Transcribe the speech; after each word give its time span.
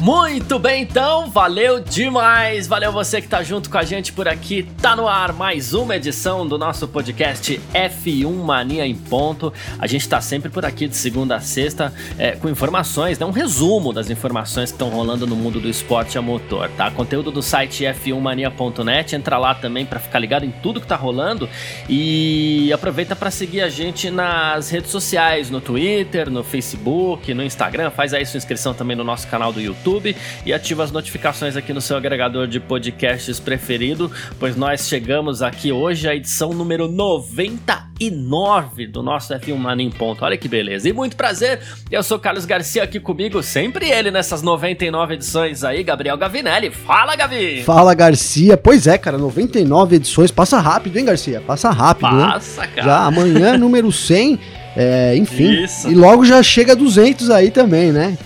Muito 0.00 0.58
bem, 0.58 0.84
então, 0.84 1.28
valeu 1.28 1.78
demais, 1.78 2.66
valeu 2.66 2.90
você 2.90 3.20
que 3.20 3.28
tá 3.28 3.42
junto 3.42 3.68
com 3.68 3.76
a 3.76 3.82
gente 3.82 4.14
por 4.14 4.26
aqui. 4.26 4.66
Tá 4.80 4.96
no 4.96 5.06
ar 5.06 5.30
mais 5.34 5.74
uma 5.74 5.94
edição 5.94 6.46
do 6.46 6.56
nosso 6.56 6.88
podcast 6.88 7.60
F1 7.74 8.34
Mania 8.34 8.86
em 8.86 8.94
Ponto. 8.94 9.52
A 9.78 9.86
gente 9.86 10.08
tá 10.08 10.18
sempre 10.22 10.48
por 10.48 10.64
aqui 10.64 10.88
de 10.88 10.96
segunda 10.96 11.36
a 11.36 11.40
sexta 11.40 11.92
é, 12.16 12.30
com 12.30 12.48
informações, 12.48 13.18
né? 13.18 13.26
um 13.26 13.30
resumo 13.30 13.92
das 13.92 14.08
informações 14.08 14.70
que 14.70 14.76
estão 14.76 14.88
rolando 14.88 15.26
no 15.26 15.36
mundo 15.36 15.60
do 15.60 15.68
esporte 15.68 16.16
a 16.16 16.22
motor, 16.22 16.70
tá? 16.78 16.90
Conteúdo 16.90 17.30
do 17.30 17.42
site 17.42 17.84
f1mania.net, 17.84 19.14
entra 19.14 19.36
lá 19.36 19.54
também 19.54 19.84
para 19.84 20.00
ficar 20.00 20.18
ligado 20.18 20.46
em 20.46 20.50
tudo 20.50 20.80
que 20.80 20.86
tá 20.86 20.96
rolando 20.96 21.46
e 21.90 22.72
aproveita 22.72 23.14
para 23.14 23.30
seguir 23.30 23.60
a 23.60 23.68
gente 23.68 24.10
nas 24.10 24.70
redes 24.70 24.90
sociais, 24.90 25.50
no 25.50 25.60
Twitter, 25.60 26.30
no 26.30 26.42
Facebook, 26.42 27.34
no 27.34 27.44
Instagram, 27.44 27.90
faz 27.90 28.14
aí 28.14 28.24
sua 28.24 28.38
inscrição 28.38 28.72
também 28.72 28.96
no 28.96 29.04
nosso 29.04 29.28
canal 29.28 29.52
do 29.52 29.60
YouTube 29.60 29.89
YouTube 29.90 30.16
e 30.46 30.52
ativa 30.52 30.84
as 30.84 30.92
notificações 30.92 31.56
aqui 31.56 31.72
no 31.72 31.80
seu 31.80 31.96
agregador 31.96 32.46
de 32.46 32.60
podcasts 32.60 33.40
preferido, 33.40 34.10
pois 34.38 34.56
nós 34.56 34.88
chegamos 34.88 35.42
aqui 35.42 35.72
hoje 35.72 36.08
à 36.08 36.14
edição 36.14 36.52
número 36.52 36.86
99 36.88 38.86
do 38.86 39.02
nosso 39.02 39.34
F1 39.34 39.56
Mania 39.56 39.86
em 39.86 39.90
Ponto. 39.90 40.24
Olha 40.24 40.36
que 40.36 40.48
beleza. 40.48 40.88
E 40.88 40.92
muito 40.92 41.16
prazer, 41.16 41.60
eu 41.90 42.02
sou 42.02 42.18
Carlos 42.18 42.44
Garcia 42.44 42.82
aqui 42.84 43.00
comigo, 43.00 43.42
sempre 43.42 43.90
ele 43.90 44.10
nessas 44.10 44.42
99 44.42 45.14
edições 45.14 45.64
aí, 45.64 45.82
Gabriel 45.82 46.16
Gavinelli. 46.16 46.70
Fala, 46.70 47.16
Gavi! 47.16 47.62
Fala, 47.64 47.94
Garcia. 47.94 48.56
Pois 48.56 48.86
é, 48.86 48.96
cara, 48.96 49.18
99 49.18 49.96
edições. 49.96 50.30
Passa 50.30 50.60
rápido, 50.60 50.96
hein, 50.98 51.04
Garcia? 51.04 51.40
Passa 51.40 51.70
rápido, 51.70 52.10
Passa, 52.10 52.60
né? 52.62 52.68
cara. 52.74 52.86
Já 52.86 52.98
amanhã, 53.04 53.58
número 53.58 53.90
100. 53.90 54.38
É, 54.76 55.16
enfim, 55.16 55.64
Isso. 55.64 55.90
e 55.90 55.94
logo 55.96 56.24
já 56.24 56.40
chega 56.44 56.72
a 56.72 56.76
200 56.76 57.28
aí 57.30 57.50
também, 57.50 57.90
né? 57.90 58.16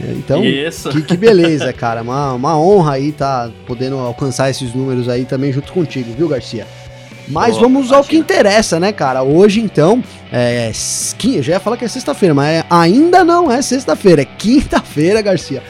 Então. 0.00 0.42
Que, 0.92 1.02
que 1.02 1.16
beleza, 1.16 1.72
cara. 1.74 2.02
Uma, 2.02 2.32
uma 2.32 2.58
honra 2.58 2.94
aí 2.94 3.12
tá 3.12 3.50
podendo 3.66 3.96
alcançar 3.98 4.50
esses 4.50 4.74
números 4.74 5.08
aí 5.08 5.24
também 5.24 5.52
junto 5.52 5.72
contigo, 5.72 6.12
viu, 6.16 6.28
Garcia? 6.28 6.66
Mas 7.28 7.52
Boa, 7.52 7.62
vamos 7.62 7.90
ao 7.90 8.04
que 8.04 8.16
interessa, 8.16 8.78
né, 8.78 8.92
cara? 8.92 9.22
Hoje, 9.22 9.60
então, 9.60 10.02
é. 10.30 10.70
Já 11.40 11.54
ia 11.54 11.60
falar 11.60 11.76
que 11.76 11.84
é 11.84 11.88
sexta-feira, 11.88 12.34
mas 12.34 12.58
é, 12.58 12.64
ainda 12.68 13.24
não 13.24 13.50
é 13.50 13.62
sexta-feira, 13.62 14.22
é 14.22 14.24
quinta-feira, 14.24 15.22
Garcia. 15.22 15.62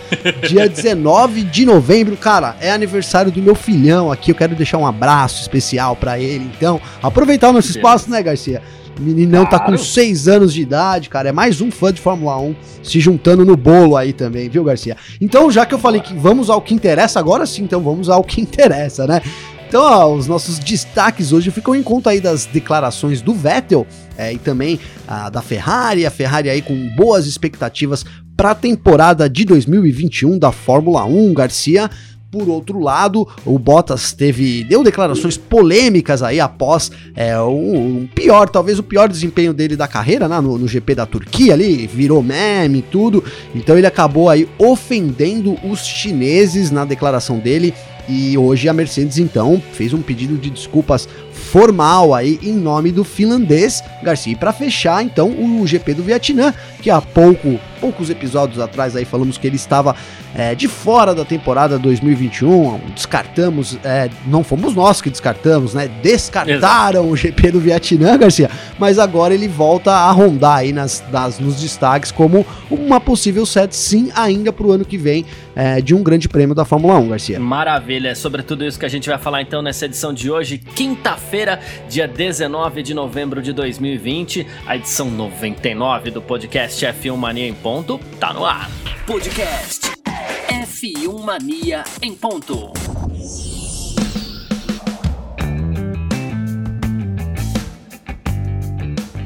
Dia 0.49 0.67
19 0.69 1.43
de 1.43 1.65
novembro, 1.65 2.17
cara, 2.17 2.57
é 2.61 2.73
aniversário 2.73 3.31
do 3.31 3.41
meu 3.41 3.55
filhão 3.55 4.11
aqui. 4.11 4.33
Eu 4.33 4.35
quero 4.35 4.55
deixar 4.57 4.79
um 4.79 4.87
abraço 4.87 5.43
especial 5.43 5.95
para 5.95 6.19
ele, 6.19 6.51
então. 6.57 6.81
Aproveitar 7.01 7.51
o 7.51 7.53
nosso 7.53 7.71
espaço, 7.71 8.11
né, 8.11 8.21
Garcia? 8.23 8.61
Meninão 8.99 9.47
claro. 9.47 9.65
tá 9.65 9.71
com 9.71 9.77
6 9.77 10.29
anos 10.29 10.53
de 10.53 10.63
idade, 10.63 11.09
cara. 11.09 11.29
É 11.29 11.33
mais 11.33 11.61
um 11.61 11.71
fã 11.71 11.93
de 11.93 12.01
Fórmula 12.01 12.39
1 12.39 12.55
se 12.83 13.01
juntando 13.01 13.45
no 13.45 13.57
bolo 13.57 13.97
aí 13.97 14.13
também, 14.13 14.49
viu, 14.49 14.65
Garcia? 14.65 14.97
Então, 15.21 15.51
já 15.51 15.67
que 15.67 15.75
eu 15.75 15.79
falei 15.79 16.01
que 16.01 16.15
vamos 16.15 16.51
ao 16.51 16.61
que 16.61 16.75
interessa, 16.75 17.19
agora 17.19 17.47
sim, 17.47 17.65
então 17.65 17.83
vamos 17.83 18.09
ao 18.09 18.23
que 18.23 18.41
interessa, 18.43 19.07
né? 19.07 19.21
Então, 19.67 19.83
ó, 19.83 20.15
os 20.15 20.29
nossos 20.29 20.59
destaques 20.59 21.33
hoje 21.33 21.51
ficam 21.51 21.75
em 21.75 21.83
conta 21.83 22.11
aí 22.11 22.21
das 22.21 22.47
declarações 22.47 23.21
do 23.21 23.35
Vettel 23.35 23.85
é, 24.17 24.33
e 24.33 24.39
também 24.39 24.79
a 25.09 25.29
da 25.29 25.43
Ferrari. 25.43 26.07
A 26.07 26.11
Ferrari 26.13 26.49
aí 26.49 26.63
com 26.63 26.89
boas 26.95 27.27
expectativas 27.27 28.05
para 28.37 28.53
a 28.53 28.55
temporada 28.55 29.29
de 29.29 29.45
2021 29.45 30.39
da 30.39 30.53
Fórmula 30.53 31.05
1, 31.05 31.35
Garcia. 31.35 31.91
Por 32.35 32.49
outro 32.49 32.81
lado, 32.81 33.29
o 33.47 33.57
Bottas 33.61 34.13
teve 34.13 34.65
deu 34.65 34.83
declarações 34.83 35.37
polêmicas 35.37 36.21
aí 36.21 36.41
após 36.41 36.91
é, 37.15 37.41
um, 37.41 38.09
pior, 38.13 38.49
talvez 38.49 38.77
o 38.77 38.83
pior 38.83 39.09
desempenho 39.09 39.55
dele 39.55 39.77
da 39.77 39.87
carreira, 39.87 40.29
né, 40.29 40.41
no, 40.41 40.59
no 40.59 40.67
GP 40.67 40.97
da 40.97 41.07
Turquia 41.07 41.53
ali, 41.55 41.87
virou 41.87 42.21
meme 42.25 42.81
e 42.81 42.83
tudo. 42.83 43.23
Então 43.55 43.79
ele 43.79 43.87
acabou 43.87 44.29
aí 44.29 44.49
ofendendo 44.59 45.57
os 45.63 45.87
chineses 45.87 46.73
na 46.73 46.85
declaração 46.85 47.39
dele 47.39 47.73
e 48.09 48.37
hoje 48.37 48.69
a 48.69 48.73
Mercedes 48.73 49.19
então 49.19 49.63
fez 49.73 49.93
um 49.95 50.03
pedido 50.03 50.37
de 50.37 50.51
desculpas 50.51 51.09
formal 51.35 52.15
aí 52.15 52.39
em 52.43 52.53
nome 52.53 52.91
do 52.91 53.05
finlandês 53.05 53.83
Garcia. 54.03 54.37
para 54.37 54.53
fechar 54.53 55.03
então 55.03 55.29
o 55.29 55.67
GP 55.67 55.95
do 55.95 56.03
Vietnã, 56.03 56.55
que 56.81 56.91
há 56.91 57.01
pouco, 57.01 57.59
poucos 57.81 58.09
episódios 58.09 58.61
atrás 58.61 58.97
aí 58.97 59.05
falamos 59.05 59.37
que 59.37 59.47
ele 59.47 59.57
estava 59.57 59.95
é, 60.35 60.55
de 60.55 60.67
fora 60.67 61.15
da 61.15 61.25
temporada 61.25 61.79
2021, 61.79 62.81
descartamos, 62.95 63.79
é, 63.85 64.11
não 64.27 64.43
fomos 64.43 64.75
nós 64.75 65.01
que 65.01 65.09
descartamos, 65.09 65.75
né? 65.75 65.89
Descartaram 66.03 67.03
Exato. 67.03 67.13
o 67.13 67.17
GP 67.17 67.53
do 67.53 67.61
Vietnã, 67.61 68.19
Garcia, 68.19 68.51
mas 68.79 68.99
agora 68.99 69.33
ele 69.33 69.47
volta 69.47 69.93
a 69.93 70.11
rondar 70.11 70.59
aí 70.59 70.73
nas, 70.73 71.05
nas, 71.13 71.39
nos 71.39 71.61
destaques 71.61 72.11
como 72.11 72.45
uma 72.71 73.01
possível 73.01 73.47
set 73.47 73.75
sim 73.75 74.11
ainda 74.15 74.53
para 74.53 74.67
o 74.67 74.73
ano 74.73 74.85
que 74.85 74.99
vem 74.99 75.25
é, 75.55 75.81
de 75.81 75.95
um 75.95 76.03
grande 76.03 76.29
prêmio 76.29 76.55
da 76.55 76.65
Fórmula 76.65 76.99
1, 76.99 77.09
Garcia. 77.09 77.41
Maravilha, 77.41 78.09
é 78.09 78.15
sobre 78.15 78.43
tudo 78.43 78.65
isso 78.65 78.79
que 78.79 78.87
a 78.87 78.89
gente 78.89 79.09
vai 79.09 79.19
falar 79.19 79.41
então 79.43 79.63
nessa 79.63 79.85
edição 79.87 80.13
de 80.13 80.31
hoje, 80.31 80.59
quinta-feira, 80.59 81.24
dia 81.89 82.07
19 82.07 82.83
de 82.83 82.95
novembro 82.95 83.43
de 83.43 83.53
2020, 83.53 84.47
a 84.67 84.77
edição 84.77 85.11
99 85.11 86.11
do 86.11 86.23
podcast 86.23 86.85
F1 86.85 87.17
Mania 87.17 87.47
em 87.47 87.55
Ponto, 87.55 87.99
tá 88.19 88.33
no 88.33 88.45
ar. 88.45 88.71
Podcast 89.07 89.93
F1 90.49 91.23
Mania 91.23 91.85
em 92.03 92.15
ponto. 92.15 92.73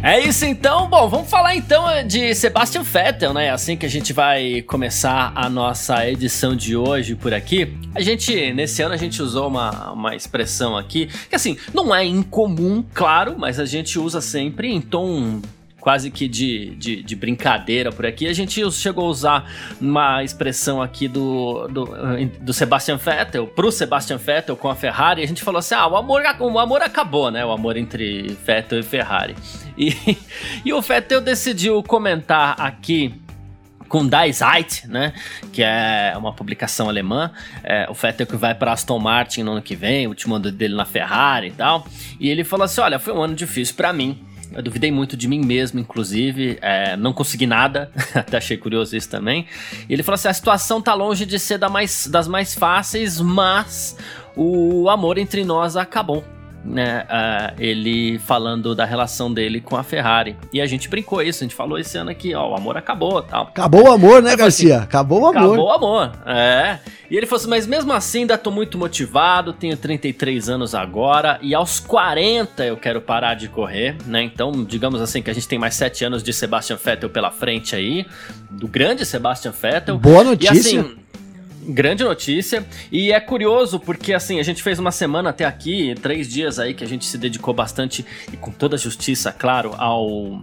É 0.01 0.21
isso 0.21 0.45
então, 0.45 0.89
bom, 0.89 1.09
vamos 1.09 1.29
falar 1.29 1.57
então 1.57 1.85
de 2.07 2.33
Sebastian 2.33 2.85
Vettel, 2.85 3.35
né? 3.35 3.51
Assim 3.51 3.77
que 3.77 3.85
a 3.85 3.89
gente 3.89 4.13
vai 4.13 4.63
começar 4.63 5.33
a 5.35 5.51
nossa 5.51 6.09
edição 6.09 6.55
de 6.55 6.77
hoje 6.77 7.17
por 7.17 7.35
aqui. 7.35 7.77
A 7.97 8.01
gente, 8.01 8.53
nesse 8.53 8.81
ano, 8.81 8.95
a 8.95 8.97
gente 8.97 9.21
usou 9.21 9.49
uma, 9.49 9.91
uma 9.91 10.15
expressão 10.15 10.77
aqui, 10.77 11.09
que 11.29 11.35
assim, 11.35 11.59
não 11.75 11.93
é 11.93 12.05
incomum, 12.05 12.85
claro, 12.95 13.35
mas 13.37 13.59
a 13.59 13.65
gente 13.65 13.99
usa 13.99 14.21
sempre 14.21 14.73
em 14.73 14.81
tom 14.81 15.41
quase 15.81 16.11
que 16.11 16.29
de, 16.29 16.75
de, 16.77 17.03
de, 17.03 17.17
brincadeira 17.17 17.91
por 17.93 18.05
aqui. 18.05 18.27
A 18.27 18.33
gente 18.33 18.61
chegou 18.73 19.07
a 19.07 19.09
usar 19.09 19.53
uma 19.81 20.23
expressão 20.23 20.83
aqui 20.83 21.09
do, 21.09 21.69
do, 21.69 21.89
do 22.41 22.53
Sebastian 22.53 22.97
Vettel, 22.97 23.47
pro 23.47 23.71
Sebastian 23.71 24.17
Vettel 24.17 24.57
com 24.57 24.69
a 24.69 24.75
Ferrari. 24.75 25.23
A 25.23 25.27
gente 25.27 25.43
falou 25.43 25.59
assim: 25.59 25.75
ah, 25.75 25.87
o 25.87 25.97
amor, 25.97 26.23
o 26.41 26.59
amor 26.59 26.83
acabou, 26.83 27.31
né? 27.31 27.45
O 27.45 27.51
amor 27.51 27.77
entre 27.77 28.37
Vettel 28.45 28.81
e 28.81 28.83
Ferrari. 28.83 29.37
E, 29.77 29.95
e 30.65 30.73
o 30.73 30.81
Vettel 30.81 31.21
decidiu 31.21 31.83
comentar 31.83 32.61
aqui 32.61 33.15
com 33.89 34.07
Die 34.07 34.33
Zeit, 34.33 34.87
né? 34.87 35.13
Que 35.53 35.63
é 35.63 36.13
uma 36.17 36.33
publicação 36.33 36.89
alemã. 36.89 37.33
É, 37.65 37.87
o 37.89 37.95
Vettel 37.95 38.27
que 38.27 38.37
vai 38.37 38.55
para 38.55 38.73
Aston 38.73 38.99
Martin 38.99 39.43
no 39.43 39.53
ano 39.53 39.63
que 39.63 39.75
vem, 39.75 40.07
o 40.07 40.11
último 40.11 40.35
ano 40.35 40.53
dele 40.53 40.75
na 40.75 40.85
Ferrari 40.85 41.49
e 41.49 41.53
tal. 41.53 41.87
E 42.21 42.29
ele 42.29 42.45
falou 42.45 42.65
assim: 42.65 42.81
olha, 42.81 42.99
foi 42.99 43.15
um 43.15 43.23
ano 43.23 43.35
difícil 43.35 43.75
para 43.75 43.93
mim. 43.93 44.28
Eu 44.59 44.63
duvidei 44.65 44.91
muito 44.91 45.17
de 45.17 45.29
mim 45.29 45.39
mesmo, 45.39 45.79
inclusive. 45.79 46.59
É, 46.61 46.97
não 46.97 47.13
consegui 47.13 47.47
nada. 47.47 47.93
Até 48.13 48.39
achei 48.39 48.57
curioso 48.57 48.97
isso 48.97 49.09
também. 49.09 49.47
E 49.89 49.93
ele 49.93 50.03
falou 50.03 50.17
assim: 50.17 50.27
a 50.27 50.35
situação 50.35 50.83
tá 50.83 50.95
longe 50.95 51.25
de 51.25 51.39
ser 51.39 51.59
da 51.59 51.69
mais, 51.69 52.09
das 52.09 52.27
mais 52.27 52.55
fáceis, 52.55 53.21
mas 53.21 53.97
o 54.35 54.89
amor 54.89 55.17
entre 55.17 55.45
nós 55.45 55.77
acabou 55.77 56.25
né, 56.69 57.07
uh, 57.09 57.55
ele 57.59 58.19
falando 58.19 58.75
da 58.75 58.85
relação 58.85 59.33
dele 59.33 59.61
com 59.61 59.77
a 59.77 59.83
Ferrari. 59.83 60.37
E 60.53 60.61
a 60.61 60.67
gente 60.67 60.89
brincou 60.89 61.23
isso, 61.23 61.43
a 61.43 61.47
gente 61.47 61.55
falou 61.55 61.79
esse 61.79 61.97
ano 61.97 62.11
aqui, 62.11 62.35
ó, 62.35 62.51
o 62.51 62.55
amor 62.55 62.77
acabou 62.77 63.23
tal. 63.23 63.45
Acabou 63.45 63.85
o 63.85 63.93
amor, 63.93 64.23
né, 64.23 64.37
Garcia? 64.37 64.77
Assim, 64.77 64.85
acabou 64.85 65.23
o 65.23 65.27
amor. 65.27 65.55
Acabou 65.55 65.67
o 65.67 65.73
amor, 65.73 66.13
é. 66.27 66.79
E 67.11 67.17
ele 67.17 67.27
falou 67.27 67.41
assim, 67.41 67.51
mas 67.51 67.67
mesmo 67.67 67.93
assim 67.93 68.21
ainda 68.21 68.37
tô 68.37 68.51
muito 68.51 68.77
motivado, 68.77 69.53
tenho 69.53 69.77
33 69.77 70.49
anos 70.51 70.75
agora, 70.75 71.39
e 71.41 71.55
aos 71.55 71.81
40 71.81 72.65
eu 72.65 72.77
quero 72.77 73.01
parar 73.01 73.35
de 73.35 73.49
correr, 73.49 73.97
né? 74.07 74.23
Então, 74.23 74.65
digamos 74.65 75.01
assim, 75.01 75.23
que 75.23 75.31
a 75.31 75.35
gente 75.35 75.49
tem 75.49 75.59
mais 75.59 75.75
7 75.75 76.05
anos 76.05 76.23
de 76.23 76.33
Sebastian 76.33 76.77
Vettel 76.77 77.09
pela 77.09 77.31
frente 77.31 77.75
aí, 77.75 78.07
do 78.51 78.69
grande 78.69 79.07
Sebastian 79.07 79.53
Vettel. 79.53 79.99
Boa 79.99 80.23
notícia. 80.23 80.55
E 80.55 80.59
assim, 80.59 80.97
Grande 81.69 82.03
notícia. 82.03 82.65
E 82.91 83.13
é 83.13 83.21
curioso 83.21 83.79
porque, 83.79 84.15
assim, 84.15 84.41
a 84.41 84.43
gente 84.43 84.63
fez 84.63 84.79
uma 84.79 84.91
semana 84.91 85.29
até 85.29 85.45
aqui, 85.45 85.95
três 86.01 86.27
dias 86.27 86.59
aí, 86.59 86.73
que 86.73 86.83
a 86.83 86.87
gente 86.87 87.05
se 87.05 87.19
dedicou 87.19 87.53
bastante, 87.53 88.07
e 88.33 88.37
com 88.39 88.51
toda 88.51 88.77
a 88.77 88.79
justiça, 88.79 89.31
claro, 89.31 89.75
ao 89.77 90.41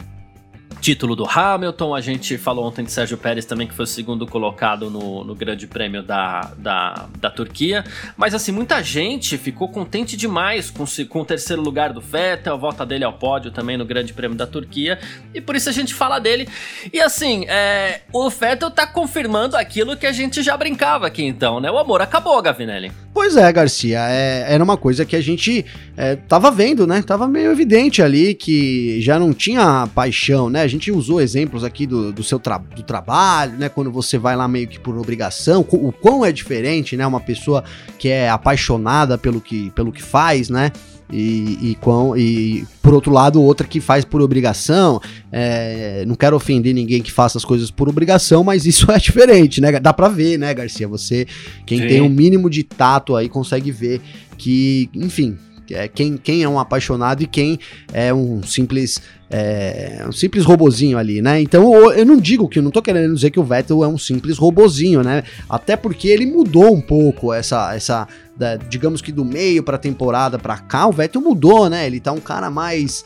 título 0.85 1.15
do 1.15 1.25
Hamilton. 1.25 1.95
A 1.95 1.99
gente 1.99 2.37
falou 2.37 2.67
ontem 2.67 2.85
de 2.85 2.91
Sérgio 2.91 3.17
Pérez 3.17 3.43
também, 3.43 3.65
que 3.65 3.73
foi 3.73 3.85
o 3.85 3.87
segundo 3.87 4.27
colocado 4.27 4.87
no, 4.87 5.23
no 5.23 5.33
Grande 5.33 5.65
Prêmio 5.65 6.03
da, 6.03 6.51
da, 6.59 7.07
da 7.19 7.31
Turquia. 7.31 7.83
Mas 8.15 8.35
assim, 8.35 8.51
muita 8.51 8.83
gente 8.83 9.35
ficou 9.35 9.67
contente 9.67 10.15
demais 10.15 10.69
com, 10.69 10.85
com 11.09 11.21
o 11.21 11.25
terceiro 11.25 11.59
lugar 11.59 11.91
do 11.91 11.99
Vettel, 11.99 12.53
a 12.53 12.55
volta 12.55 12.85
dele 12.85 13.03
ao 13.03 13.13
pódio 13.13 13.49
também 13.49 13.77
no 13.77 13.83
Grande 13.83 14.13
Prêmio 14.13 14.37
da 14.37 14.45
Turquia. 14.45 14.99
E 15.33 15.41
por 15.41 15.55
isso 15.55 15.69
a 15.69 15.71
gente 15.71 15.91
fala 15.91 16.19
dele. 16.19 16.47
E 16.93 17.01
assim, 17.01 17.45
é, 17.47 18.01
o 18.13 18.29
Vettel 18.29 18.69
tá 18.69 18.85
confirmando 18.85 19.57
aquilo 19.57 19.97
que 19.97 20.05
a 20.05 20.11
gente 20.11 20.43
já 20.43 20.55
brincava 20.55 21.07
aqui 21.07 21.23
então, 21.23 21.59
né? 21.59 21.71
O 21.71 21.79
amor 21.79 21.99
acabou, 21.99 22.39
Gavinelli. 22.43 22.91
Pois 23.11 23.37
é, 23.37 23.51
Garcia. 23.51 24.01
É, 24.09 24.45
era 24.53 24.63
uma 24.63 24.75
coisa 24.77 25.05
que 25.05 25.15
a 25.15 25.21
gente 25.21 25.65
é, 25.97 26.15
tava 26.15 26.51
vendo, 26.51 26.85
né? 26.85 27.01
Tava 27.01 27.27
meio 27.27 27.49
evidente 27.49 28.03
ali 28.03 28.35
que 28.35 29.01
já 29.01 29.17
não 29.17 29.33
tinha 29.33 29.87
paixão, 29.95 30.49
né? 30.49 30.74
A 30.75 30.77
gente 30.77 30.91
usou 30.91 31.21
exemplos 31.21 31.63
aqui 31.63 31.87
do, 31.87 32.11
do 32.11 32.21
seu 32.21 32.37
tra 32.37 32.57
do 32.57 32.83
trabalho, 32.83 33.57
né? 33.57 33.69
Quando 33.69 33.89
você 33.89 34.17
vai 34.17 34.35
lá 34.35 34.45
meio 34.45 34.67
que 34.67 34.77
por 34.77 34.97
obrigação, 34.97 35.65
o 35.71 35.89
quão 35.89 36.25
é 36.25 36.33
diferente, 36.33 36.97
né? 36.97 37.07
Uma 37.07 37.21
pessoa 37.21 37.63
que 37.97 38.09
é 38.09 38.29
apaixonada 38.29 39.17
pelo 39.17 39.39
que, 39.39 39.69
pelo 39.69 39.89
que 39.89 40.03
faz, 40.03 40.49
né? 40.49 40.73
E, 41.09 41.71
e, 41.71 41.77
com, 41.79 42.17
e 42.17 42.67
por 42.81 42.93
outro 42.93 43.13
lado, 43.13 43.41
outra 43.41 43.65
que 43.65 43.79
faz 43.79 44.03
por 44.03 44.21
obrigação. 44.21 44.99
É, 45.31 46.03
não 46.05 46.15
quero 46.15 46.35
ofender 46.35 46.73
ninguém 46.73 47.01
que 47.01 47.11
faça 47.11 47.37
as 47.37 47.45
coisas 47.45 47.71
por 47.71 47.87
obrigação, 47.87 48.43
mas 48.43 48.65
isso 48.65 48.91
é 48.91 48.97
diferente, 48.97 49.61
né? 49.61 49.79
Dá 49.79 49.93
pra 49.93 50.09
ver, 50.09 50.37
né, 50.37 50.53
Garcia? 50.53 50.89
Você, 50.89 51.25
quem 51.65 51.79
Sim. 51.79 51.87
tem 51.87 52.01
um 52.01 52.09
mínimo 52.09 52.49
de 52.49 52.63
tato 52.63 53.15
aí, 53.15 53.29
consegue 53.29 53.71
ver 53.71 54.01
que, 54.37 54.89
enfim, 54.93 55.37
é, 55.71 55.87
quem, 55.87 56.17
quem 56.17 56.43
é 56.43 56.49
um 56.49 56.59
apaixonado 56.59 57.23
e 57.23 57.27
quem 57.27 57.59
é 57.93 58.13
um 58.13 58.43
simples 58.43 59.01
é, 59.29 60.05
um 60.07 60.11
simples 60.11 60.45
robozinho 60.45 60.97
ali, 60.97 61.21
né? 61.21 61.41
Então 61.41 61.91
eu 61.91 62.05
não 62.05 62.17
digo 62.17 62.47
que 62.47 62.61
não 62.61 62.71
tô 62.71 62.81
querendo 62.81 63.13
dizer 63.13 63.31
que 63.31 63.39
o 63.39 63.43
Vettel 63.43 63.83
é 63.83 63.87
um 63.87 63.97
simples 63.97 64.37
robozinho, 64.37 65.01
né? 65.01 65.23
Até 65.49 65.75
porque 65.75 66.07
ele 66.07 66.25
mudou 66.25 66.73
um 66.73 66.81
pouco 66.81 67.33
essa 67.33 67.73
essa 67.73 68.07
da, 68.37 68.55
digamos 68.55 69.01
que 69.01 69.11
do 69.11 69.25
meio 69.25 69.63
para 69.63 69.77
temporada 69.77 70.37
para 70.37 70.57
cá, 70.57 70.87
o 70.87 70.91
Vettel 70.91 71.21
mudou, 71.21 71.69
né? 71.69 71.87
Ele 71.87 71.99
tá 71.99 72.11
um 72.11 72.19
cara 72.19 72.49
mais 72.49 73.03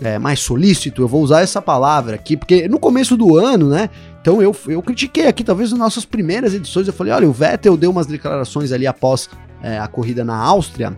é, 0.00 0.18
mais 0.18 0.40
solícito, 0.40 1.02
eu 1.02 1.08
vou 1.08 1.22
usar 1.22 1.40
essa 1.40 1.60
palavra 1.60 2.14
aqui, 2.14 2.36
porque 2.36 2.68
no 2.68 2.78
começo 2.78 3.16
do 3.16 3.36
ano, 3.36 3.68
né? 3.68 3.90
Então 4.20 4.40
eu, 4.40 4.54
eu 4.68 4.82
critiquei 4.82 5.26
aqui, 5.26 5.42
talvez 5.42 5.70
nas 5.70 5.78
nossas 5.78 6.04
primeiras 6.04 6.54
edições, 6.54 6.86
eu 6.86 6.92
falei: 6.92 7.12
olha, 7.12 7.28
o 7.28 7.32
Vettel 7.32 7.76
deu 7.76 7.90
umas 7.90 8.06
declarações 8.06 8.72
ali 8.72 8.86
após 8.86 9.28
é, 9.62 9.78
a 9.78 9.88
corrida 9.88 10.24
na 10.24 10.36
Áustria, 10.36 10.96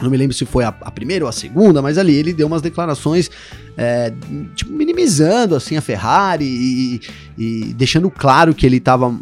não 0.00 0.10
me 0.10 0.16
lembro 0.16 0.34
se 0.34 0.44
foi 0.44 0.64
a, 0.64 0.68
a, 0.68 0.90
primeira 0.90 1.24
ou 1.24 1.28
a 1.28 1.32
segunda, 1.32 1.80
mas 1.80 1.96
ali 1.96 2.14
ele 2.14 2.32
deu 2.32 2.46
umas 2.46 2.60
declarações 2.60 3.30
é, 3.76 4.12
tipo, 4.54 4.72
minimizando 4.72 5.54
assim 5.54 5.76
a 5.76 5.80
Ferrari 5.80 6.44
e, 6.44 7.00
e, 7.38 7.74
deixando 7.74 8.10
claro 8.10 8.54
que 8.54 8.64
ele 8.64 8.76
estava, 8.76 9.14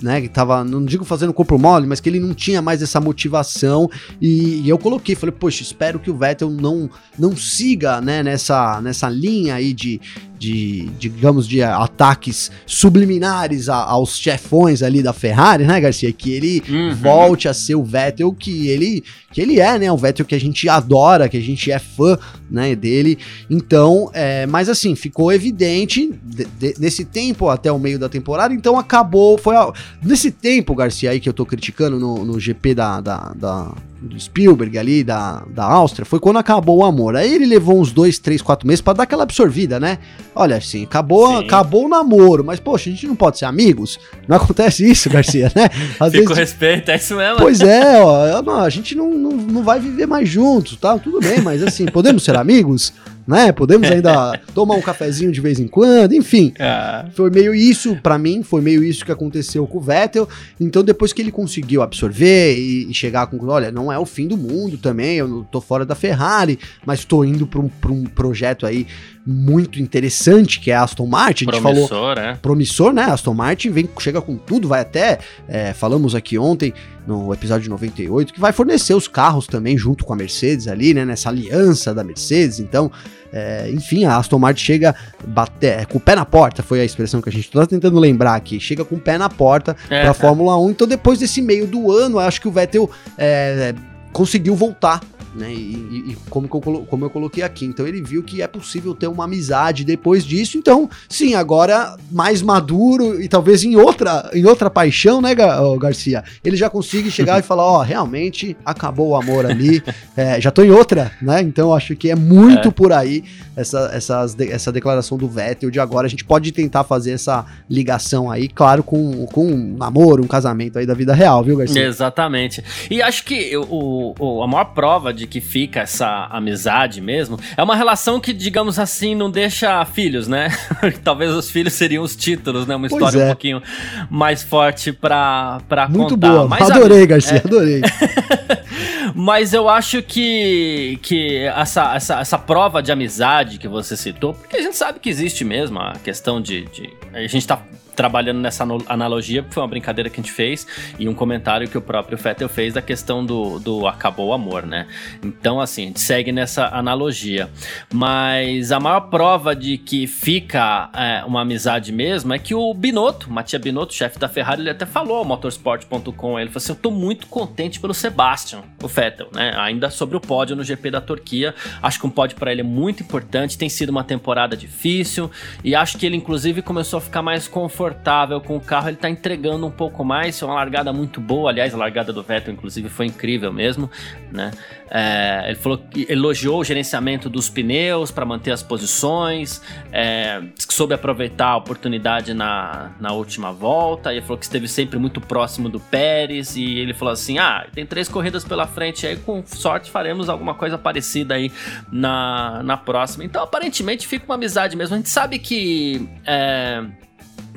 né, 0.00 0.20
que 0.20 0.28
tava, 0.28 0.64
não 0.64 0.84
digo 0.84 1.04
fazendo 1.04 1.32
corpo 1.32 1.58
mole, 1.58 1.86
mas 1.86 2.00
que 2.00 2.08
ele 2.08 2.20
não 2.20 2.34
tinha 2.34 2.62
mais 2.62 2.82
essa 2.82 3.00
motivação. 3.00 3.90
E, 4.20 4.62
e, 4.62 4.68
eu 4.68 4.78
coloquei, 4.78 5.14
falei, 5.14 5.34
poxa, 5.38 5.62
espero 5.62 5.98
que 5.98 6.10
o 6.10 6.16
Vettel 6.16 6.50
não, 6.50 6.90
não 7.18 7.36
siga, 7.36 8.00
né, 8.00 8.22
nessa, 8.22 8.80
nessa 8.80 9.08
linha 9.08 9.56
aí 9.56 9.72
de, 9.72 10.00
de, 10.38 10.88
digamos, 10.98 11.46
de 11.46 11.62
ataques 11.62 12.50
subliminares 12.66 13.68
a, 13.68 13.76
aos 13.76 14.18
chefões 14.18 14.82
ali 14.82 15.02
da 15.02 15.12
Ferrari, 15.12 15.64
né, 15.64 15.80
Garcia? 15.80 16.12
Que 16.12 16.32
ele 16.32 16.62
uhum. 16.68 16.94
volte 16.94 17.48
a 17.48 17.54
ser 17.54 17.74
o 17.74 17.84
Vettel 17.84 18.32
que 18.32 18.68
ele, 18.68 19.02
que 19.32 19.40
ele 19.40 19.60
é, 19.60 19.78
né? 19.78 19.90
O 19.90 19.96
Vettel 19.96 20.26
que 20.26 20.34
a 20.34 20.40
gente 20.40 20.68
adora, 20.68 21.28
que 21.28 21.36
a 21.36 21.42
gente 21.42 21.70
é 21.70 21.78
fã, 21.78 22.18
né, 22.50 22.74
dele. 22.74 23.18
Então, 23.48 24.10
é, 24.12 24.46
mas 24.46 24.68
assim, 24.68 24.94
ficou 24.94 25.32
evidente 25.32 26.12
de, 26.22 26.44
de, 26.44 26.74
nesse 26.78 27.04
tempo 27.04 27.48
até 27.48 27.70
o 27.70 27.78
meio 27.78 27.98
da 27.98 28.08
temporada, 28.08 28.54
então 28.54 28.78
acabou, 28.78 29.38
foi 29.38 29.56
a, 29.56 29.72
nesse 30.02 30.30
tempo, 30.30 30.74
Garcia, 30.74 31.10
aí 31.10 31.20
que 31.20 31.28
eu 31.28 31.32
tô 31.32 31.44
criticando 31.44 31.98
no, 31.98 32.24
no 32.24 32.40
GP 32.40 32.74
da, 32.74 33.00
da, 33.00 33.32
da 33.34 33.72
do 34.00 34.18
Spielberg 34.18 34.78
ali, 34.78 35.02
da, 35.02 35.42
da 35.50 35.64
Áustria, 35.64 36.04
foi 36.04 36.20
quando 36.20 36.38
acabou 36.38 36.78
o 36.78 36.84
amor. 36.84 37.16
Aí 37.16 37.34
ele 37.34 37.46
levou 37.46 37.80
uns 37.80 37.90
dois, 37.90 38.18
três, 38.18 38.40
quatro 38.40 38.66
meses 38.66 38.80
para 38.80 38.92
dar 38.94 39.02
aquela 39.02 39.24
absorvida, 39.24 39.80
né? 39.80 39.98
Olha, 40.34 40.56
assim, 40.56 40.84
acabou, 40.84 41.38
acabou 41.38 41.86
o 41.86 41.88
namoro, 41.88 42.44
mas 42.44 42.60
poxa, 42.60 42.88
a 42.88 42.92
gente 42.92 43.06
não 43.06 43.16
pode 43.16 43.38
ser 43.38 43.46
amigos? 43.46 43.98
Não 44.26 44.36
acontece 44.36 44.88
isso, 44.88 45.10
Garcia, 45.10 45.50
né? 45.54 45.68
Às 45.98 46.12
Fico 46.12 46.28
vezes... 46.28 46.38
respeito, 46.38 46.90
é 46.90 46.96
isso 46.96 47.16
mesmo. 47.16 47.38
Pois 47.38 47.60
é, 47.60 48.00
ó, 48.00 48.40
não, 48.40 48.60
a 48.60 48.70
gente 48.70 48.94
não, 48.94 49.10
não, 49.10 49.30
não 49.30 49.62
vai 49.62 49.80
viver 49.80 50.06
mais 50.06 50.28
juntos, 50.28 50.76
tá? 50.76 50.96
Tudo 50.98 51.18
bem, 51.20 51.40
mas 51.40 51.62
assim, 51.62 51.86
podemos 51.86 52.22
ser 52.22 52.36
amigos? 52.38 52.92
né? 53.28 53.52
Podemos 53.52 53.88
ainda 53.92 54.40
tomar 54.54 54.74
um 54.74 54.80
cafezinho 54.80 55.30
de 55.30 55.40
vez 55.40 55.60
em 55.60 55.68
quando, 55.68 56.14
enfim. 56.14 56.54
Ah. 56.58 57.04
Foi 57.12 57.28
meio 57.28 57.54
isso 57.54 57.94
para 58.02 58.18
mim, 58.18 58.42
foi 58.42 58.62
meio 58.62 58.82
isso 58.82 59.04
que 59.04 59.12
aconteceu 59.12 59.66
com 59.66 59.76
o 59.76 59.80
Vettel. 59.82 60.26
Então 60.58 60.82
depois 60.82 61.12
que 61.12 61.20
ele 61.20 61.30
conseguiu 61.30 61.82
absorver 61.82 62.56
e, 62.56 62.90
e 62.90 62.94
chegar 62.94 63.26
com, 63.26 63.46
olha, 63.46 63.70
não 63.70 63.92
é 63.92 63.98
o 63.98 64.06
fim 64.06 64.26
do 64.26 64.36
mundo 64.38 64.78
também, 64.78 65.18
eu 65.18 65.46
tô 65.52 65.60
fora 65.60 65.84
da 65.84 65.94
Ferrari, 65.94 66.58
mas 66.86 67.04
tô 67.04 67.22
indo 67.22 67.46
para 67.46 67.60
um, 67.60 67.68
pra 67.68 67.92
um 67.92 68.04
projeto 68.04 68.64
aí 68.64 68.86
muito 69.30 69.78
interessante, 69.78 70.58
que 70.58 70.70
é 70.70 70.74
a 70.74 70.82
Aston 70.82 71.04
Martin. 71.04 71.44
A 71.50 71.52
gente 71.52 71.60
promissor, 71.60 71.88
falou, 71.88 72.12
é. 72.12 72.34
Promissor, 72.36 72.92
né? 72.94 73.02
Aston 73.02 73.34
Martin 73.34 73.68
vem, 73.68 73.86
chega 74.00 74.22
com 74.22 74.36
tudo, 74.38 74.66
vai 74.66 74.80
até, 74.80 75.18
é, 75.46 75.74
falamos 75.74 76.14
aqui 76.14 76.38
ontem, 76.38 76.72
no 77.06 77.30
episódio 77.34 77.68
98, 77.68 78.32
que 78.32 78.40
vai 78.40 78.52
fornecer 78.52 78.94
os 78.94 79.06
carros 79.06 79.46
também 79.46 79.76
junto 79.76 80.06
com 80.06 80.14
a 80.14 80.16
Mercedes 80.16 80.66
ali, 80.66 80.94
né? 80.94 81.04
Nessa 81.04 81.28
aliança 81.28 81.94
da 81.94 82.02
Mercedes. 82.02 82.58
Então, 82.58 82.90
é, 83.30 83.70
enfim, 83.70 84.06
a 84.06 84.16
Aston 84.16 84.38
Martin 84.38 84.64
chega 84.64 84.94
bater, 85.26 85.80
é, 85.80 85.84
com 85.84 85.98
o 85.98 86.00
pé 86.00 86.16
na 86.16 86.24
porta, 86.24 86.62
foi 86.62 86.80
a 86.80 86.84
expressão 86.84 87.20
que 87.20 87.28
a 87.28 87.32
gente 87.32 87.50
tá 87.50 87.66
tentando 87.66 87.98
lembrar 87.98 88.34
aqui. 88.34 88.58
Chega 88.58 88.82
com 88.82 88.94
o 88.94 89.00
pé 89.00 89.18
na 89.18 89.28
porta 89.28 89.76
é, 89.90 90.04
pra 90.04 90.14
Fórmula 90.14 90.58
1. 90.58 90.70
Então, 90.70 90.86
depois 90.86 91.18
desse 91.18 91.42
meio 91.42 91.66
do 91.66 91.92
ano, 91.92 92.18
acho 92.18 92.40
que 92.40 92.48
o 92.48 92.50
Vettel 92.50 92.90
é, 93.18 93.74
conseguiu 94.10 94.54
voltar 94.54 95.00
né? 95.34 95.52
E, 95.52 96.12
e, 96.12 96.16
como, 96.30 96.46
eu, 96.46 96.86
como 96.86 97.04
eu 97.04 97.10
coloquei 97.10 97.42
aqui. 97.42 97.64
Então 97.64 97.86
ele 97.86 98.00
viu 98.00 98.22
que 98.22 98.42
é 98.42 98.46
possível 98.46 98.94
ter 98.94 99.06
uma 99.06 99.24
amizade 99.24 99.84
depois 99.84 100.24
disso. 100.24 100.58
Então, 100.58 100.88
sim, 101.08 101.34
agora 101.34 101.96
mais 102.10 102.42
maduro 102.42 103.20
e 103.20 103.28
talvez 103.28 103.64
em 103.64 103.76
outra, 103.76 104.30
em 104.32 104.44
outra 104.44 104.70
paixão, 104.70 105.20
né, 105.20 105.34
Garcia? 105.78 106.24
Ele 106.44 106.56
já 106.56 106.70
consiga 106.70 107.10
chegar 107.10 107.38
e 107.38 107.42
falar: 107.42 107.64
Ó, 107.64 107.78
oh, 107.78 107.82
realmente 107.82 108.56
acabou 108.64 109.10
o 109.10 109.16
amor 109.16 109.46
ali, 109.46 109.82
é, 110.16 110.40
já 110.40 110.50
tô 110.50 110.62
em 110.62 110.70
outra, 110.70 111.12
né? 111.20 111.40
Então 111.42 111.74
acho 111.74 111.94
que 111.96 112.10
é 112.10 112.16
muito 112.16 112.68
é. 112.68 112.70
por 112.70 112.92
aí 112.92 113.24
essa, 113.58 113.90
essas, 113.92 114.38
essa 114.38 114.70
declaração 114.70 115.18
do 115.18 115.28
Vettel 115.28 115.70
de 115.70 115.80
agora. 115.80 116.06
A 116.06 116.10
gente 116.10 116.24
pode 116.24 116.52
tentar 116.52 116.84
fazer 116.84 117.12
essa 117.12 117.44
ligação 117.68 118.30
aí, 118.30 118.48
claro, 118.48 118.82
com, 118.82 119.26
com 119.26 119.46
um 119.46 119.76
namoro, 119.76 120.22
um 120.22 120.28
casamento 120.28 120.78
aí 120.78 120.86
da 120.86 120.94
vida 120.94 121.12
real, 121.12 121.42
viu, 121.42 121.56
Garcia? 121.56 121.84
Exatamente. 121.84 122.62
E 122.90 123.02
acho 123.02 123.24
que 123.24 123.56
o, 123.56 124.14
o, 124.18 124.42
a 124.42 124.46
maior 124.46 124.66
prova 124.66 125.12
de 125.12 125.26
que 125.28 125.40
fica 125.40 125.80
essa 125.80 126.26
amizade 126.30 127.00
mesmo, 127.00 127.38
é 127.56 127.62
uma 127.62 127.76
relação 127.76 128.18
que, 128.18 128.32
digamos 128.32 128.78
assim, 128.78 129.14
não 129.14 129.30
deixa 129.30 129.84
filhos, 129.84 130.26
né? 130.26 130.48
Talvez 131.04 131.32
os 131.32 131.50
filhos 131.50 131.74
seriam 131.74 132.02
os 132.02 132.16
títulos, 132.16 132.66
né? 132.66 132.74
Uma 132.74 132.86
história 132.86 133.18
é. 133.18 133.24
um 133.24 133.26
pouquinho 133.28 133.62
mais 134.10 134.42
forte 134.42 134.92
pra, 134.92 135.60
pra 135.68 135.88
Muito 135.88 136.14
contar. 136.14 136.28
boa, 136.28 136.48
Mas, 136.48 136.70
adorei, 136.70 137.06
Garcia, 137.06 137.36
é... 137.36 137.46
adorei. 137.46 137.82
Mas 139.14 139.52
eu 139.52 139.68
acho 139.68 140.02
que, 140.02 140.98
que 141.02 141.38
essa, 141.44 141.94
essa, 141.94 142.20
essa 142.20 142.38
prova 142.38 142.82
de 142.82 142.92
amizade 142.92 143.58
que 143.58 143.66
você 143.66 143.96
citou, 143.96 144.34
porque 144.34 144.56
a 144.56 144.62
gente 144.62 144.76
sabe 144.76 145.00
que 145.00 145.08
existe 145.08 145.44
mesmo 145.44 145.78
a 145.78 145.94
questão 146.04 146.40
de. 146.40 146.66
de 146.66 146.90
a 147.12 147.26
gente 147.26 147.46
tá 147.46 147.60
trabalhando 147.98 148.38
nessa 148.38 148.64
analogia, 148.86 149.44
foi 149.50 149.60
uma 149.60 149.68
brincadeira 149.68 150.08
que 150.08 150.20
a 150.20 150.22
gente 150.22 150.30
fez 150.30 150.64
e 151.00 151.08
um 151.08 151.14
comentário 151.14 151.66
que 151.66 151.76
o 151.76 151.80
próprio 151.80 152.16
Fettel 152.16 152.48
fez 152.48 152.74
da 152.74 152.80
questão 152.80 153.26
do, 153.26 153.58
do 153.58 153.88
acabou 153.88 154.28
o 154.28 154.32
amor, 154.32 154.64
né? 154.64 154.86
Então, 155.20 155.60
assim, 155.60 155.82
a 155.82 155.86
gente 155.86 156.00
segue 156.00 156.30
nessa 156.30 156.68
analogia. 156.68 157.50
Mas 157.92 158.70
a 158.70 158.78
maior 158.78 159.00
prova 159.00 159.56
de 159.56 159.78
que 159.78 160.06
fica 160.06 160.88
é, 160.94 161.24
uma 161.24 161.40
amizade 161.40 161.90
mesmo 161.90 162.32
é 162.32 162.38
que 162.38 162.54
o 162.54 162.72
Binotto, 162.72 163.32
Matia 163.32 163.58
Binotto, 163.58 163.92
chefe 163.92 164.16
da 164.16 164.28
Ferrari, 164.28 164.62
ele 164.62 164.70
até 164.70 164.86
falou 164.86 165.16
ao 165.16 165.24
motorsport.com, 165.24 166.38
ele 166.38 166.50
falou 166.50 166.58
assim, 166.58 166.70
eu 166.70 166.76
tô 166.76 166.92
muito 166.92 167.26
contente 167.26 167.80
pelo 167.80 167.92
Sebastian, 167.92 168.60
o 168.80 168.86
Fettel, 168.86 169.28
né? 169.34 169.54
Ainda 169.56 169.90
sobre 169.90 170.16
o 170.16 170.20
pódio 170.20 170.54
no 170.54 170.62
GP 170.62 170.92
da 170.92 171.00
Turquia, 171.00 171.52
acho 171.82 171.98
que 171.98 172.06
um 172.06 172.10
pódio 172.10 172.36
para 172.36 172.52
ele 172.52 172.60
é 172.60 172.64
muito 172.64 173.02
importante, 173.02 173.58
tem 173.58 173.68
sido 173.68 173.88
uma 173.88 174.04
temporada 174.04 174.56
difícil 174.56 175.28
e 175.64 175.74
acho 175.74 175.98
que 175.98 176.06
ele 176.06 176.16
inclusive 176.16 176.62
começou 176.62 176.98
a 176.98 177.00
ficar 177.00 177.22
mais 177.22 177.48
confortável 177.48 177.87
confortável 177.88 178.40
com 178.40 178.56
o 178.56 178.60
carro, 178.60 178.88
ele 178.88 178.96
tá 178.96 179.08
entregando 179.08 179.66
um 179.66 179.70
pouco 179.70 180.04
mais. 180.04 180.38
Foi 180.38 180.48
uma 180.48 180.54
largada 180.54 180.92
muito 180.92 181.20
boa, 181.20 181.50
aliás, 181.50 181.74
a 181.74 181.76
largada 181.76 182.12
do 182.12 182.22
Vettel, 182.22 182.52
inclusive, 182.52 182.88
foi 182.88 183.06
incrível 183.06 183.52
mesmo, 183.52 183.90
né? 184.30 184.50
É, 184.90 185.44
ele 185.46 185.56
falou 185.56 185.78
que 185.78 186.06
elogiou 186.08 186.60
o 186.60 186.64
gerenciamento 186.64 187.28
dos 187.28 187.48
pneus 187.48 188.10
para 188.10 188.24
manter 188.24 188.52
as 188.52 188.62
posições, 188.62 189.62
é, 189.92 190.42
soube 190.58 190.94
aproveitar 190.94 191.48
a 191.48 191.56
oportunidade 191.56 192.32
na, 192.32 192.92
na 192.98 193.12
última 193.12 193.52
volta. 193.52 194.12
Ele 194.12 194.22
falou 194.22 194.38
que 194.38 194.44
esteve 194.44 194.66
sempre 194.66 194.98
muito 194.98 195.20
próximo 195.20 195.68
do 195.68 195.78
Pérez 195.78 196.56
e 196.56 196.78
ele 196.78 196.94
falou 196.94 197.12
assim: 197.12 197.38
ah, 197.38 197.66
tem 197.74 197.84
três 197.84 198.08
corridas 198.08 198.44
pela 198.44 198.66
frente, 198.66 199.06
aí 199.06 199.16
com 199.16 199.44
sorte 199.46 199.90
faremos 199.90 200.28
alguma 200.28 200.54
coisa 200.54 200.78
parecida 200.78 201.34
aí 201.34 201.52
na, 201.92 202.62
na 202.62 202.76
próxima. 202.76 203.24
Então, 203.24 203.42
aparentemente, 203.42 204.06
fica 204.06 204.24
uma 204.24 204.34
amizade 204.34 204.76
mesmo. 204.76 204.94
A 204.94 204.98
gente 204.98 205.10
sabe 205.10 205.38
que. 205.38 206.08
É, 206.24 206.82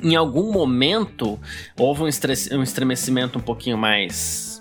em 0.02 0.16
algum 0.16 0.52
momento 0.52 1.38
houve 1.78 2.02
um, 2.02 2.06
um 2.06 2.62
estremecimento 2.62 3.38
um 3.38 3.42
pouquinho 3.42 3.78
mais 3.78 4.52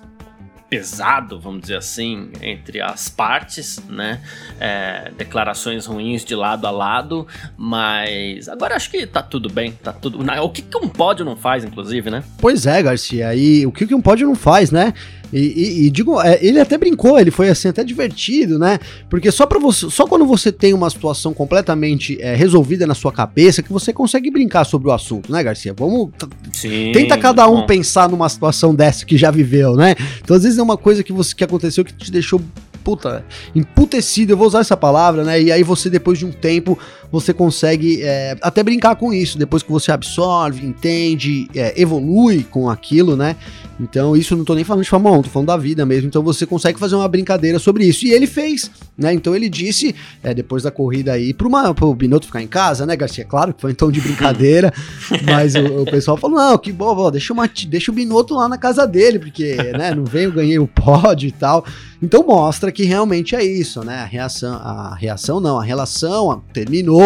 pesado, 0.71 1.38
vamos 1.38 1.63
dizer 1.63 1.75
assim, 1.75 2.31
entre 2.41 2.79
as 2.79 3.10
partes, 3.10 3.83
né? 3.89 4.21
É, 4.57 5.12
declarações 5.17 5.86
ruins 5.86 6.24
de 6.24 6.33
lado 6.33 6.65
a 6.65 6.71
lado, 6.71 7.27
mas 7.57 8.48
agora 8.48 8.77
acho 8.77 8.89
que 8.89 9.05
tá 9.05 9.21
tudo 9.21 9.51
bem, 9.51 9.74
tá 9.74 9.91
tudo. 9.91 10.19
O 10.41 10.50
que, 10.50 10.62
que 10.62 10.77
um 10.77 10.88
pódio 10.88 11.25
não 11.25 11.36
faz, 11.36 11.65
inclusive, 11.65 12.10
né? 12.10 12.24
Pois 12.38 12.65
é, 12.65 12.81
Garcia, 12.81 13.36
e 13.36 13.65
o 13.65 13.71
que, 13.74 13.86
que 13.86 13.93
um 13.93 14.01
pódio 14.01 14.25
não 14.25 14.36
faz, 14.36 14.71
né? 14.71 14.93
E, 15.31 15.39
e, 15.39 15.85
e 15.85 15.89
digo, 15.89 16.21
é, 16.21 16.39
ele 16.41 16.59
até 16.59 16.77
brincou, 16.77 17.19
ele 17.19 17.31
foi 17.31 17.50
assim 17.50 17.67
até 17.67 17.83
divertido, 17.83 18.59
né? 18.59 18.79
Porque 19.09 19.31
só 19.31 19.45
para 19.45 19.59
você, 19.59 19.89
só 19.89 20.05
quando 20.05 20.25
você 20.25 20.51
tem 20.51 20.73
uma 20.73 20.89
situação 20.89 21.33
completamente 21.33 22.17
é, 22.21 22.35
resolvida 22.35 22.85
na 22.85 22.93
sua 22.93 23.11
cabeça 23.11 23.61
que 23.61 23.71
você 23.71 23.93
consegue 23.93 24.29
brincar 24.29 24.65
sobre 24.65 24.89
o 24.89 24.91
assunto, 24.91 25.31
né, 25.31 25.43
Garcia? 25.43 25.73
Vamos 25.77 26.09
Sim, 26.53 26.91
tenta 26.93 27.17
cada 27.17 27.47
um 27.47 27.61
bom. 27.61 27.65
pensar 27.65 28.09
numa 28.09 28.27
situação 28.27 28.75
dessa 28.75 29.05
que 29.05 29.17
já 29.17 29.31
viveu, 29.31 29.75
né? 29.75 29.95
Então 30.21 30.35
às 30.35 30.43
vezes 30.43 30.57
é 30.57 30.63
uma 30.63 30.77
coisa 30.77 31.03
que 31.03 31.13
você 31.13 31.33
que 31.33 31.43
aconteceu 31.43 31.85
que 31.85 31.93
te 31.93 32.11
deixou 32.11 32.41
puta, 32.83 33.23
emputecido, 33.55 34.33
eu 34.33 34.38
vou 34.38 34.47
usar 34.47 34.59
essa 34.59 34.75
palavra, 34.75 35.23
né? 35.23 35.41
E 35.41 35.51
aí 35.51 35.63
você, 35.63 35.89
depois 35.89 36.17
de 36.19 36.25
um 36.25 36.31
tempo, 36.31 36.77
você 37.12 37.34
consegue 37.34 38.01
é, 38.01 38.38
até 38.41 38.63
brincar 38.63 38.96
com 38.96 39.13
isso, 39.13 39.38
depois 39.38 39.62
que 39.62 39.72
você 39.72 39.91
absorve, 39.91 40.65
entende, 40.65 41.48
é, 41.53 41.80
evolui 41.80 42.44
com 42.44 42.70
aquilo, 42.70 43.15
né? 43.15 43.36
Então, 43.82 44.15
isso 44.15 44.36
não 44.36 44.46
tô 44.46 44.53
nem 44.53 44.63
falando 44.63 44.84
de 44.84 44.89
Fórmula 44.89 45.18
1, 45.18 45.24
tô 45.24 45.30
falando 45.30 45.48
da 45.48 45.58
vida 45.58 45.86
mesmo. 45.86 46.08
Então, 46.08 46.22
você 46.22 46.46
consegue 46.46 46.77
fazer 46.77 46.96
uma 46.96 47.08
brincadeira 47.08 47.58
sobre 47.58 47.84
isso. 47.84 48.06
E 48.06 48.12
ele 48.12 48.27
fez, 48.27 48.70
né? 48.96 49.12
Então, 49.12 49.36
ele 49.36 49.50
disse, 49.50 49.96
é, 50.22 50.36
depois 50.36 50.62
da 50.62 50.70
corrida 50.70 51.13
aí, 51.13 51.34
pro, 51.34 51.48
uma, 51.48 51.74
pro 51.74 51.94
Binotto 51.96 52.27
ficar 52.27 52.44
em 52.44 52.48
casa, 52.48 52.86
né, 52.86 52.96
Garcia? 52.96 53.25
Claro 53.25 53.53
que 53.53 53.62
foi 53.62 53.74
tom 53.74 53.91
de 53.91 54.00
brincadeira, 54.00 54.72
mas 55.25 55.56
o, 55.56 55.82
o, 55.82 55.86
pessoal 55.86 56.15
falou: 56.15 56.38
não, 56.38 56.58
que 56.60 56.72
bom, 56.72 57.10
deixa, 57.10 57.34
uma, 57.34 57.50
deixa 57.68 57.91
o 57.91 57.96
Binotto 57.96 58.36
lá 58.36 58.48
na 58.48 58.58
casa 58.58 58.86
dele, 58.86 59.18
porque, 59.18 59.56
né, 59.56 59.96
não 59.96 60.06
veio, 60.06 60.32
ganhei 60.32 60.60
o 60.60 60.68
pódio 60.68 61.27
e 61.27 61.32
tal. 61.32 61.65
Então, 62.03 62.24
mostra 62.24 62.72
que 62.72 62.84
realmente 62.84 63.36
é 63.36 63.44
isso, 63.44 63.84
né? 63.84 64.00
A 64.00 64.06
reação, 64.06 64.53
a 64.53 64.96
reação 64.96 65.39
não, 65.39 65.60
a 65.60 65.63
relação 65.63 66.41
terminou, 66.53 67.00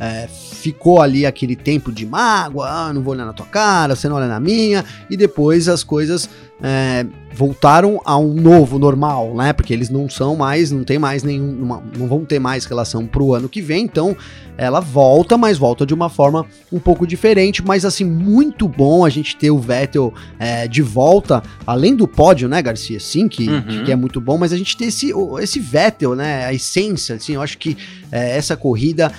é, 0.00 0.26
ficou 0.28 1.00
ali 1.00 1.26
aquele 1.26 1.54
tempo 1.54 1.92
de 1.92 2.06
mágoa, 2.06 2.66
ah, 2.68 2.92
não 2.92 3.02
vou 3.02 3.12
olhar 3.12 3.26
na 3.26 3.32
tua 3.32 3.46
cara, 3.46 3.94
você 3.94 4.08
não 4.08 4.16
olha 4.16 4.26
na 4.26 4.40
minha, 4.40 4.84
e 5.10 5.16
depois 5.16 5.68
as 5.68 5.84
coisas 5.84 6.28
é, 6.62 7.04
voltaram 7.32 8.00
a 8.04 8.16
um 8.16 8.32
novo 8.32 8.78
normal, 8.78 9.34
né? 9.34 9.52
Porque 9.52 9.72
eles 9.72 9.90
não 9.90 10.08
são 10.08 10.36
mais, 10.36 10.70
não 10.70 10.82
tem 10.82 10.98
mais 10.98 11.22
nenhum, 11.22 11.80
não 11.96 12.08
vão 12.08 12.24
ter 12.24 12.38
mais 12.38 12.64
relação 12.64 13.06
pro 13.06 13.34
ano 13.34 13.48
que 13.48 13.60
vem, 13.60 13.84
então 13.84 14.16
ela 14.56 14.80
volta, 14.80 15.36
mas 15.36 15.58
volta 15.58 15.84
de 15.84 15.92
uma 15.92 16.08
forma 16.08 16.46
um 16.72 16.78
pouco 16.78 17.06
diferente, 17.06 17.62
mas 17.62 17.84
assim, 17.84 18.04
muito 18.04 18.66
bom 18.66 19.04
a 19.04 19.10
gente 19.10 19.36
ter 19.36 19.50
o 19.50 19.58
Vettel 19.58 20.14
é, 20.38 20.66
de 20.66 20.80
volta, 20.80 21.42
além 21.66 21.94
do 21.94 22.08
pódio, 22.08 22.48
né, 22.48 22.62
Garcia? 22.62 23.00
Sim, 23.00 23.28
que, 23.28 23.48
uhum. 23.48 23.84
que, 23.84 23.92
é 23.92 23.96
muito 23.96 24.20
bom, 24.20 24.38
mas 24.38 24.52
a 24.52 24.56
gente 24.56 24.76
ter 24.76 24.86
esse, 24.86 25.12
esse 25.40 25.60
Vettel, 25.60 26.14
né? 26.14 26.46
A 26.46 26.54
essência, 26.54 27.16
assim, 27.16 27.34
eu 27.34 27.42
acho 27.42 27.58
que 27.58 27.76
é, 28.10 28.36
essa 28.36 28.56
corrida 28.56 29.12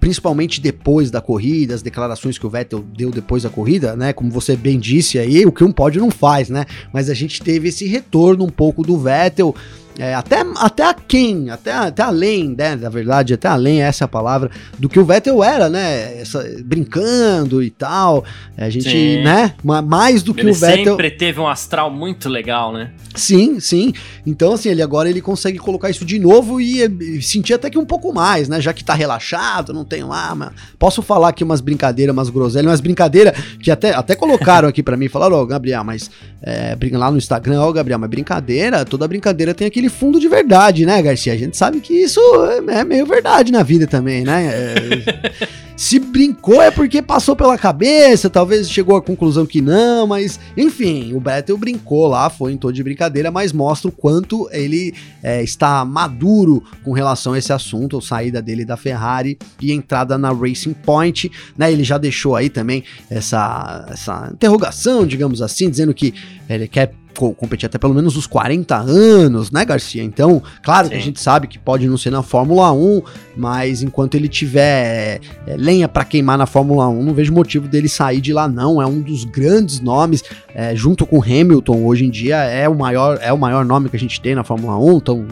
principalmente 0.00 0.60
depois 0.60 1.10
da 1.10 1.20
corrida, 1.20 1.74
as 1.74 1.82
declarações 1.82 2.38
que 2.38 2.46
o 2.46 2.50
Vettel 2.50 2.84
deu 2.96 3.10
depois 3.10 3.42
da 3.42 3.50
corrida, 3.50 3.96
né? 3.96 4.12
Como 4.12 4.30
você 4.30 4.56
bem 4.56 4.78
disse 4.78 5.18
aí, 5.18 5.44
o 5.44 5.52
que 5.52 5.64
um 5.64 5.72
pódio 5.72 6.00
não 6.00 6.10
faz, 6.10 6.48
né? 6.48 6.64
Mas 6.92 7.10
a 7.10 7.14
gente 7.14 7.42
teve 7.42 7.68
esse 7.68 7.86
retorno 7.86 8.44
um 8.44 8.50
pouco 8.50 8.82
do 8.82 8.98
Vettel 8.98 9.54
é, 9.98 10.14
até, 10.14 10.44
até 10.56 10.84
a 10.84 10.94
quem, 10.94 11.50
até, 11.50 11.72
até 11.72 12.02
além, 12.02 12.54
né, 12.56 12.76
na 12.76 12.88
verdade, 12.88 13.34
até 13.34 13.48
além, 13.48 13.82
essa 13.82 14.04
é 14.04 14.06
a 14.06 14.08
palavra, 14.08 14.48
do 14.78 14.88
que 14.88 14.98
o 14.98 15.04
Vettel 15.04 15.42
era, 15.42 15.68
né, 15.68 16.20
essa, 16.20 16.48
brincando 16.64 17.60
e 17.60 17.68
tal, 17.68 18.24
a 18.56 18.70
gente, 18.70 18.88
sim. 18.88 19.22
né, 19.22 19.54
mais 19.64 20.22
do 20.22 20.32
que 20.32 20.42
ele 20.42 20.52
o 20.52 20.54
Vettel... 20.54 20.84
sempre 20.84 21.10
teve 21.10 21.40
um 21.40 21.48
astral 21.48 21.90
muito 21.90 22.28
legal, 22.28 22.72
né? 22.72 22.92
Sim, 23.14 23.58
sim, 23.58 23.92
então 24.24 24.52
assim, 24.52 24.68
ele 24.68 24.82
agora 24.82 25.10
ele 25.10 25.20
consegue 25.20 25.58
colocar 25.58 25.90
isso 25.90 26.04
de 26.04 26.18
novo 26.18 26.60
e, 26.60 26.82
e 26.82 27.20
sentir 27.20 27.54
até 27.54 27.68
que 27.68 27.78
um 27.78 27.84
pouco 27.84 28.12
mais, 28.12 28.48
né, 28.48 28.60
já 28.60 28.72
que 28.72 28.84
tá 28.84 28.94
relaxado, 28.94 29.72
não 29.72 29.84
tem 29.84 30.04
lá, 30.04 30.32
mas 30.32 30.52
posso 30.78 31.02
falar 31.02 31.30
aqui 31.30 31.42
umas 31.42 31.60
brincadeiras, 31.60 32.12
umas 32.12 32.30
groselhas, 32.30 32.70
umas 32.70 32.80
brincadeiras 32.80 33.36
que 33.60 33.70
até, 33.70 33.92
até 33.92 34.14
colocaram 34.14 34.68
aqui 34.68 34.80
para 34.82 34.96
mim, 34.96 35.08
falaram, 35.08 35.36
ó, 35.36 35.42
oh, 35.42 35.46
Gabriel, 35.46 35.82
mas, 35.82 36.08
é, 36.40 36.76
lá 36.92 37.10
no 37.10 37.18
Instagram, 37.18 37.60
ó, 37.60 37.68
oh, 37.68 37.72
Gabriel, 37.72 37.98
mas 37.98 38.08
brincadeira, 38.08 38.84
toda 38.84 39.08
brincadeira 39.08 39.52
tem 39.52 39.66
aquele 39.66 39.87
fundo 39.88 40.20
de 40.20 40.28
verdade, 40.28 40.84
né, 40.86 41.00
Garcia? 41.02 41.32
A 41.32 41.36
gente 41.36 41.56
sabe 41.56 41.80
que 41.80 41.94
isso 41.94 42.20
é 42.68 42.84
meio 42.84 43.06
verdade 43.06 43.52
na 43.52 43.62
vida 43.62 43.86
também, 43.86 44.24
né? 44.24 44.46
É, 44.52 45.48
se 45.78 46.00
brincou 46.00 46.60
é 46.60 46.72
porque 46.72 47.00
passou 47.00 47.36
pela 47.36 47.56
cabeça, 47.56 48.28
talvez 48.28 48.68
chegou 48.68 48.96
à 48.96 49.00
conclusão 49.00 49.46
que 49.46 49.60
não, 49.60 50.08
mas 50.08 50.40
enfim, 50.56 51.14
o 51.14 51.20
Vettel 51.20 51.56
brincou 51.56 52.08
lá, 52.08 52.28
foi 52.28 52.52
em 52.52 52.56
todo 52.56 52.74
de 52.74 52.82
brincadeira, 52.82 53.30
mas 53.30 53.52
mostra 53.52 53.88
o 53.88 53.92
quanto 53.92 54.48
ele 54.50 54.92
é, 55.22 55.40
está 55.40 55.84
maduro 55.84 56.64
com 56.82 56.92
relação 56.92 57.34
a 57.34 57.38
esse 57.38 57.52
assunto, 57.52 57.98
a 57.98 58.02
saída 58.02 58.42
dele 58.42 58.64
da 58.64 58.76
Ferrari 58.76 59.38
e 59.60 59.70
entrada 59.70 60.18
na 60.18 60.32
Racing 60.32 60.74
Point, 60.74 61.30
né? 61.56 61.70
Ele 61.70 61.84
já 61.84 61.96
deixou 61.96 62.34
aí 62.34 62.50
também 62.50 62.82
essa, 63.08 63.86
essa 63.88 64.30
interrogação, 64.34 65.06
digamos 65.06 65.40
assim, 65.40 65.70
dizendo 65.70 65.94
que 65.94 66.12
ele 66.48 66.66
quer 66.66 66.92
competir 67.18 67.66
até 67.66 67.78
pelo 67.78 67.94
menos 67.94 68.16
os 68.16 68.26
40 68.26 68.76
anos, 68.76 69.50
né, 69.50 69.64
Garcia? 69.64 70.02
Então, 70.02 70.42
claro 70.62 70.86
Sim. 70.86 70.92
que 70.92 70.96
a 70.96 71.02
gente 71.02 71.20
sabe 71.20 71.46
que 71.46 71.58
pode 71.58 71.86
não 71.86 71.98
ser 71.98 72.10
na 72.10 72.22
Fórmula 72.22 72.72
1, 72.72 73.02
mas 73.36 73.82
enquanto 73.82 74.14
ele 74.14 74.28
tiver 74.28 75.20
é, 75.46 75.56
lenha 75.56 75.88
para 75.88 76.04
queimar 76.04 76.38
na 76.38 76.46
Fórmula 76.46 76.88
1, 76.88 77.02
não 77.02 77.12
vejo 77.12 77.32
motivo 77.32 77.66
dele 77.68 77.88
sair 77.88 78.20
de 78.20 78.32
lá, 78.32 78.48
não. 78.48 78.80
É 78.80 78.86
um 78.86 79.00
dos 79.00 79.24
grandes 79.24 79.80
nomes, 79.80 80.22
é, 80.54 80.74
junto 80.74 81.04
com 81.04 81.22
Hamilton, 81.22 81.84
hoje 81.84 82.06
em 82.06 82.10
dia 82.10 82.36
é 82.36 82.68
o 82.68 82.74
maior, 82.74 83.18
é 83.20 83.32
o 83.32 83.38
maior 83.38 83.64
nome 83.64 83.88
que 83.88 83.96
a 83.96 84.00
gente 84.00 84.20
tem 84.20 84.34
na 84.34 84.44
Fórmula 84.44 84.78
1, 84.78 84.96
então. 84.96 85.26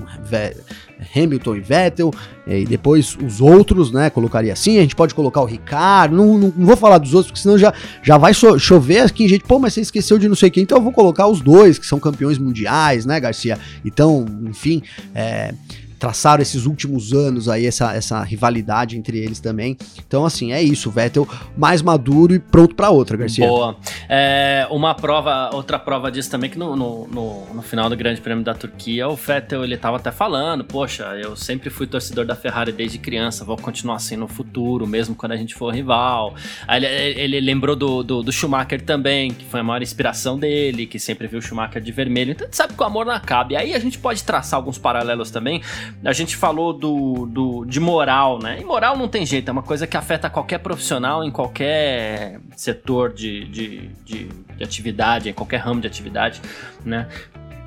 Hamilton 1.14 1.56
e 1.56 1.60
Vettel, 1.60 2.10
e 2.46 2.64
depois 2.64 3.16
os 3.16 3.40
outros, 3.40 3.90
né? 3.90 4.08
Colocaria 4.10 4.52
assim. 4.52 4.78
A 4.78 4.82
gente 4.82 4.94
pode 4.94 5.14
colocar 5.14 5.40
o 5.40 5.44
Ricardo. 5.44 6.16
Não, 6.16 6.38
não, 6.38 6.52
não 6.56 6.66
vou 6.66 6.76
falar 6.76 6.98
dos 6.98 7.12
outros, 7.12 7.30
porque 7.30 7.42
senão 7.42 7.58
já, 7.58 7.72
já 8.02 8.16
vai 8.16 8.32
chover 8.34 9.00
aqui, 9.00 9.26
gente. 9.28 9.44
Pô, 9.44 9.58
mas 9.58 9.74
você 9.74 9.80
esqueceu 9.80 10.18
de 10.18 10.28
não 10.28 10.36
sei 10.36 10.50
quem. 10.50 10.62
Então 10.62 10.78
eu 10.78 10.82
vou 10.82 10.92
colocar 10.92 11.26
os 11.26 11.40
dois, 11.40 11.78
que 11.78 11.86
são 11.86 11.98
campeões 11.98 12.38
mundiais, 12.38 13.04
né, 13.04 13.18
Garcia? 13.18 13.58
Então, 13.84 14.24
enfim, 14.44 14.82
é, 15.14 15.52
traçaram 15.98 16.42
esses 16.42 16.66
últimos 16.66 17.12
anos 17.12 17.48
aí, 17.48 17.66
essa, 17.66 17.94
essa 17.94 18.22
rivalidade 18.22 18.96
entre 18.96 19.18
eles 19.18 19.40
também. 19.40 19.76
Então, 20.06 20.24
assim, 20.24 20.52
é 20.52 20.62
isso. 20.62 20.90
Vettel 20.90 21.26
mais 21.56 21.82
maduro 21.82 22.34
e 22.34 22.38
pronto 22.38 22.74
para 22.74 22.90
outra, 22.90 23.16
Garcia. 23.16 23.46
Boa. 23.46 23.76
É, 24.08 24.66
uma 24.70 24.94
prova, 24.94 25.50
outra 25.54 25.78
prova 25.78 26.10
disso 26.10 26.30
também, 26.30 26.50
que 26.50 26.58
no, 26.58 26.76
no, 26.76 27.06
no, 27.08 27.54
no, 27.54 27.62
final 27.62 27.88
do 27.88 27.96
Grande 27.96 28.20
Prêmio 28.20 28.44
da 28.44 28.54
Turquia, 28.54 29.08
o 29.08 29.16
Vettel, 29.16 29.64
ele 29.64 29.76
tava 29.76 29.96
até 29.96 30.10
falando, 30.10 30.64
poxa, 30.64 31.04
eu 31.16 31.34
sempre 31.36 31.70
fui 31.70 31.86
torcedor 31.86 32.24
da 32.24 32.36
Ferrari 32.36 32.72
desde 32.72 32.98
criança, 32.98 33.44
vou 33.44 33.56
continuar 33.56 33.96
assim 33.96 34.16
no 34.16 34.28
futuro, 34.28 34.86
mesmo 34.86 35.14
quando 35.14 35.32
a 35.32 35.36
gente 35.36 35.54
for 35.54 35.74
rival. 35.74 36.34
Aí 36.66 36.84
ele, 36.84 37.20
ele 37.20 37.40
lembrou 37.40 37.74
do, 37.74 38.02
do, 38.02 38.22
do, 38.22 38.32
Schumacher 38.32 38.82
também, 38.82 39.32
que 39.32 39.44
foi 39.44 39.60
a 39.60 39.64
maior 39.64 39.82
inspiração 39.82 40.38
dele, 40.38 40.86
que 40.86 40.98
sempre 40.98 41.26
viu 41.26 41.38
o 41.38 41.42
Schumacher 41.42 41.82
de 41.82 41.92
vermelho. 41.92 42.32
Então, 42.32 42.44
a 42.44 42.48
gente 42.48 42.56
sabe 42.56 42.74
que 42.74 42.82
o 42.82 42.86
amor 42.86 43.06
não 43.06 43.12
acaba. 43.12 43.52
E 43.52 43.56
aí 43.56 43.74
a 43.74 43.78
gente 43.78 43.98
pode 43.98 44.22
traçar 44.22 44.58
alguns 44.58 44.78
paralelos 44.78 45.30
também 45.30 45.62
a 46.04 46.12
gente 46.12 46.36
falou 46.36 46.72
do, 46.72 47.26
do, 47.26 47.64
de 47.64 47.80
moral, 47.80 48.38
né? 48.38 48.58
E 48.60 48.64
moral 48.64 48.96
não 48.96 49.08
tem 49.08 49.24
jeito, 49.24 49.48
é 49.48 49.52
uma 49.52 49.62
coisa 49.62 49.86
que 49.86 49.96
afeta 49.96 50.28
qualquer 50.30 50.58
profissional 50.58 51.24
em 51.24 51.30
qualquer 51.30 52.40
setor 52.56 53.12
de, 53.12 53.44
de, 53.46 53.88
de, 54.04 54.28
de 54.56 54.64
atividade, 54.64 55.28
em 55.28 55.32
qualquer 55.32 55.58
ramo 55.58 55.80
de 55.80 55.86
atividade, 55.86 56.40
né? 56.84 57.08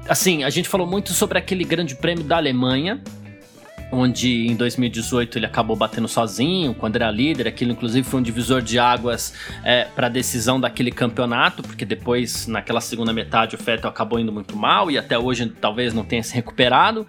Assim, 0.08 0.44
a 0.44 0.50
gente 0.50 0.68
falou 0.68 0.88
muito 0.88 1.14
sobre 1.14 1.38
aquele 1.38 1.64
grande 1.64 1.96
prêmio 1.96 2.24
da 2.24 2.38
Alemanha, 2.38 3.02
onde 3.92 4.48
em 4.48 4.56
2018 4.56 5.38
ele 5.38 5.46
acabou 5.46 5.76
batendo 5.76 6.08
sozinho, 6.08 6.74
quando 6.74 6.96
era 6.96 7.10
líder. 7.10 7.48
Aquilo, 7.48 7.72
inclusive, 7.72 8.08
foi 8.08 8.20
um 8.20 8.24
divisor 8.24 8.62
de 8.62 8.78
águas 8.78 9.34
é, 9.64 9.86
para 9.86 10.08
a 10.08 10.10
decisão 10.10 10.60
daquele 10.60 10.92
campeonato, 10.92 11.64
porque 11.64 11.86
depois, 11.86 12.48
naquela 12.48 12.82
segunda 12.82 13.12
metade, 13.12 13.56
o 13.56 13.58
Vettel 13.58 13.90
acabou 13.90 14.20
indo 14.20 14.32
muito 14.32 14.56
mal 14.56 14.92
e 14.92 14.98
até 14.98 15.18
hoje 15.18 15.52
talvez 15.60 15.94
não 15.94 16.04
tenha 16.04 16.24
se 16.24 16.34
recuperado. 16.34 17.06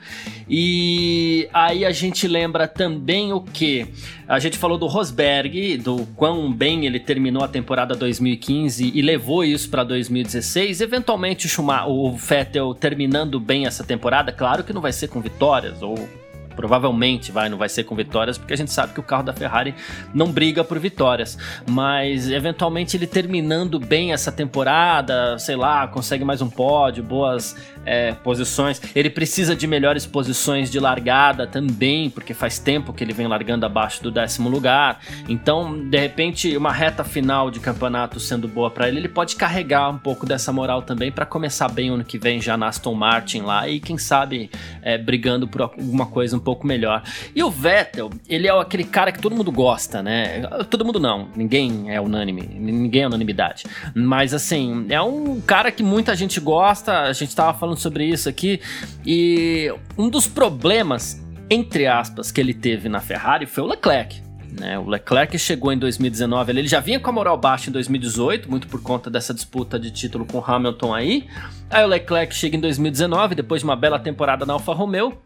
E 0.48 1.48
aí 1.52 1.84
a 1.84 1.92
gente 1.92 2.26
lembra 2.26 2.66
também 2.66 3.32
o 3.32 3.40
que? 3.40 3.86
A 4.26 4.38
gente 4.38 4.56
falou 4.56 4.78
do 4.78 4.86
Rosberg, 4.86 5.76
do 5.78 6.06
quão 6.16 6.52
bem 6.52 6.86
ele 6.86 7.00
terminou 7.00 7.42
a 7.42 7.48
temporada 7.48 7.94
2015 7.94 8.92
e 8.94 9.02
levou 9.02 9.44
isso 9.44 9.68
para 9.68 9.82
2016. 9.84 10.80
Eventualmente, 10.80 11.48
o 11.88 12.12
Vettel 12.12 12.72
terminando 12.74 13.40
bem 13.40 13.66
essa 13.66 13.84
temporada, 13.84 14.32
claro 14.32 14.62
que 14.62 14.72
não 14.72 14.80
vai 14.80 14.92
ser 14.92 15.08
com 15.08 15.20
vitórias 15.20 15.82
ou 15.82 16.08
Provavelmente 16.54 17.32
vai, 17.32 17.48
não 17.48 17.56
vai 17.56 17.68
ser 17.68 17.84
com 17.84 17.94
vitórias, 17.94 18.36
porque 18.36 18.52
a 18.52 18.56
gente 18.56 18.72
sabe 18.72 18.92
que 18.92 19.00
o 19.00 19.02
carro 19.02 19.22
da 19.22 19.32
Ferrari 19.32 19.74
não 20.12 20.30
briga 20.30 20.62
por 20.62 20.78
vitórias. 20.78 21.38
Mas 21.68 22.30
eventualmente 22.30 22.96
ele 22.96 23.06
terminando 23.06 23.78
bem 23.78 24.12
essa 24.12 24.30
temporada, 24.30 25.38
sei 25.38 25.56
lá, 25.56 25.86
consegue 25.88 26.24
mais 26.24 26.42
um 26.42 26.50
pódio, 26.50 27.02
boas 27.02 27.56
é, 27.84 28.12
posições. 28.12 28.80
Ele 28.94 29.10
precisa 29.10 29.54
de 29.56 29.66
melhores 29.66 30.06
posições 30.06 30.70
de 30.70 30.78
largada 30.78 31.46
também, 31.46 32.10
porque 32.10 32.34
faz 32.34 32.58
tempo 32.58 32.92
que 32.92 33.02
ele 33.02 33.12
vem 33.12 33.26
largando 33.26 33.66
abaixo 33.66 34.02
do 34.02 34.10
décimo 34.10 34.48
lugar. 34.48 35.00
Então, 35.28 35.88
de 35.88 35.98
repente, 35.98 36.56
uma 36.56 36.72
reta 36.72 37.04
final 37.04 37.50
de 37.50 37.60
campeonato 37.60 38.20
sendo 38.20 38.46
boa 38.46 38.70
para 38.70 38.88
ele, 38.88 38.98
ele 38.98 39.08
pode 39.08 39.36
carregar 39.36 39.88
um 39.90 39.98
pouco 39.98 40.26
dessa 40.26 40.52
moral 40.52 40.82
também 40.82 41.10
para 41.10 41.26
começar 41.26 41.68
bem 41.68 41.90
ano 41.90 42.04
que 42.04 42.18
vem 42.18 42.40
já 42.40 42.56
na 42.56 42.68
Aston 42.68 42.94
Martin 42.94 43.42
lá 43.42 43.68
e 43.68 43.80
quem 43.80 43.98
sabe 43.98 44.50
é, 44.82 44.98
brigando 44.98 45.48
por 45.48 45.62
alguma 45.62 46.06
coisa 46.06 46.36
um 46.36 46.40
pouco 46.40 46.66
melhor. 46.66 47.02
E 47.34 47.42
o 47.42 47.50
Vettel, 47.50 48.10
ele 48.28 48.46
é 48.46 48.50
aquele 48.50 48.84
cara 48.84 49.12
que 49.12 49.20
todo 49.20 49.34
mundo 49.34 49.50
gosta, 49.50 50.02
né? 50.02 50.42
Todo 50.68 50.84
mundo 50.84 51.00
não, 51.00 51.28
ninguém 51.34 51.92
é 51.92 52.00
unânime, 52.00 52.42
ninguém 52.42 53.02
é 53.02 53.06
unanimidade. 53.06 53.64
Mas 53.94 54.34
assim, 54.34 54.86
é 54.88 55.00
um 55.00 55.40
cara 55.40 55.70
que 55.70 55.82
muita 55.82 56.14
gente 56.14 56.40
gosta, 56.40 57.02
a 57.02 57.12
gente 57.12 57.34
tava 57.34 57.56
falando 57.56 57.69
falando 57.70 57.78
sobre 57.78 58.04
isso 58.04 58.28
aqui. 58.28 58.60
E 59.06 59.72
um 59.96 60.08
dos 60.08 60.26
problemas, 60.26 61.22
entre 61.48 61.86
aspas, 61.86 62.32
que 62.32 62.40
ele 62.40 62.54
teve 62.54 62.88
na 62.88 63.00
Ferrari 63.00 63.46
foi 63.46 63.64
o 63.64 63.66
Leclerc. 63.66 64.20
Né? 64.58 64.78
O 64.78 64.88
Leclerc 64.88 65.38
chegou 65.38 65.72
em 65.72 65.78
2019, 65.78 66.50
ele 66.50 66.66
já 66.66 66.80
vinha 66.80 66.98
com 66.98 67.08
a 67.08 67.12
moral 67.12 67.36
baixa 67.36 67.70
em 67.70 67.72
2018, 67.72 68.50
muito 68.50 68.66
por 68.66 68.82
conta 68.82 69.08
dessa 69.08 69.32
disputa 69.32 69.78
de 69.78 69.90
título 69.90 70.24
com 70.24 70.42
Hamilton 70.44 70.92
aí. 70.92 71.28
Aí 71.70 71.84
o 71.84 71.86
Leclerc 71.86 72.34
chega 72.34 72.56
em 72.56 72.60
2019, 72.60 73.36
depois 73.36 73.60
de 73.60 73.64
uma 73.64 73.76
bela 73.76 73.98
temporada 73.98 74.44
na 74.44 74.54
Alfa 74.54 74.72
Romeo, 74.72 75.16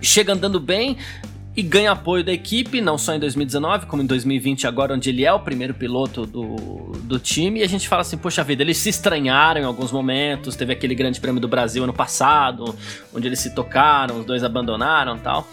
chega 0.00 0.32
andando 0.32 0.60
bem, 0.60 0.96
e 1.60 1.62
ganha 1.62 1.92
apoio 1.92 2.24
da 2.24 2.32
equipe, 2.32 2.80
não 2.80 2.96
só 2.96 3.14
em 3.14 3.18
2019, 3.18 3.86
como 3.86 4.02
em 4.02 4.06
2020, 4.06 4.66
agora, 4.66 4.94
onde 4.94 5.10
ele 5.10 5.24
é 5.24 5.32
o 5.32 5.38
primeiro 5.40 5.74
piloto 5.74 6.24
do, 6.24 6.92
do 7.02 7.18
time. 7.18 7.60
E 7.60 7.62
a 7.62 7.68
gente 7.68 7.86
fala 7.86 8.02
assim: 8.02 8.16
poxa 8.16 8.42
vida, 8.42 8.62
eles 8.62 8.78
se 8.78 8.88
estranharam 8.88 9.60
em 9.60 9.64
alguns 9.64 9.92
momentos. 9.92 10.56
Teve 10.56 10.72
aquele 10.72 10.94
Grande 10.94 11.20
Prêmio 11.20 11.40
do 11.40 11.46
Brasil 11.46 11.84
ano 11.84 11.92
passado, 11.92 12.74
onde 13.14 13.26
eles 13.28 13.38
se 13.38 13.54
tocaram, 13.54 14.20
os 14.20 14.24
dois 14.24 14.42
abandonaram 14.42 15.18
tal. 15.18 15.46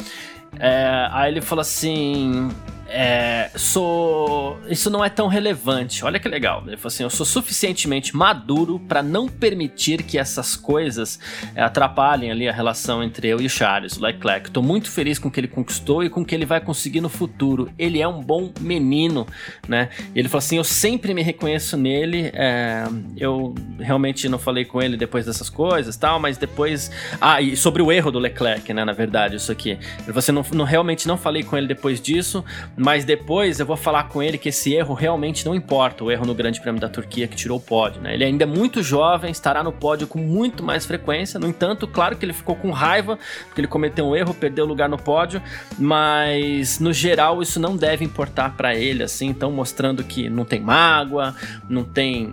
É, 0.58 1.10
aí 1.12 1.32
ele 1.32 1.42
falou 1.42 1.62
assim: 1.62 2.50
é, 2.90 3.52
sou. 3.56 4.60
Isso 4.70 4.90
não 4.90 5.04
é 5.04 5.10
tão 5.10 5.28
relevante. 5.28 6.06
Olha 6.06 6.20
que 6.20 6.28
legal. 6.28 6.64
Ele 6.66 6.78
falou 6.78 6.88
assim: 6.88 7.04
eu 7.04 7.10
sou 7.10 7.26
suficientemente 7.26 8.16
maduro 8.16 8.80
para 8.80 9.04
não 9.04 9.28
permitir 9.28 10.04
que 10.04 10.18
essas 10.18 10.56
coisas 10.56 11.20
é, 11.54 11.62
atrapalhem 11.62 12.32
ali 12.32 12.48
a 12.48 12.52
relação 12.52 13.04
entre 13.04 13.28
eu 13.28 13.42
e 13.42 13.46
o 13.46 13.50
Charles, 13.50 13.98
o 13.98 14.02
Leclerc. 14.02 14.52
Tô 14.52 14.62
muito 14.62 14.90
feliz 14.90 15.20
com 15.20 15.28
o 15.28 15.32
que 15.32 15.40
ele 15.40 15.48
conquistou 15.48 16.04
e 16.04 16.10
com 16.10 16.22
o 16.22 16.26
que 16.26 16.34
ele 16.34 16.46
vai 16.46 16.62
conseguir 16.62 17.02
no 17.02 17.10
futuro. 17.10 17.70
Ele 17.78 18.02
é 18.02 18.08
um 18.08 18.22
bom 18.22 18.52
menino, 18.60 19.28
né? 19.68 19.90
Ele 20.16 20.30
falou 20.30 20.40
assim: 20.40 20.58
eu 20.58 20.64
sempre 20.64 21.14
me 21.14 21.22
reconheço 21.22 21.76
nele. 21.76 22.32
É, 22.34 22.86
eu 23.18 23.54
realmente 23.80 24.30
não 24.30 24.40
falei 24.40 24.64
com 24.64 24.82
ele 24.82 24.96
depois 24.96 25.26
dessas 25.26 25.50
coisas, 25.50 25.98
tal, 25.98 26.20
mas 26.20 26.38
depois. 26.38 26.90
Ah, 27.20 27.42
e 27.42 27.58
sobre 27.58 27.82
o 27.82 27.92
erro 27.92 28.12
do 28.12 28.20
Leclerc, 28.20 28.74
né? 28.74 28.86
Na 28.86 28.94
verdade, 28.94 29.36
isso 29.36 29.52
aqui. 29.52 29.78
Você 30.08 30.32
não, 30.32 30.46
não 30.54 30.64
realmente 30.64 31.06
não 31.06 31.18
falei 31.18 31.44
com 31.44 31.58
ele 31.58 31.68
depois 31.68 32.00
disso 32.00 32.46
mas 32.78 33.04
depois 33.04 33.60
eu 33.60 33.66
vou 33.66 33.76
falar 33.76 34.04
com 34.04 34.22
ele 34.22 34.38
que 34.38 34.50
esse 34.50 34.72
erro 34.72 34.94
realmente 34.94 35.44
não 35.44 35.56
importa, 35.56 36.04
o 36.04 36.12
erro 36.12 36.28
no 36.28 36.36
Grande 36.36 36.62
Prêmio 36.62 36.80
da 36.80 36.88
Turquia 36.88 37.28
que 37.28 37.36
tirou 37.36 37.58
o 37.58 37.62
pódio, 37.62 38.00
né? 38.00 38.14
Ele 38.14 38.24
ainda 38.24 38.44
é 38.44 38.46
muito 38.46 38.84
jovem, 38.84 39.32
estará 39.32 39.64
no 39.64 39.72
pódio 39.72 40.06
com 40.06 40.20
muito 40.20 40.64
mais 40.64 40.86
frequência. 40.86 41.40
No 41.40 41.48
entanto, 41.48 41.88
claro 41.88 42.16
que 42.16 42.24
ele 42.24 42.34
ficou 42.34 42.56
com 42.56 42.70
raiva 42.70 43.18
porque 43.46 43.62
ele 43.62 43.68
cometeu 43.68 44.06
um 44.06 44.16
erro, 44.16 44.32
perdeu 44.32 44.64
lugar 44.64 44.88
no 44.88 44.98
pódio, 44.98 45.42
mas 45.80 46.80
no 46.80 46.94
geral 46.94 47.42
isso 47.42 47.60
não 47.60 47.76
deve 47.76 48.06
importar 48.06 48.56
para 48.56 48.76
ele, 48.76 49.02
assim, 49.02 49.26
então 49.26 49.52
mostrando 49.52 50.04
que 50.04 50.30
não 50.30 50.46
tem 50.46 50.60
mágoa, 50.60 51.36
não 51.68 51.84
tem 51.84 52.32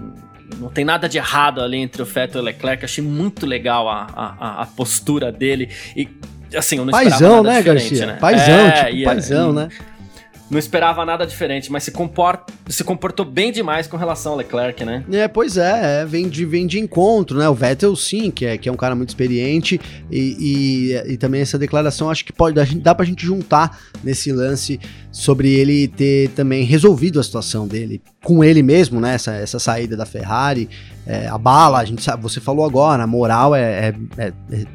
não 0.58 0.68
tem 0.68 0.84
nada 0.84 1.08
de 1.08 1.16
errado 1.16 1.62
ali 1.62 1.78
entre 1.78 2.02
o 2.02 2.04
Vettel 2.04 2.40
e 2.40 2.42
o 2.42 2.44
Leclerc. 2.44 2.84
Achei 2.84 3.02
muito 3.02 3.46
legal 3.46 3.88
a, 3.88 4.06
a, 4.14 4.62
a 4.62 4.66
postura 4.66 5.32
dele. 5.32 5.70
E 5.96 6.06
assim, 6.54 6.76
eu 6.76 6.84
não 6.84 6.92
paizão, 6.92 7.42
né, 7.42 7.62
Garcia? 7.62 8.06
Né? 8.06 8.12
Paizão, 8.20 8.54
é, 8.54 8.90
tipo, 8.90 9.04
paizão, 9.04 9.52
né? 9.52 9.68
Não 10.54 10.58
esperava 10.61 11.04
nada 11.04 11.26
diferente, 11.26 11.70
mas 11.70 11.82
se, 11.82 11.90
comporta, 11.90 12.52
se 12.68 12.84
comportou 12.84 13.26
bem 13.26 13.50
demais 13.50 13.88
com 13.88 13.96
relação 13.96 14.32
ao 14.32 14.38
Leclerc, 14.38 14.84
né? 14.84 15.04
É, 15.11 15.26
pois 15.26 15.56
é, 15.56 16.02
é, 16.02 16.06
vem, 16.06 16.28
de, 16.28 16.46
vem 16.46 16.64
de 16.64 16.78
encontro, 16.78 17.37
né? 17.37 17.49
O 17.49 17.54
Vettel, 17.54 17.94
sim, 17.96 18.30
que 18.30 18.46
é, 18.46 18.56
que 18.56 18.68
é 18.68 18.73
um 18.73 18.76
cara 18.76 18.94
muito 18.94 19.08
experiente, 19.08 19.80
e, 20.08 20.37
e, 21.08 21.12
e 21.12 21.16
também 21.16 21.40
essa 21.40 21.58
declaração 21.58 22.08
acho 22.08 22.25
que 22.25 22.32
pode 22.32 22.54
dá 22.76 22.94
pra 22.94 23.04
gente 23.04 23.26
juntar 23.26 23.80
nesse 24.02 24.30
lance 24.30 24.78
sobre 25.11 25.52
ele 25.52 25.88
ter 25.88 26.30
também 26.30 26.64
resolvido 26.64 27.18
a 27.18 27.23
situação 27.23 27.66
dele 27.66 28.00
com 28.23 28.44
ele 28.44 28.62
mesmo, 28.62 29.00
né? 29.00 29.14
Essa, 29.14 29.32
essa 29.32 29.58
saída 29.58 29.97
da 29.97 30.06
Ferrari, 30.06 30.69
é, 31.04 31.26
a 31.26 31.36
bala, 31.36 31.80
a 31.80 31.84
gente 31.84 32.02
sabe, 32.02 32.23
você 32.23 32.40
falou 32.40 32.64
agora, 32.64 33.02
a 33.02 33.06
moral 33.08 33.56
é, 33.56 33.93
é, 34.19 34.32
é 34.50 34.67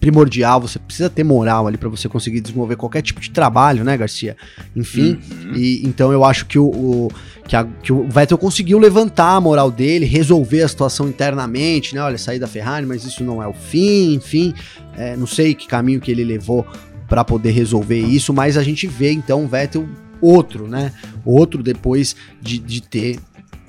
primordial, 0.00 0.60
você 0.60 0.78
precisa 0.78 1.10
ter 1.10 1.22
moral 1.22 1.66
ali 1.66 1.76
para 1.76 1.88
você 1.88 2.08
conseguir 2.08 2.40
desenvolver 2.40 2.76
qualquer 2.76 3.02
tipo 3.02 3.20
de 3.20 3.30
trabalho, 3.30 3.84
né, 3.84 3.96
Garcia? 3.96 4.34
Enfim, 4.74 5.20
uhum. 5.30 5.52
e 5.54 5.86
então 5.86 6.10
eu 6.10 6.24
acho 6.24 6.46
que 6.46 6.58
o, 6.58 6.64
o 6.64 7.12
que, 7.46 7.54
a, 7.54 7.64
que, 7.82 7.92
o 7.92 8.08
Vettel 8.08 8.38
conseguiu 8.38 8.78
levantar 8.78 9.36
a 9.36 9.40
moral 9.40 9.70
dele, 9.70 10.06
resolver 10.06 10.62
a 10.62 10.68
situação 10.68 11.06
internamente, 11.06 11.94
né? 11.94 12.00
Olha, 12.00 12.16
sair 12.16 12.38
da 12.38 12.46
Ferrari, 12.46 12.86
mas 12.86 13.04
isso 13.04 13.22
não 13.22 13.42
é 13.42 13.46
o 13.46 13.52
fim, 13.52 14.14
enfim, 14.14 14.54
é, 14.96 15.14
não 15.16 15.26
sei 15.26 15.54
que 15.54 15.68
caminho 15.68 16.00
que 16.00 16.10
ele 16.10 16.24
levou 16.24 16.66
para 17.06 17.22
poder 17.22 17.50
resolver 17.50 18.00
isso, 18.00 18.32
mas 18.32 18.56
a 18.56 18.62
gente 18.62 18.86
vê 18.86 19.12
então 19.12 19.44
o 19.44 19.48
Vettel 19.48 19.86
outro, 20.20 20.66
né? 20.66 20.92
Outro 21.24 21.62
depois 21.62 22.16
de, 22.40 22.58
de 22.58 22.82
ter 22.82 23.18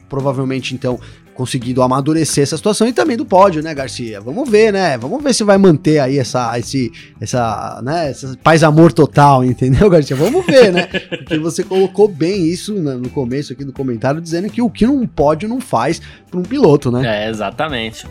provavelmente 0.07 0.75
então 0.75 0.99
conseguido 1.41 1.81
amadurecer 1.81 2.43
essa 2.43 2.55
situação 2.55 2.87
e 2.87 2.93
também 2.93 3.17
do 3.17 3.25
pódio, 3.25 3.63
né, 3.63 3.73
Garcia? 3.73 4.21
Vamos 4.21 4.47
ver, 4.47 4.71
né? 4.71 4.95
Vamos 4.95 5.23
ver 5.23 5.33
se 5.33 5.43
vai 5.43 5.57
manter 5.57 5.97
aí 5.97 6.19
essa, 6.19 6.57
esse, 6.59 6.91
essa, 7.19 7.81
né, 7.83 8.13
paz 8.43 8.63
amor 8.63 8.93
total, 8.93 9.43
entendeu, 9.43 9.89
Garcia? 9.89 10.15
Vamos 10.15 10.45
ver, 10.45 10.71
né? 10.71 10.83
Porque 10.83 11.39
você 11.39 11.63
colocou 11.63 12.07
bem 12.07 12.45
isso 12.45 12.75
no 12.75 13.09
começo 13.09 13.53
aqui 13.53 13.65
do 13.65 13.73
comentário, 13.73 14.21
dizendo 14.21 14.51
que 14.51 14.61
o 14.61 14.69
que 14.69 14.85
um 14.85 15.07
pódio 15.07 15.49
não 15.49 15.59
faz 15.59 15.99
para 16.29 16.39
um 16.39 16.43
piloto, 16.43 16.91
né? 16.91 17.25
É, 17.25 17.29
exatamente. 17.29 18.05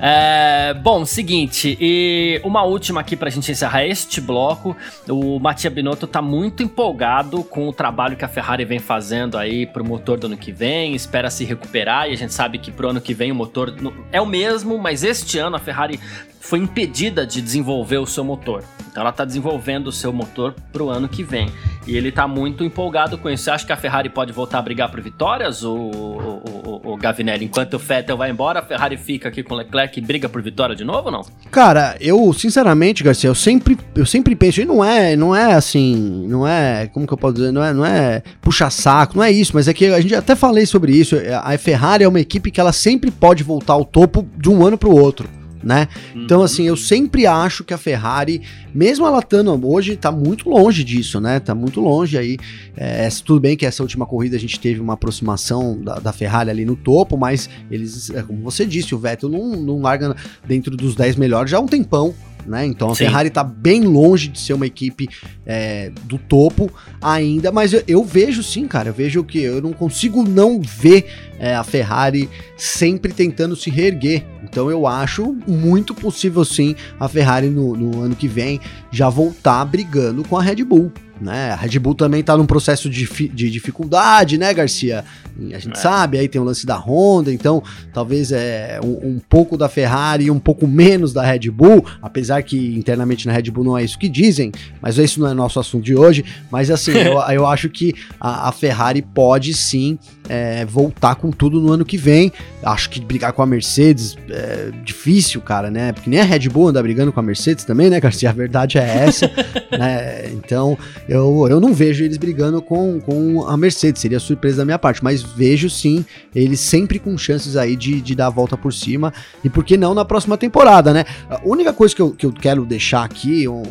É, 0.00 0.72
bom, 0.74 1.04
seguinte, 1.04 1.76
e 1.80 2.40
uma 2.44 2.62
última 2.62 3.00
aqui 3.00 3.16
pra 3.16 3.28
gente 3.30 3.50
encerrar 3.50 3.84
este 3.84 4.20
bloco. 4.20 4.76
O 5.08 5.40
Mattia 5.40 5.70
Binotto 5.70 6.06
tá 6.06 6.22
muito 6.22 6.62
empolgado 6.62 7.42
com 7.42 7.66
o 7.68 7.72
trabalho 7.72 8.16
que 8.16 8.24
a 8.24 8.28
Ferrari 8.28 8.64
vem 8.64 8.78
fazendo 8.78 9.36
aí 9.36 9.66
pro 9.66 9.84
motor 9.84 10.18
do 10.18 10.26
ano 10.26 10.36
que 10.36 10.52
vem, 10.52 10.94
espera 10.94 11.28
se 11.30 11.44
recuperar 11.44 12.08
e 12.08 12.12
a 12.12 12.16
gente 12.16 12.32
sabe 12.32 12.58
que 12.58 12.70
pro 12.76 12.90
ano 12.90 13.00
que 13.00 13.14
vem 13.14 13.32
o 13.32 13.34
motor 13.34 13.74
é 14.12 14.20
o 14.20 14.26
mesmo, 14.26 14.78
mas 14.78 15.02
este 15.02 15.38
ano 15.38 15.56
a 15.56 15.58
Ferrari 15.58 15.98
foi 16.46 16.60
impedida 16.60 17.26
de 17.26 17.40
desenvolver 17.42 17.98
o 17.98 18.06
seu 18.06 18.22
motor. 18.22 18.62
Então 18.88 19.02
ela 19.02 19.10
está 19.10 19.24
desenvolvendo 19.24 19.88
o 19.88 19.92
seu 19.92 20.12
motor 20.12 20.54
para 20.72 20.82
o 20.82 20.88
ano 20.88 21.08
que 21.08 21.22
vem. 21.22 21.50
E 21.86 21.96
ele 21.96 22.08
está 22.08 22.26
muito 22.26 22.64
empolgado 22.64 23.16
com 23.18 23.28
isso. 23.30 23.44
Você 23.44 23.50
acha 23.50 23.66
que 23.66 23.72
a 23.72 23.76
Ferrari 23.76 24.08
pode 24.08 24.32
voltar 24.32 24.58
a 24.58 24.62
brigar 24.62 24.90
por 24.90 25.00
vitórias, 25.00 25.62
o, 25.62 25.72
o, 25.72 26.80
o, 26.84 26.92
o 26.92 26.96
Gavinelli? 26.96 27.44
Enquanto 27.44 27.74
o 27.74 27.78
Vettel 27.78 28.16
vai 28.16 28.30
embora, 28.30 28.60
a 28.60 28.62
Ferrari 28.62 28.96
fica 28.96 29.28
aqui 29.28 29.42
com 29.42 29.54
o 29.54 29.56
Leclerc 29.56 29.98
e 29.98 30.02
briga 30.02 30.28
por 30.28 30.42
vitória 30.42 30.74
de 30.74 30.82
novo 30.82 31.06
ou 31.06 31.12
não? 31.12 31.26
Cara, 31.50 31.96
eu, 32.00 32.32
sinceramente, 32.32 33.04
Garcia, 33.04 33.28
eu 33.28 33.34
sempre, 33.34 33.78
eu 33.94 34.06
sempre 34.06 34.34
penso, 34.34 34.60
e 34.60 34.64
não 34.64 34.84
é, 34.84 35.14
não 35.14 35.34
é 35.34 35.52
assim, 35.52 36.26
não 36.26 36.46
é, 36.46 36.88
como 36.92 37.06
que 37.06 37.12
eu 37.12 37.18
posso 37.18 37.34
dizer, 37.34 37.52
não 37.52 37.62
é, 37.62 37.72
não 37.72 37.86
é 37.86 38.22
puxa 38.40 38.70
saco, 38.70 39.16
não 39.16 39.22
é 39.22 39.30
isso, 39.30 39.52
mas 39.54 39.68
é 39.68 39.74
que 39.74 39.86
a 39.86 40.00
gente 40.00 40.14
até 40.14 40.34
falei 40.34 40.66
sobre 40.66 40.92
isso, 40.92 41.16
a 41.42 41.56
Ferrari 41.58 42.02
é 42.02 42.08
uma 42.08 42.20
equipe 42.20 42.50
que 42.56 42.60
ela 42.60 42.72
sempre 42.72 43.10
pode 43.10 43.44
voltar 43.44 43.74
ao 43.74 43.84
topo 43.84 44.26
de 44.34 44.48
um 44.48 44.64
ano 44.64 44.78
para 44.78 44.88
o 44.88 44.98
outro 44.98 45.28
né? 45.62 45.88
Uhum. 46.14 46.22
Então, 46.22 46.42
assim, 46.42 46.62
eu 46.62 46.76
sempre 46.76 47.26
acho 47.26 47.64
que 47.64 47.74
a 47.74 47.78
Ferrari, 47.78 48.40
mesmo 48.72 49.04
ela 49.04 49.18
estando 49.18 49.68
hoje, 49.68 49.96
tá 49.96 50.12
muito 50.12 50.48
longe 50.48 50.84
disso, 50.84 51.20
né? 51.20 51.40
Tá 51.40 51.56
muito 51.56 51.80
longe 51.80 52.16
aí. 52.16 52.38
É, 52.76 53.08
tudo 53.24 53.40
bem 53.40 53.56
que 53.56 53.66
essa 53.66 53.82
última 53.82 54.06
corrida 54.06 54.36
a 54.36 54.38
gente 54.38 54.60
teve 54.60 54.78
uma 54.78 54.92
aproximação 54.92 55.76
da, 55.82 55.96
da 55.96 56.12
Ferrari 56.12 56.50
ali 56.50 56.64
no 56.64 56.76
topo, 56.76 57.16
mas 57.16 57.50
eles, 57.68 58.10
é, 58.10 58.22
como 58.22 58.40
você 58.42 58.64
disse, 58.64 58.94
o 58.94 58.98
Vettel 58.98 59.28
não, 59.28 59.56
não 59.56 59.80
larga 59.80 60.14
dentro 60.46 60.76
dos 60.76 60.94
10 60.94 61.16
melhores 61.16 61.50
já 61.50 61.56
há 61.56 61.60
um 61.60 61.66
tempão 61.66 62.14
né? 62.46 62.66
Então 62.66 62.90
a 62.90 62.94
Sim. 62.94 63.04
Ferrari 63.04 63.30
tá 63.30 63.42
bem 63.42 63.82
longe 63.82 64.28
de 64.28 64.38
ser 64.38 64.52
uma 64.52 64.66
equipe 64.66 65.08
é, 65.44 65.90
do 66.04 66.18
topo 66.18 66.70
ainda, 67.02 67.50
mas 67.52 67.72
eu, 67.72 67.82
eu, 67.86 68.04
vejo 68.04 68.42
sim, 68.42 68.66
cara, 68.66 68.90
eu 68.90 68.94
vejo 68.94 69.24
que 69.24 69.40
eu 69.40 69.60
não 69.60 69.72
consigo 69.72 70.22
não 70.22 70.60
ver 70.60 71.06
é, 71.38 71.54
a 71.54 71.64
Ferrari 71.64 72.28
sempre 72.56 73.12
tentando 73.12 73.56
se 73.56 73.70
reerguer. 73.70 74.24
Então 74.42 74.70
eu 74.70 74.86
acho 74.86 75.36
muito 75.46 75.94
possível 75.94 76.44
sim 76.44 76.74
a 76.98 77.08
Ferrari 77.08 77.48
no, 77.48 77.76
no 77.76 78.02
ano 78.02 78.14
que 78.14 78.28
vem 78.28 78.60
já 78.90 79.08
voltar 79.08 79.64
brigando 79.64 80.22
com 80.24 80.36
a 80.36 80.42
Red 80.42 80.64
Bull 80.64 80.92
né? 81.20 81.50
A 81.50 81.56
Red 81.56 81.78
Bull 81.78 81.94
também 81.94 82.22
tá 82.22 82.36
num 82.36 82.46
processo 82.46 82.88
de, 82.88 83.06
de 83.28 83.50
dificuldade, 83.50 84.38
né, 84.38 84.52
Garcia? 84.52 85.04
A 85.38 85.58
gente 85.58 85.76
é. 85.76 85.80
sabe, 85.80 86.18
aí 86.18 86.28
tem 86.28 86.40
o 86.40 86.44
lance 86.44 86.64
da 86.64 86.76
Honda, 86.76 87.32
então 87.32 87.62
talvez 87.92 88.32
é 88.32 88.80
um, 88.82 89.10
um, 89.10 89.20
pouco 89.28 89.56
da 89.56 89.68
Ferrari 89.68 90.24
e 90.24 90.30
um 90.30 90.38
pouco 90.38 90.66
menos 90.66 91.12
da 91.12 91.22
Red 91.22 91.50
Bull, 91.50 91.84
apesar 92.00 92.42
que 92.42 92.74
internamente 92.76 93.26
na 93.26 93.32
Red 93.32 93.50
Bull 93.50 93.64
não 93.64 93.76
é 93.76 93.84
isso 93.84 93.98
que 93.98 94.08
dizem, 94.08 94.50
mas 94.80 94.98
esse 94.98 95.20
não 95.20 95.28
é 95.28 95.34
nosso 95.34 95.60
assunto 95.60 95.84
de 95.84 95.94
hoje. 95.94 96.24
Mas 96.50 96.70
assim, 96.70 96.92
eu, 96.96 97.18
eu 97.20 97.46
acho 97.46 97.68
que 97.68 97.94
a, 98.18 98.48
a 98.48 98.52
Ferrari 98.52 99.02
pode 99.02 99.52
sim 99.52 99.98
é, 100.28 100.64
voltar 100.64 101.14
com 101.16 101.30
tudo 101.30 101.60
no 101.60 101.72
ano 101.72 101.84
que 101.84 101.96
vem. 101.96 102.32
Acho 102.62 102.90
que 102.90 103.00
brigar 103.00 103.32
com 103.32 103.42
a 103.42 103.46
Mercedes 103.46 104.16
é 104.28 104.70
difícil, 104.84 105.40
cara, 105.40 105.70
né? 105.70 105.92
Porque 105.92 106.10
nem 106.10 106.20
a 106.20 106.24
Red 106.24 106.48
Bull 106.48 106.68
anda 106.68 106.82
brigando 106.82 107.12
com 107.12 107.20
a 107.20 107.22
Mercedes 107.22 107.64
também, 107.64 107.90
né, 107.90 108.00
Garcia? 108.00 108.30
A 108.30 108.32
verdade 108.32 108.78
é 108.78 109.04
essa, 109.06 109.30
né? 109.70 110.30
Então, 110.32 110.76
eu, 111.08 111.46
eu 111.48 111.60
não 111.60 111.72
vejo 111.72 112.04
eles 112.04 112.16
brigando 112.16 112.60
com, 112.60 113.00
com 113.00 113.46
a 113.46 113.56
Mercedes, 113.56 114.00
seria 114.00 114.18
surpresa 114.18 114.58
da 114.58 114.64
minha 114.64 114.78
parte, 114.78 115.02
mas 115.02 115.22
vejo 115.22 115.70
sim 115.70 116.04
eles 116.34 116.60
sempre 116.60 116.98
com 116.98 117.16
chances 117.16 117.56
aí 117.56 117.76
de, 117.76 118.00
de 118.00 118.14
dar 118.14 118.26
a 118.26 118.30
volta 118.30 118.56
por 118.56 118.72
cima, 118.72 119.12
e 119.44 119.48
por 119.48 119.64
que 119.64 119.76
não 119.76 119.94
na 119.94 120.04
próxima 120.04 120.36
temporada, 120.36 120.92
né? 120.92 121.04
A 121.30 121.40
única 121.44 121.72
coisa 121.72 121.94
que 121.94 122.02
eu, 122.02 122.10
que 122.10 122.26
eu 122.26 122.32
quero 122.32 122.64
deixar 122.64 123.04
aqui, 123.04 123.46
um, 123.48 123.62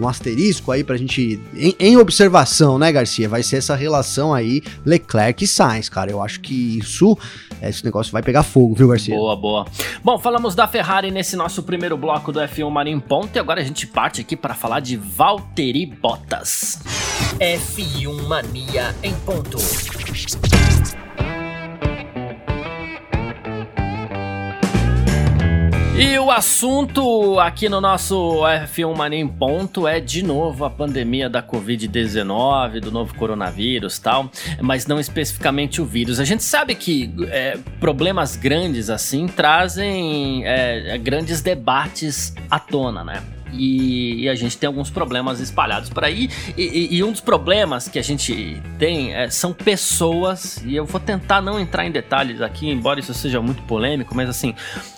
um 0.00 0.08
asterisco 0.08 0.72
aí 0.72 0.82
pra 0.82 0.96
gente, 0.96 1.40
em, 1.54 1.74
em, 1.78 1.96
observação, 1.96 2.78
né, 2.78 2.90
Garcia, 2.90 3.28
vai 3.28 3.42
ser 3.42 3.56
essa 3.56 3.74
relação 3.74 4.32
aí 4.32 4.62
Leclerc 4.84 5.44
e 5.44 5.46
Sainz, 5.46 5.88
cara, 5.88 6.10
eu 6.10 6.22
acho 6.22 6.40
que 6.40 6.78
isso, 6.78 7.16
esse 7.62 7.84
negócio 7.84 8.12
vai 8.12 8.22
pegar 8.22 8.42
fogo, 8.42 8.74
viu, 8.74 8.88
Garcia? 8.88 9.14
Boa, 9.14 9.36
boa. 9.36 9.66
Bom, 10.02 10.18
falamos 10.18 10.54
da 10.54 10.66
Ferrari 10.66 11.10
nesse 11.10 11.36
nosso 11.36 11.62
primeiro 11.62 11.96
bloco 11.96 12.32
do 12.32 12.40
F1 12.40 12.70
Marinho 12.70 13.00
Ponto, 13.00 13.34
e 13.34 13.38
agora 13.38 13.60
a 13.60 13.64
gente 13.64 13.86
parte 13.86 14.20
aqui 14.20 14.36
para 14.36 14.54
falar 14.54 14.80
de 14.80 14.96
Valtteri 14.96 15.86
Bottas. 15.86 16.78
F1 17.38 18.26
Mania 18.26 18.94
em 19.02 19.14
ponto. 19.14 19.58
E 26.00 26.18
o 26.18 26.30
assunto 26.30 27.38
aqui 27.38 27.68
no 27.68 27.78
nosso 27.78 28.40
F1 28.40 28.96
Mania 28.96 29.18
em 29.18 29.28
Ponto 29.28 29.86
é 29.86 30.00
de 30.00 30.22
novo 30.22 30.64
a 30.64 30.70
pandemia 30.70 31.28
da 31.28 31.42
Covid-19, 31.42 32.80
do 32.80 32.90
novo 32.90 33.14
coronavírus 33.16 33.98
tal, 33.98 34.30
mas 34.62 34.86
não 34.86 34.98
especificamente 34.98 35.78
o 35.78 35.84
vírus. 35.84 36.18
A 36.18 36.24
gente 36.24 36.42
sabe 36.42 36.74
que 36.74 37.12
é, 37.28 37.58
problemas 37.78 38.34
grandes 38.34 38.88
assim 38.88 39.26
trazem 39.26 40.42
é, 40.46 40.96
grandes 40.96 41.42
debates 41.42 42.32
à 42.50 42.58
tona, 42.58 43.04
né? 43.04 43.22
E, 43.52 44.24
e, 44.24 44.28
a 44.28 44.34
gente 44.34 44.56
tem 44.56 44.66
alguns 44.66 44.90
problemas 44.90 45.40
espalhados 45.40 45.90
por 45.90 46.04
aí. 46.04 46.30
E, 46.56 46.62
e, 46.62 46.96
e 46.96 47.04
um 47.04 47.12
dos 47.12 47.20
problemas 47.20 47.88
que 47.88 47.98
a 47.98 48.02
gente 48.02 48.60
tem 48.78 49.14
é, 49.14 49.28
são 49.30 49.52
pessoas, 49.52 50.62
e 50.64 50.76
eu 50.76 50.84
vou 50.84 51.00
tentar 51.00 51.40
não 51.40 51.58
entrar 51.58 51.86
em 51.86 51.90
detalhes 51.90 52.40
aqui, 52.40 52.68
embora 52.68 53.00
isso 53.00 53.14
seja 53.14 53.40
muito 53.40 53.62
polêmico, 53.62 54.14
mas 54.14 54.28
assim, 54.28 54.54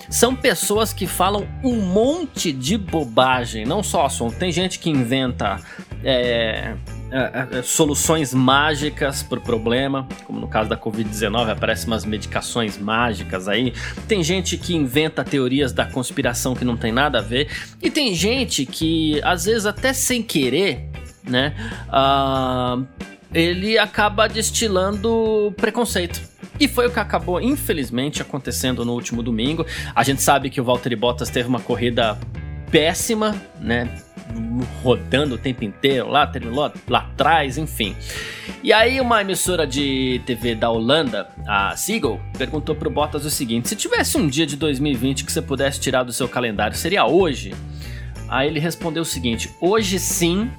são 0.09 0.35
pessoas 0.37 0.93
que 0.93 1.07
falam 1.07 1.47
um 1.65 1.81
monte 1.81 2.53
de 2.53 2.77
bobagem, 2.77 3.65
não 3.65 3.83
só 3.83 4.07
assunto. 4.07 4.37
Tem 4.37 4.53
gente 4.53 4.79
que 4.79 4.91
inventa. 4.91 5.59
É, 6.05 6.75
é, 7.13 7.59
é, 7.59 7.63
soluções 7.63 8.33
mágicas 8.33 9.23
para 9.23 9.39
o 9.39 9.43
problema, 9.43 10.09
como 10.25 10.41
no 10.41 10.49
caso 10.49 10.71
da 10.71 10.79
Covid-19, 10.79 11.51
aparecem 11.51 11.87
umas 11.87 12.07
medicações 12.07 12.79
mágicas 12.79 13.49
aí. 13.49 13.75
Tem 14.09 14.25
gente 14.25 14.57
que 14.57 14.75
inventa 14.75 15.23
teorias 15.23 15.75
da 15.75 15.85
conspiração 15.85 16.55
que 16.55 16.65
não 16.65 16.75
tem 16.75 16.91
nada 16.91 17.19
a 17.19 17.21
ver, 17.21 17.51
e 17.83 17.91
tem 17.91 18.15
gente 18.15 18.65
que, 18.65 19.21
às 19.23 19.45
vezes, 19.45 19.67
até 19.67 19.93
sem 19.93 20.23
querer, 20.23 20.89
né, 21.23 21.55
uh, 21.89 22.83
ele 23.35 23.79
acaba 23.79 24.27
destilando 24.27 25.53
preconceito. 25.59 26.19
E 26.59 26.67
foi 26.67 26.87
o 26.87 26.91
que 26.91 26.99
acabou, 26.99 27.41
infelizmente, 27.41 28.23
acontecendo 28.23 28.87
no 28.87 28.93
último 28.93 29.23
domingo. 29.23 29.67
A 29.95 30.03
gente 30.03 30.23
sabe 30.23 30.49
que 30.49 30.61
o 30.61 30.65
Valtteri 30.65 30.97
Bottas 30.97 31.29
teve 31.29 31.49
uma 31.49 31.61
corrida 31.61 32.19
péssima, 32.71 33.35
né? 33.61 33.89
Rodando 34.83 35.35
o 35.35 35.39
tempo 35.39 35.65
inteiro 35.65 36.09
lá, 36.09 36.27
terminou 36.27 36.73
lá 36.89 36.99
atrás, 36.99 37.59
enfim. 37.59 37.97
E 38.63 38.73
aí 38.73 39.01
uma 39.01 39.21
emissora 39.21 39.67
de 39.67 40.21
TV 40.27 40.55
da 40.55 40.71
Holanda, 40.71 41.29
a 41.47 41.77
Seagull, 41.77 42.21
perguntou 42.37 42.75
pro 42.75 42.91
Bottas 42.91 43.25
o 43.25 43.31
seguinte: 43.31 43.69
se 43.69 43.77
tivesse 43.77 44.17
um 44.17 44.29
dia 44.29 44.47
de 44.47 44.57
2020 44.57 45.25
que 45.25 45.33
você 45.33 45.43
pudesse 45.43 45.81
tirar 45.81 46.03
do 46.05 46.13
seu 46.13 46.29
calendário, 46.29 46.77
seria 46.77 47.07
hoje? 47.07 47.55
Aí 48.29 48.49
ele 48.49 48.61
respondeu 48.61 49.03
o 49.03 49.07
seguinte: 49.07 49.51
hoje 49.61 49.99
sim. 49.99 50.51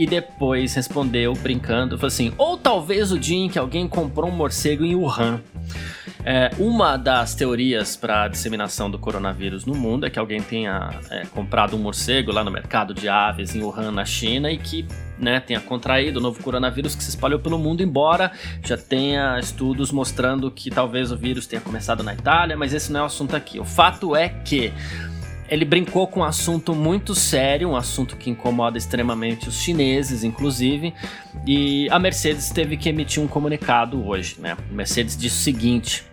E 0.00 0.06
depois 0.06 0.74
respondeu, 0.74 1.34
brincando, 1.34 1.98
falou 1.98 2.08
assim: 2.08 2.32
ou 2.38 2.56
talvez 2.56 3.12
o 3.12 3.18
dia 3.18 3.36
em 3.36 3.50
que 3.50 3.58
alguém 3.58 3.86
comprou 3.86 4.30
um 4.30 4.34
morcego 4.34 4.82
em 4.82 4.94
Wuhan. 4.94 5.42
É, 6.24 6.50
uma 6.58 6.96
das 6.96 7.34
teorias 7.34 7.96
para 7.96 8.24
a 8.24 8.28
disseminação 8.28 8.90
do 8.90 8.98
coronavírus 8.98 9.66
no 9.66 9.74
mundo 9.74 10.06
é 10.06 10.10
que 10.10 10.18
alguém 10.18 10.40
tenha 10.40 10.88
é, 11.10 11.26
comprado 11.26 11.76
um 11.76 11.78
morcego 11.78 12.32
lá 12.32 12.42
no 12.42 12.50
mercado 12.50 12.94
de 12.94 13.10
aves 13.10 13.54
em 13.54 13.62
Wuhan, 13.62 13.90
na 13.90 14.06
China, 14.06 14.50
e 14.50 14.56
que 14.56 14.86
né, 15.18 15.38
tenha 15.38 15.60
contraído 15.60 16.18
o 16.18 16.22
novo 16.22 16.42
coronavírus 16.42 16.94
que 16.94 17.04
se 17.04 17.10
espalhou 17.10 17.38
pelo 17.38 17.58
mundo, 17.58 17.82
embora 17.82 18.32
já 18.64 18.78
tenha 18.78 19.38
estudos 19.38 19.92
mostrando 19.92 20.50
que 20.50 20.70
talvez 20.70 21.12
o 21.12 21.16
vírus 21.16 21.46
tenha 21.46 21.60
começado 21.60 22.02
na 22.02 22.14
Itália, 22.14 22.56
mas 22.56 22.72
esse 22.72 22.90
não 22.90 23.00
é 23.00 23.02
o 23.02 23.06
assunto 23.06 23.36
aqui. 23.36 23.60
O 23.60 23.64
fato 23.66 24.16
é 24.16 24.30
que 24.30 24.72
ele 25.50 25.64
brincou 25.64 26.06
com 26.06 26.20
um 26.20 26.24
assunto 26.24 26.74
muito 26.74 27.14
sério, 27.14 27.70
um 27.70 27.76
assunto 27.76 28.16
que 28.16 28.30
incomoda 28.30 28.78
extremamente 28.78 29.48
os 29.48 29.60
chineses, 29.60 30.22
inclusive, 30.22 30.94
e 31.44 31.88
a 31.90 31.98
Mercedes 31.98 32.50
teve 32.50 32.76
que 32.76 32.88
emitir 32.88 33.20
um 33.20 33.26
comunicado 33.26 34.06
hoje, 34.06 34.36
né? 34.38 34.56
A 34.70 34.72
Mercedes 34.72 35.16
disse 35.16 35.36
o 35.36 35.42
seguinte: 35.42 36.04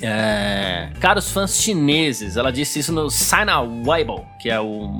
é, 0.00 0.88
caros 0.98 1.30
fãs 1.30 1.60
chineses, 1.60 2.38
ela 2.38 2.50
disse 2.50 2.78
isso 2.78 2.92
no 2.92 3.10
Sina 3.10 3.60
Weibo, 3.60 4.26
que 4.40 4.50
é 4.50 4.58
o 4.58 4.98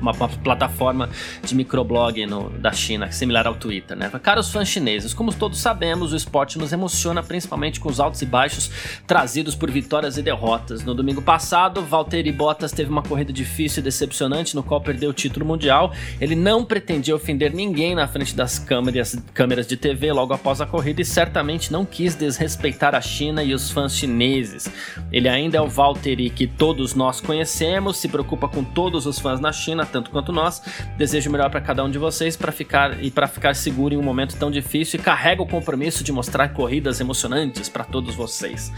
uma, 0.00 0.12
plataforma 0.14 1.08
de 1.44 1.54
microblog 1.54 2.26
no, 2.26 2.50
da 2.50 2.72
China, 2.72 3.10
similar 3.12 3.46
ao 3.46 3.54
Twitter, 3.54 3.96
né? 3.96 4.10
Caros 4.22 4.50
fãs 4.50 4.68
chineses, 4.68 5.14
como 5.14 5.32
todos 5.32 5.58
sabemos, 5.58 6.12
o 6.12 6.16
esporte 6.16 6.58
nos 6.58 6.72
emociona 6.72 7.22
principalmente 7.22 7.80
com 7.80 7.88
os 7.88 8.00
altos 8.00 8.22
e 8.22 8.26
baixos 8.26 8.70
trazidos 9.06 9.54
por 9.54 9.70
vitórias 9.70 10.16
e 10.16 10.22
derrotas. 10.22 10.84
No 10.84 10.94
domingo 10.94 11.22
passado, 11.22 11.82
Valtteri 11.82 12.32
Bottas 12.32 12.72
teve 12.72 12.90
uma 12.90 13.02
corrida 13.02 13.32
difícil 13.32 13.80
e 13.80 13.84
decepcionante 13.84 14.54
no 14.54 14.62
qual 14.62 14.80
perdeu 14.80 15.10
o 15.10 15.12
título 15.12 15.44
mundial. 15.44 15.92
Ele 16.20 16.34
não 16.34 16.64
pretendia 16.64 17.14
ofender 17.14 17.52
ninguém 17.52 17.94
na 17.94 18.06
frente 18.06 18.34
das 18.34 18.58
câmeras, 18.58 19.16
câmeras 19.34 19.66
de 19.66 19.76
TV 19.76 20.12
logo 20.12 20.32
após 20.32 20.60
a 20.60 20.66
corrida 20.66 21.02
e 21.02 21.04
certamente 21.04 21.72
não 21.72 21.84
quis 21.84 22.14
desrespeitar 22.14 22.94
a 22.94 23.00
China 23.00 23.42
e 23.42 23.54
os 23.54 23.70
fãs 23.70 23.96
chineses. 23.96 24.70
Ele 25.12 25.28
ainda 25.28 25.58
é 25.58 25.60
o 25.60 25.68
Valtteri 25.68 26.30
que 26.30 26.46
todos 26.46 26.94
nós 26.94 27.20
conhecemos, 27.20 27.96
se 27.96 28.08
preocupa 28.08 28.48
com 28.48 28.62
todos 28.62 29.06
os 29.06 29.18
fãs 29.18 29.40
na 29.40 29.52
China, 29.52 29.84
tanto 29.90 30.10
quanto 30.10 30.32
nós. 30.32 30.62
Desejo 30.96 31.28
o 31.28 31.32
melhor 31.32 31.50
para 31.50 31.60
cada 31.60 31.84
um 31.84 31.90
de 31.90 31.98
vocês 31.98 32.36
para 32.36 32.52
ficar 32.52 33.02
e 33.02 33.10
para 33.10 33.26
ficar 33.26 33.54
seguro 33.54 33.94
em 33.94 33.96
um 33.96 34.02
momento 34.02 34.36
tão 34.36 34.50
difícil 34.50 34.98
e 34.98 35.02
carrega 35.02 35.42
o 35.42 35.46
compromisso 35.46 36.02
de 36.02 36.12
mostrar 36.12 36.48
corridas 36.50 37.00
emocionantes 37.00 37.68
para 37.68 37.84
todos 37.84 38.14
vocês. 38.14 38.72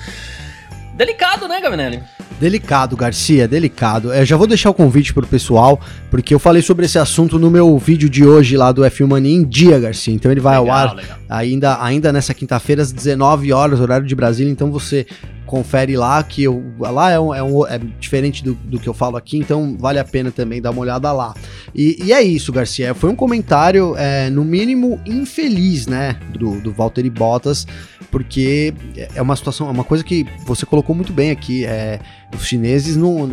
Delicado, 0.95 1.49
né, 1.49 1.61
Gavinelli? 1.61 2.03
Delicado, 2.39 2.97
Garcia, 2.97 3.47
delicado. 3.47 4.13
Eu 4.13 4.25
já 4.25 4.37
vou 4.37 4.47
deixar 4.47 4.69
o 4.69 4.75
convite 4.75 5.15
pro 5.15 5.27
pessoal, 5.27 5.81
porque 6.11 6.35
eu 6.35 6.39
falei 6.39 6.61
sobre 6.61 6.87
esse 6.87 6.99
assunto 6.99 7.39
no 7.39 7.51
meu 7.51 7.79
vídeo 7.79 8.11
de 8.11 8.27
hoje 8.27 8.57
lá 8.57 8.73
do 8.73 8.83
F1 8.83 9.07
Mania 9.07 9.37
em 9.37 9.45
dia, 9.45 9.79
Garcia. 9.79 10.13
Então 10.13 10.31
ele 10.31 10.41
vai 10.41 10.59
legal, 10.59 10.77
ao 10.77 10.89
ar 10.89 11.21
ainda, 11.29 11.83
ainda 11.83 12.13
nessa 12.13 12.35
quinta-feira 12.35 12.83
às 12.83 12.91
19 12.91 13.53
horas, 13.53 13.81
horário 13.81 14.07
de 14.07 14.15
Brasília. 14.15 14.51
Então 14.51 14.73
você 14.73 15.07
confere 15.47 15.97
lá, 15.99 16.23
que 16.23 16.45
eu, 16.45 16.65
lá 16.79 17.11
é, 17.11 17.21
um, 17.21 17.35
é, 17.35 17.43
um, 17.43 17.67
é 17.67 17.79
diferente 18.01 18.43
do, 18.43 18.55
do, 18.55 18.81
que 18.81 18.89
eu 18.89 18.95
falo 18.95 19.19
aqui, 19.19 19.37
então 19.37 19.77
vale 19.79 19.99
a 19.99 20.05
pena 20.05 20.31
também 20.31 20.63
dar 20.63 20.71
uma 20.71 20.81
olhada 20.81 21.13
lá. 21.13 21.35
E, 21.75 22.03
e 22.07 22.13
é 22.13 22.23
isso, 22.23 22.51
Garcia, 22.51 22.95
foi 22.95 23.11
um 23.11 23.15
comentário, 23.15 23.95
é, 23.99 24.31
no 24.31 24.45
mínimo, 24.45 24.99
infeliz, 25.05 25.87
né, 25.87 26.17
do, 26.39 26.59
do 26.59 26.73
Valtteri 26.73 27.11
Bottas, 27.11 27.67
porque 28.13 28.75
é 29.15 29.23
uma 29.23 29.35
situação, 29.35 29.67
é 29.69 29.71
uma 29.71 29.83
coisa 29.83 30.05
que 30.05 30.27
você 30.45 30.67
colocou 30.67 30.95
muito 30.95 31.15
bem 31.15 31.31
aqui, 31.31 31.65
é, 31.65 31.99
os 32.37 32.47
chineses 32.47 32.95
não 32.95 33.29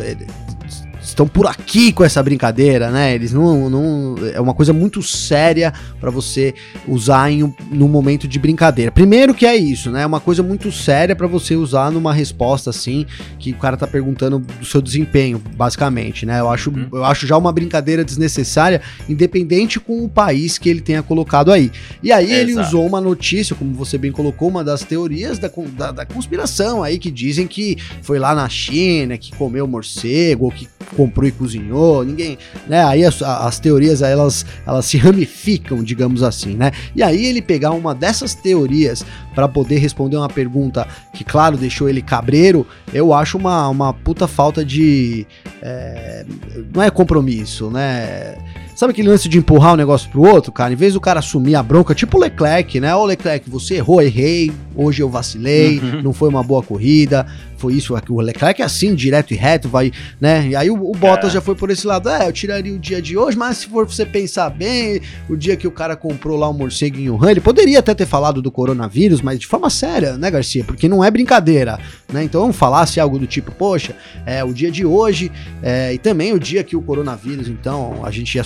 estão 1.02 1.26
por 1.26 1.46
aqui 1.46 1.92
com 1.92 2.04
essa 2.04 2.22
brincadeira, 2.22 2.90
né? 2.90 3.14
Eles 3.14 3.32
não. 3.32 3.70
não 3.70 4.14
é 4.34 4.40
uma 4.40 4.54
coisa 4.54 4.72
muito 4.72 5.02
séria 5.02 5.72
para 6.00 6.10
você 6.10 6.54
usar 6.86 7.30
em 7.30 7.42
um, 7.42 7.52
num 7.70 7.88
momento 7.88 8.28
de 8.28 8.38
brincadeira. 8.38 8.90
Primeiro 8.90 9.34
que 9.34 9.46
é 9.46 9.56
isso, 9.56 9.90
né? 9.90 10.02
É 10.02 10.06
uma 10.06 10.20
coisa 10.20 10.42
muito 10.42 10.70
séria 10.70 11.16
para 11.16 11.26
você 11.26 11.56
usar 11.56 11.90
numa 11.90 12.12
resposta 12.12 12.70
assim, 12.70 13.06
que 13.38 13.52
o 13.52 13.56
cara 13.56 13.76
tá 13.76 13.86
perguntando 13.86 14.38
do 14.38 14.64
seu 14.64 14.80
desempenho, 14.80 15.42
basicamente, 15.56 16.26
né? 16.26 16.40
Eu 16.40 16.50
acho, 16.50 16.70
uhum. 16.70 16.88
eu 16.92 17.04
acho 17.04 17.26
já 17.26 17.36
uma 17.36 17.52
brincadeira 17.52 18.04
desnecessária, 18.04 18.80
independente 19.08 19.80
com 19.80 20.04
o 20.04 20.08
país 20.08 20.58
que 20.58 20.68
ele 20.68 20.80
tenha 20.80 21.02
colocado 21.02 21.52
aí. 21.52 21.70
E 22.02 22.12
aí 22.12 22.32
é, 22.32 22.40
ele 22.40 22.52
exato. 22.52 22.68
usou 22.68 22.86
uma 22.86 23.00
notícia, 23.00 23.56
como 23.56 23.74
você 23.74 23.96
bem 23.96 24.12
colocou, 24.12 24.48
uma 24.48 24.64
das 24.64 24.82
teorias 24.82 25.38
da, 25.38 25.50
da, 25.76 25.92
da 25.92 26.06
conspiração 26.06 26.82
aí 26.82 26.98
que 26.98 27.10
dizem 27.10 27.46
que 27.46 27.76
foi 28.02 28.18
lá 28.18 28.34
na 28.34 28.48
China, 28.48 29.16
que 29.16 29.34
comeu 29.36 29.66
morcego, 29.66 30.44
ou 30.46 30.50
que 30.50 30.68
comprou 30.96 31.28
e 31.28 31.32
cozinhou, 31.32 32.04
ninguém, 32.04 32.38
né? 32.66 32.84
Aí 32.84 33.04
as, 33.04 33.22
as 33.22 33.58
teorias 33.58 34.02
elas, 34.02 34.44
elas 34.66 34.86
se 34.86 34.96
ramificam, 34.98 35.82
digamos 35.82 36.22
assim, 36.22 36.56
né? 36.56 36.72
E 36.94 37.02
aí 37.02 37.24
ele 37.24 37.42
pegar 37.42 37.70
uma 37.72 37.94
dessas 37.94 38.34
teorias 38.34 39.04
para 39.40 39.48
poder 39.48 39.78
responder 39.78 40.18
uma 40.18 40.28
pergunta 40.28 40.86
que, 41.14 41.24
claro, 41.24 41.56
deixou 41.56 41.88
ele 41.88 42.02
cabreiro, 42.02 42.66
eu 42.92 43.14
acho 43.14 43.38
uma, 43.38 43.68
uma 43.68 43.94
puta 43.94 44.28
falta 44.28 44.62
de. 44.62 45.26
É, 45.62 46.26
não 46.74 46.82
é 46.82 46.90
compromisso, 46.90 47.70
né? 47.70 48.36
Sabe 48.76 48.92
aquele 48.92 49.08
lance 49.08 49.28
de 49.28 49.38
empurrar 49.38 49.72
o 49.72 49.74
um 49.74 49.76
negócio 49.76 50.10
pro 50.10 50.22
outro, 50.22 50.50
cara? 50.52 50.72
Em 50.72 50.76
vez 50.76 50.94
do 50.94 51.00
cara 51.00 51.18
assumir 51.18 51.54
a 51.54 51.62
bronca, 51.62 51.94
tipo 51.94 52.16
o 52.16 52.20
Leclerc, 52.20 52.80
né? 52.80 52.94
Ô 52.94 53.04
Leclerc, 53.04 53.48
você 53.48 53.76
errou, 53.76 54.00
errei, 54.00 54.50
hoje 54.74 55.02
eu 55.02 55.08
vacilei, 55.10 55.78
uhum. 55.78 56.02
não 56.02 56.12
foi 56.14 56.30
uma 56.30 56.42
boa 56.42 56.62
corrida, 56.62 57.26
foi 57.60 57.74
isso, 57.74 57.94
o 58.08 58.20
Leclerc 58.22 58.62
é 58.62 58.64
assim, 58.64 58.94
direto 58.94 59.34
e 59.34 59.36
reto, 59.36 59.68
vai, 59.68 59.92
né? 60.18 60.48
E 60.48 60.56
aí 60.56 60.70
o, 60.70 60.76
o 60.76 60.92
Bottas 60.92 61.28
é. 61.28 61.34
já 61.34 61.40
foi 61.42 61.54
por 61.54 61.68
esse 61.68 61.86
lado, 61.86 62.08
é, 62.08 62.26
eu 62.26 62.32
tiraria 62.32 62.72
o 62.72 62.78
dia 62.78 63.02
de 63.02 63.18
hoje, 63.18 63.36
mas 63.36 63.58
se 63.58 63.66
for 63.66 63.86
você 63.86 64.06
pensar 64.06 64.48
bem, 64.48 65.02
o 65.28 65.36
dia 65.36 65.58
que 65.58 65.68
o 65.68 65.70
cara 65.70 65.94
comprou 65.94 66.38
lá 66.38 66.48
o 66.48 66.52
um 66.52 66.56
morcego 66.56 66.98
em 66.98 67.10
Wuhan, 67.10 67.32
ele 67.32 67.40
poderia 67.40 67.80
até 67.80 67.94
ter 67.94 68.06
falado 68.06 68.40
do 68.40 68.50
coronavírus, 68.50 69.20
mas 69.20 69.29
de 69.38 69.46
forma 69.46 69.70
séria, 69.70 70.16
né, 70.16 70.30
Garcia? 70.30 70.64
Porque 70.64 70.88
não 70.88 71.04
é 71.04 71.10
brincadeira, 71.10 71.78
né? 72.12 72.22
Então 72.24 72.52
falasse 72.52 72.98
algo 73.00 73.18
do 73.18 73.26
tipo, 73.26 73.52
poxa, 73.52 73.94
é 74.26 74.42
o 74.42 74.52
dia 74.52 74.70
de 74.70 74.84
hoje, 74.84 75.30
é, 75.62 75.92
e 75.94 75.98
também 75.98 76.32
o 76.32 76.38
dia 76.38 76.64
que 76.64 76.76
o 76.76 76.82
coronavírus, 76.82 77.48
então, 77.48 78.00
a 78.04 78.10
gente 78.10 78.38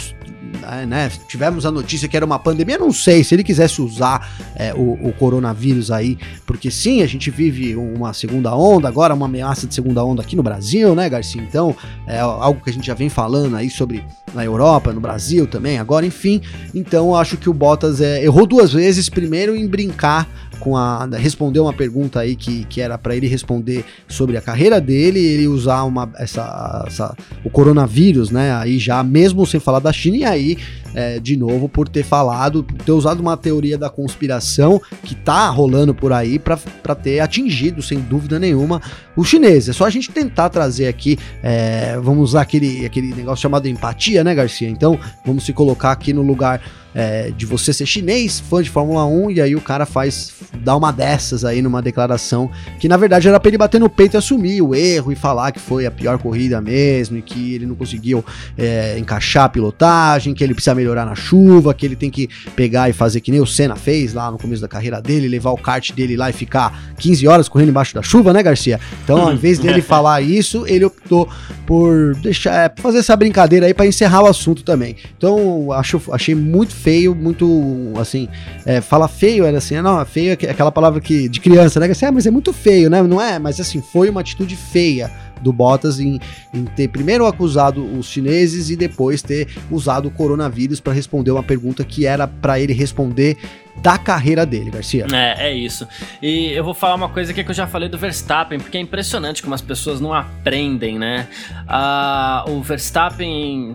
né, 0.61 0.87
né, 0.87 1.11
tivemos 1.29 1.67
a 1.67 1.71
notícia 1.71 2.09
que 2.09 2.17
era 2.17 2.25
uma 2.25 2.39
pandemia, 2.39 2.79
não 2.79 2.93
sei 2.93 3.23
se 3.23 3.35
ele 3.35 3.45
quisesse 3.45 3.81
usar 3.83 4.29
é, 4.55 4.73
o, 4.75 5.09
o, 5.09 5.13
coronavírus 5.13 5.91
aí, 5.91 6.19
porque 6.47 6.71
sim, 6.71 7.03
a 7.03 7.07
gente 7.07 7.31
vive 7.31 7.77
uma 7.77 8.13
segunda 8.13 8.55
onda, 8.55 8.89
agora 8.89 9.15
uma 9.15 9.27
ameaça 9.27 9.67
de 9.67 9.75
segunda 9.75 10.05
onda 10.05 10.23
aqui 10.23 10.37
no 10.37 10.43
Brasil, 10.43 10.95
né, 10.95 11.09
Garcia? 11.09 11.43
Então, 11.43 11.77
é 12.07 12.21
algo 12.21 12.63
que 12.63 12.71
a 12.71 12.73
gente 12.73 12.87
já 12.87 12.95
vem 12.95 13.09
falando 13.09 13.57
aí 13.57 13.71
sobre 13.71 14.05
na 14.35 14.45
Europa, 14.45 14.93
no 14.93 15.01
Brasil 15.01 15.47
também, 15.47 15.79
agora, 15.79 16.05
enfim. 16.05 16.41
Então, 16.75 17.15
acho 17.15 17.37
que 17.37 17.49
o 17.49 17.55
Bottas 17.55 18.01
é, 18.01 18.25
errou 18.25 18.47
duas 18.47 18.73
vezes, 18.73 19.09
primeiro 19.09 19.55
em 19.55 19.67
brincar 19.67 20.29
com 20.65 20.77
a 20.77 21.07
responder 21.07 21.61
uma 21.61 21.75
pergunta 21.75 22.21
aí 22.21 22.35
que, 22.35 22.65
que 22.65 22.81
era 22.81 22.97
para 22.97 23.15
ele 23.15 23.27
responder 23.27 23.85
sobre 24.09 24.39
a 24.39 24.41
carreira 24.41 24.81
dele, 24.81 25.19
ele 25.19 25.47
usar 25.47 25.83
uma 25.83 26.11
essa, 26.17 26.85
essa, 26.87 27.17
o 27.45 27.51
coronavírus, 27.51 28.31
né? 28.31 28.55
Aí 28.55 28.79
já 28.79 29.03
mesmo 29.03 29.47
sem 29.47 29.61
falar 29.61 29.79
da 29.79 29.93
China 29.93 30.17
e 30.17 30.25
aí 30.35 30.59
é, 30.95 31.19
de 31.19 31.37
novo 31.37 31.69
por 31.69 31.89
ter 31.89 32.05
falado, 32.05 32.63
ter 32.63 32.93
usado 32.93 33.21
uma 33.21 33.37
teoria 33.37 33.77
da 33.77 33.91
conspiração 33.91 34.81
que 35.03 35.15
tá 35.15 35.49
rolando 35.49 35.95
por 35.95 36.13
aí 36.13 36.39
para 36.39 36.95
ter 36.95 37.21
atingido 37.21 37.83
sem 37.83 37.99
dúvida 37.99 38.39
nenhuma 38.39 38.81
os 39.17 39.29
chineses. 39.29 39.71
É 39.71 39.73
só 39.73 39.85
a 39.85 39.91
gente 39.91 40.13
tentar 40.13 40.49
trazer 40.51 40.87
aqui, 40.87 41.19
é, 41.43 41.99
vamos 42.01 42.31
usar 42.31 42.43
aquele 42.43 42.87
aquele 42.87 43.15
negócio 43.15 43.43
chamado 43.43 43.67
empatia, 43.67 44.23
né, 44.23 44.35
Garcia? 44.35 44.69
Então 44.69 44.99
vamos 45.25 45.45
se 45.45 45.53
colocar 45.53 45.91
aqui 45.91 46.13
no 46.13 46.23
lugar 46.23 46.61
é, 46.95 47.31
de 47.37 47.45
você 47.45 47.73
ser 47.73 47.87
chinês, 47.87 48.41
fã 48.41 48.63
de 48.63 48.71
Fórmula 48.71 49.05
1, 49.05 49.33
e 49.33 49.41
aí 49.41 49.57
o 49.57 49.61
cara 49.61 49.85
faz, 49.85 50.33
dá 50.63 50.77
uma 50.77 50.93
dessas 50.93 51.45
aí 51.45 51.61
numa 51.61 51.83
declaração 51.83 52.51
que 52.79 52.89
na 52.89 52.97
verdade 52.97 53.29
era 53.29 53.41
pra 53.41 53.49
ele 53.49 53.59
bater 53.59 53.81
no 53.81 53.91
peito 53.91 54.17
e 54.17 54.19
assumir 54.19 54.63
o 54.63 54.75
erro 54.75 55.11
e 55.11 55.17
falar 55.17 55.53
que 55.53 55.59
foi 55.59 55.87
a 55.87 55.91
pior 55.91 56.19
corrida 56.19 56.61
mesmo, 56.61 57.19
e 57.19 57.23
que 57.23 57.55
ele 57.55 57.67
não 57.67 57.75
conseguiu 57.75 58.25
é, 58.57 58.97
encaixar 58.99 59.45
a 59.45 59.49
pilotagem, 59.49 60.35
que 60.35 60.45
ele 60.45 60.55
precisa 60.55 60.75
melhorar 60.75 61.05
na 61.05 61.15
chuva, 61.15 61.75
que 61.75 61.85
ele 61.85 61.97
tem 61.97 62.11
que 62.11 62.29
pegar 62.55 62.89
e 62.89 62.93
fazer 62.93 63.21
que 63.21 63.31
nem 63.31 63.41
o 63.41 63.47
Senna 63.47 63.77
fez 63.77 64.15
lá 64.15 64.31
no 64.31 64.39
começo 64.39 64.63
da 64.63 64.69
carreira 64.69 65.01
dele, 65.01 65.27
levar 65.27 65.51
o 65.51 65.57
kart 65.57 65.93
dele 65.93 66.17
lá 66.17 66.31
e 66.31 66.33
ficar 66.33 66.95
15 66.99 67.27
horas 67.27 67.49
correndo 67.49 67.71
embaixo 67.71 67.95
da 67.95 68.03
chuva, 68.03 68.33
né, 68.33 68.43
Garcia? 68.43 68.79
Então, 69.03 69.21
ao 69.21 69.33
invés 69.33 69.59
dele 69.59 69.83
falar 69.83 70.21
isso, 70.21 70.65
ele 70.67 70.85
optou 70.85 71.29
por 71.67 72.15
deixar, 72.17 72.55
é, 72.55 72.73
fazer 72.81 72.99
essa 72.99 73.17
brincadeira 73.17 73.67
aí 73.67 73.75
para 73.75 73.87
encerrar 73.87 74.23
o 74.23 74.27
assunto 74.27 74.63
também. 74.63 74.97
Então, 75.17 75.73
acho, 75.73 76.01
achei 76.13 76.35
muito 76.35 76.75
feio, 76.85 77.15
muito, 77.15 77.95
assim, 77.99 78.29
é, 78.67 78.83
fala 78.83 79.09
feio, 79.09 79.47
era 79.47 79.57
assim, 79.57 79.81
não, 79.81 80.05
feio 80.05 80.37
é 80.43 80.51
aquela 80.51 80.71
palavra 80.71 81.01
que, 81.01 81.31
de 81.31 81.41
criança, 81.41 81.81
né? 81.81 81.87
Assim, 81.87 82.05
ah, 82.05 82.13
mas 82.13 82.27
é 82.27 82.31
muito 82.31 82.53
feio, 82.53 82.91
né? 82.91 83.03
Não 83.03 83.19
é? 83.19 83.39
Mas 83.39 83.59
assim, 83.59 83.81
foi 83.81 84.11
uma 84.11 84.21
atitude 84.21 84.55
feia 84.55 85.11
do 85.41 85.51
Bottas 85.51 85.99
em, 85.99 86.21
em, 86.53 86.65
ter 86.65 86.89
primeiro 86.89 87.27
acusado 87.27 87.83
os 87.99 88.07
chineses 88.07 88.69
e 88.69 88.77
depois 88.77 89.23
ter 89.23 89.49
usado 89.71 90.09
o 90.09 90.11
coronavírus 90.11 90.79
para 90.79 90.93
responder 90.93 91.31
uma 91.31 91.43
pergunta 91.43 91.83
que 91.85 92.05
era 92.05 92.29
para 92.29 92.61
ele 92.61 92.75
responder 92.75 93.39
da 93.77 93.97
carreira 93.97 94.45
dele, 94.45 94.71
Garcia. 94.71 95.07
É, 95.11 95.49
é 95.49 95.55
isso. 95.55 95.89
E 96.21 96.53
eu 96.53 96.63
vou 96.63 96.75
falar 96.75 96.97
uma 96.97 97.09
coisa 97.09 97.33
aqui 97.33 97.43
que 97.43 97.51
eu 97.51 97.55
já 97.55 97.67
falei 97.67 97.89
do 97.89 97.97
Verstappen, 97.97 98.61
porque 98.61 98.77
é 98.77 98.81
impressionante 98.81 99.43
como 99.43 99.55
as 99.55 99.63
pessoas 99.63 100.03
não 100.03 100.13
aprendem, 100.13 100.99
né? 100.99 101.29
Ah, 101.67 102.45
o 102.47 102.63
Verstappen 102.63 103.73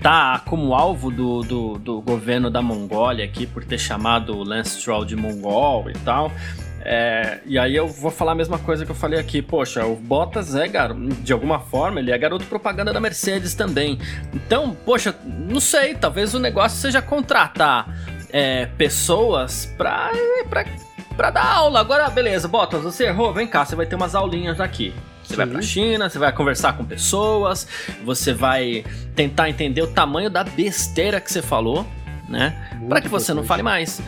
tá 0.00 0.40
como 0.46 0.74
alvo 0.74 1.10
do, 1.10 1.42
do, 1.42 1.78
do, 1.78 2.00
governo 2.00 2.50
da 2.50 2.62
Mongólia 2.62 3.24
aqui 3.24 3.46
por 3.46 3.64
ter 3.64 3.78
chamado 3.78 4.36
o 4.36 4.44
Lance 4.44 4.80
Stroll 4.80 5.04
de 5.04 5.16
mongol 5.16 5.90
e 5.90 5.94
tal. 6.04 6.30
É, 6.80 7.40
e 7.44 7.58
aí 7.58 7.74
eu 7.74 7.86
vou 7.88 8.10
falar 8.10 8.32
a 8.32 8.34
mesma 8.34 8.58
coisa 8.58 8.84
que 8.84 8.90
eu 8.90 8.94
falei 8.94 9.18
aqui. 9.18 9.42
Poxa, 9.42 9.84
o 9.84 9.96
Bottas 9.96 10.54
é, 10.54 10.66
de 11.20 11.32
alguma 11.32 11.58
forma, 11.58 12.00
ele 12.00 12.12
é 12.12 12.18
garoto 12.18 12.44
propaganda 12.46 12.92
da 12.92 13.00
Mercedes 13.00 13.54
também. 13.54 13.98
Então, 14.32 14.76
poxa, 14.86 15.14
não 15.24 15.60
sei, 15.60 15.94
talvez 15.94 16.32
o 16.34 16.38
negócio 16.38 16.78
seja 16.78 17.02
contratar 17.02 17.94
é, 18.30 18.66
pessoas 18.66 19.66
pra, 19.76 20.12
pra, 20.48 20.64
pra 21.16 21.30
dar 21.30 21.44
aula. 21.56 21.80
Agora, 21.80 22.08
beleza, 22.08 22.46
Bottas, 22.46 22.82
você 22.82 23.06
errou, 23.06 23.32
vem 23.32 23.46
cá, 23.46 23.64
você 23.64 23.74
vai 23.74 23.84
ter 23.84 23.96
umas 23.96 24.14
aulinhas 24.14 24.60
aqui. 24.60 24.94
Você 25.28 25.34
Sim. 25.34 25.36
vai 25.36 25.46
pra 25.46 25.62
China, 25.62 26.08
você 26.08 26.18
vai 26.18 26.32
conversar 26.32 26.72
com 26.72 26.84
pessoas, 26.84 27.68
você 28.02 28.32
vai 28.32 28.82
tentar 29.14 29.50
entender 29.50 29.82
o 29.82 29.86
tamanho 29.86 30.30
da 30.30 30.42
besteira 30.42 31.20
que 31.20 31.30
você 31.30 31.42
falou, 31.42 31.86
né? 32.26 32.56
Para 32.88 33.02
que 33.02 33.08
você 33.08 33.34
não 33.34 33.44
fale 33.44 33.62
mais. 33.62 34.00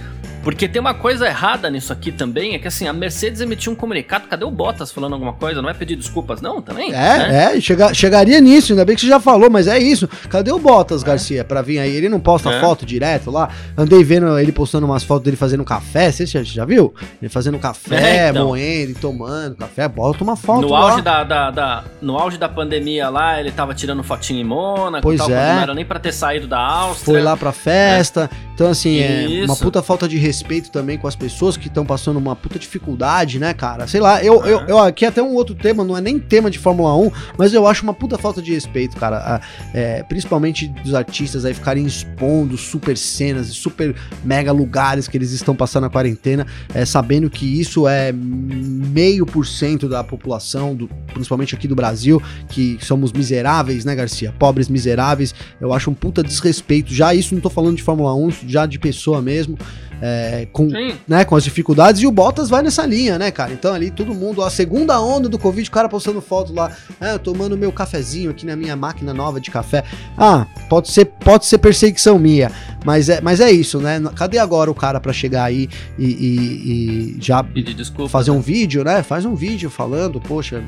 Porque 0.43 0.67
tem 0.67 0.81
uma 0.81 0.95
coisa 0.95 1.27
errada 1.27 1.69
nisso 1.69 1.93
aqui 1.93 2.11
também, 2.11 2.55
é 2.55 2.59
que 2.59 2.67
assim, 2.67 2.89
a 2.89 2.93
Mercedes 2.93 3.41
emitiu 3.43 3.73
um 3.73 3.75
comunicado, 3.75 4.27
cadê 4.27 4.45
o 4.45 4.51
Bottas 4.51 4.91
falando 4.91 5.13
alguma 5.13 5.35
coisa? 5.35 5.61
Não 5.61 5.69
é 5.69 5.75
pedir 5.75 5.97
desculpas, 5.97 6.41
não, 6.41 6.63
também? 6.63 6.89
É, 6.91 6.93
né? 6.95 7.57
é, 7.57 7.61
chega, 7.61 7.93
chegaria 7.93 8.41
nisso, 8.41 8.73
ainda 8.73 8.85
bem 8.85 8.95
que 8.95 9.03
você 9.03 9.09
já 9.09 9.21
falou, 9.21 9.51
mas 9.51 9.67
é 9.67 9.79
isso. 9.79 10.09
Cadê 10.31 10.51
o 10.51 10.59
Bottas, 10.59 11.03
é. 11.03 11.07
Garcia, 11.07 11.45
pra 11.45 11.61
vir 11.61 11.79
aí? 11.79 11.95
Ele 11.95 12.09
não 12.09 12.19
posta 12.19 12.51
é. 12.51 12.61
foto 12.61 12.87
direto 12.87 13.31
lá? 13.31 13.51
Andei 13.77 14.03
vendo 14.03 14.39
ele 14.39 14.51
postando 14.51 14.87
umas 14.87 15.03
fotos 15.03 15.25
dele 15.25 15.37
fazendo 15.37 15.63
café, 15.63 16.11
você 16.11 16.25
já, 16.25 16.43
já 16.43 16.65
viu? 16.65 16.95
Ele 17.21 17.29
fazendo 17.29 17.59
café, 17.59 18.27
é, 18.27 18.31
então. 18.31 18.47
moendo 18.47 18.93
e 18.93 18.95
tomando 18.95 19.57
café, 19.57 19.87
bota 19.89 20.25
uma 20.25 20.37
foto 20.37 20.63
no 20.63 20.69
lá. 20.71 20.93
Auge 20.93 21.03
da, 21.03 21.23
da, 21.23 21.51
da, 21.51 21.85
no 22.01 22.17
auge 22.17 22.39
da 22.39 22.49
pandemia 22.49 23.11
lá, 23.11 23.39
ele 23.39 23.53
tava 23.53 23.75
tirando 23.75 24.03
fotinho 24.03 24.41
em 24.41 24.45
Mônaco, 24.45 25.03
pois 25.03 25.19
tal, 25.19 25.31
é. 25.31 25.55
não 25.55 25.63
era 25.63 25.75
nem 25.75 25.85
pra 25.85 25.99
ter 25.99 26.13
saído 26.13 26.47
da 26.47 26.59
Áustria. 26.59 27.05
Foi 27.05 27.23
lá 27.23 27.37
pra 27.37 27.53
festa, 27.53 28.31
então 28.55 28.69
assim, 28.69 29.01
é 29.01 29.45
uma 29.45 29.57
puta 29.57 29.83
falta 29.83 30.09
de 30.09 30.17
respeito 30.17 30.30
também 30.71 30.99
com 30.99 31.07
as 31.07 31.17
pessoas 31.17 31.57
que 31.57 31.69
estão 31.69 31.85
passando 31.85 32.19
uma 32.19 32.37
puta 32.37 32.59
dificuldade, 32.59 33.39
né, 33.39 33.55
cara? 33.55 33.87
Sei 33.87 34.01
lá, 34.01 34.23
eu, 34.23 34.45
eu, 34.45 34.61
eu, 34.61 34.79
aqui 34.79 35.05
até 35.05 35.23
um 35.23 35.35
outro 35.35 35.55
tema, 35.55 35.85
não 35.85 35.97
é 35.97 36.01
nem 36.01 36.19
tema 36.19 36.51
de 36.51 36.59
Fórmula 36.59 36.97
1, 36.97 37.11
mas 37.37 37.53
eu 37.53 37.67
acho 37.67 37.83
uma 37.83 37.95
puta 37.95 38.19
falta 38.19 38.41
de 38.41 38.53
respeito, 38.53 38.97
cara. 38.97 39.41
É, 39.73 40.03
principalmente 40.05 40.69
dos 40.69 40.95
artistas 40.95 41.45
aí 41.45 41.55
ficarem 41.55 41.87
expondo 41.87 42.57
super 42.57 42.97
cenas 42.97 43.49
e 43.49 43.55
super 43.55 43.95
mega 44.25 44.53
lugares 44.53 45.09
que 45.09 45.17
eles 45.17 45.33
estão 45.33 45.55
passando 45.55 45.85
a 45.87 45.91
quarentena, 45.91 46.47
é, 46.75 46.85
sabendo 46.85 47.31
que 47.31 47.61
isso 47.61 47.89
é 47.89 48.13
meio 48.13 49.27
por 49.27 49.47
cento 49.47 49.89
da 49.89 50.03
população, 50.05 50.75
do, 50.75 50.89
principalmente 51.13 51.55
aqui 51.55 51.67
do 51.67 51.75
Brasil, 51.75 52.23
que 52.49 52.79
somos 52.81 53.13
miseráveis, 53.13 53.85
né, 53.85 53.95
Garcia? 53.95 54.35
Pobres 54.39 54.69
miseráveis. 54.69 55.35
Eu 55.61 55.73
acho 55.73 55.91
um 55.91 55.95
puta 55.95 56.23
desrespeito. 56.23 56.93
Já 56.93 57.15
isso 57.15 57.35
não 57.35 57.41
tô 57.41 57.51
falando 57.51 57.77
de 57.77 57.83
Fórmula 57.83 58.15
1, 58.15 58.31
já 58.47 58.67
de 58.67 58.79
pessoa 58.79 59.21
mesmo. 59.21 59.59
é, 60.01 60.20
com, 60.53 60.69
né, 61.07 61.25
com 61.25 61.37
as 61.37 61.45
dificuldades, 61.45 62.03
e 62.03 62.07
o 62.07 62.11
Bottas 62.11 62.49
vai 62.49 62.63
nessa 62.63 62.85
linha, 62.87 63.19
né, 63.19 63.31
cara? 63.31 63.53
Então 63.53 63.73
ali 63.73 63.91
todo 63.91 64.15
mundo, 64.15 64.43
a 64.43 64.51
segunda 64.51 65.01
onda 65.01 65.29
do 65.29 65.39
Covid, 65.39 65.69
o 65.69 65.73
cara 65.73 65.89
postando 65.89 66.21
foto 66.21 66.53
lá, 66.53 66.71
é, 67.01 67.19
tomando 67.19 67.57
meu 67.57 67.73
cafezinho 67.73 68.31
aqui 68.31 68.47
na 68.47 68.57
minha 68.57 68.77
máquina 68.77 69.13
nova 69.13 69.41
de 69.41 69.51
café. 69.51 69.85
Ah, 70.17 70.47
pode 70.69 70.91
ser, 70.91 71.07
pode 71.07 71.47
ser 71.47 71.59
perseguição 71.59 72.19
minha, 72.19 72.51
mas 72.85 73.09
é, 73.09 73.21
mas 73.21 73.41
é 73.41 73.51
isso, 73.51 73.81
né? 73.81 74.01
Cadê 74.17 74.39
agora 74.39 74.71
o 74.71 74.75
cara 74.75 75.01
para 75.01 75.13
chegar 75.13 75.45
aí 75.45 75.69
e, 75.99 76.05
e, 76.05 77.17
e 77.17 77.17
já 77.21 77.43
desculpa, 77.43 78.09
fazer 78.09 78.31
né? 78.31 78.37
um 78.37 78.41
vídeo, 78.41 78.85
né? 78.85 79.03
Faz 79.03 79.25
um 79.25 79.35
vídeo 79.35 79.71
falando, 79.71 80.21
poxa, 80.21 80.63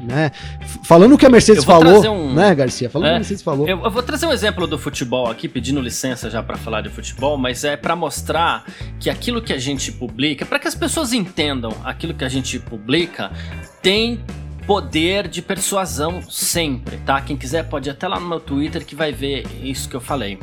né? 0.00 0.30
Falando 0.82 1.14
o 1.14 1.18
que 1.18 1.26
a 1.26 1.30
Mercedes 1.30 1.64
falou, 1.64 2.06
um... 2.10 2.34
né, 2.34 2.54
Garcia? 2.54 2.88
Falando 2.88 3.06
é, 3.06 3.10
o 3.10 3.12
que 3.12 3.16
a 3.16 3.18
Mercedes 3.20 3.42
falou. 3.42 3.68
Eu, 3.68 3.84
eu, 3.84 3.90
vou 3.90 4.02
trazer 4.02 4.26
um 4.26 4.32
exemplo 4.32 4.66
do 4.66 4.78
futebol 4.78 5.30
aqui, 5.30 5.48
pedindo 5.48 5.80
licença 5.80 6.30
já 6.30 6.42
para 6.42 6.56
falar 6.56 6.80
de 6.80 6.88
futebol, 6.88 7.36
mas 7.36 7.64
é 7.64 7.76
para 7.76 7.94
mostrar 7.94 8.64
que 8.98 9.10
aquilo 9.10 9.42
que 9.42 9.52
a 9.52 9.58
gente 9.58 9.92
publica, 9.92 10.46
para 10.46 10.58
que 10.58 10.68
as 10.68 10.74
pessoas 10.74 11.12
entendam 11.12 11.72
aquilo 11.84 12.14
que 12.14 12.24
a 12.24 12.28
gente 12.28 12.58
publica, 12.58 13.30
tem 13.82 14.20
poder 14.66 15.28
de 15.28 15.40
persuasão 15.40 16.20
sempre, 16.28 16.96
tá? 16.98 17.20
Quem 17.20 17.36
quiser 17.36 17.68
pode 17.68 17.88
ir 17.88 17.92
até 17.92 18.08
lá 18.08 18.18
no 18.18 18.28
meu 18.28 18.40
Twitter 18.40 18.84
que 18.84 18.96
vai 18.96 19.12
ver 19.12 19.46
isso 19.62 19.88
que 19.88 19.94
eu 19.94 20.00
falei. 20.00 20.38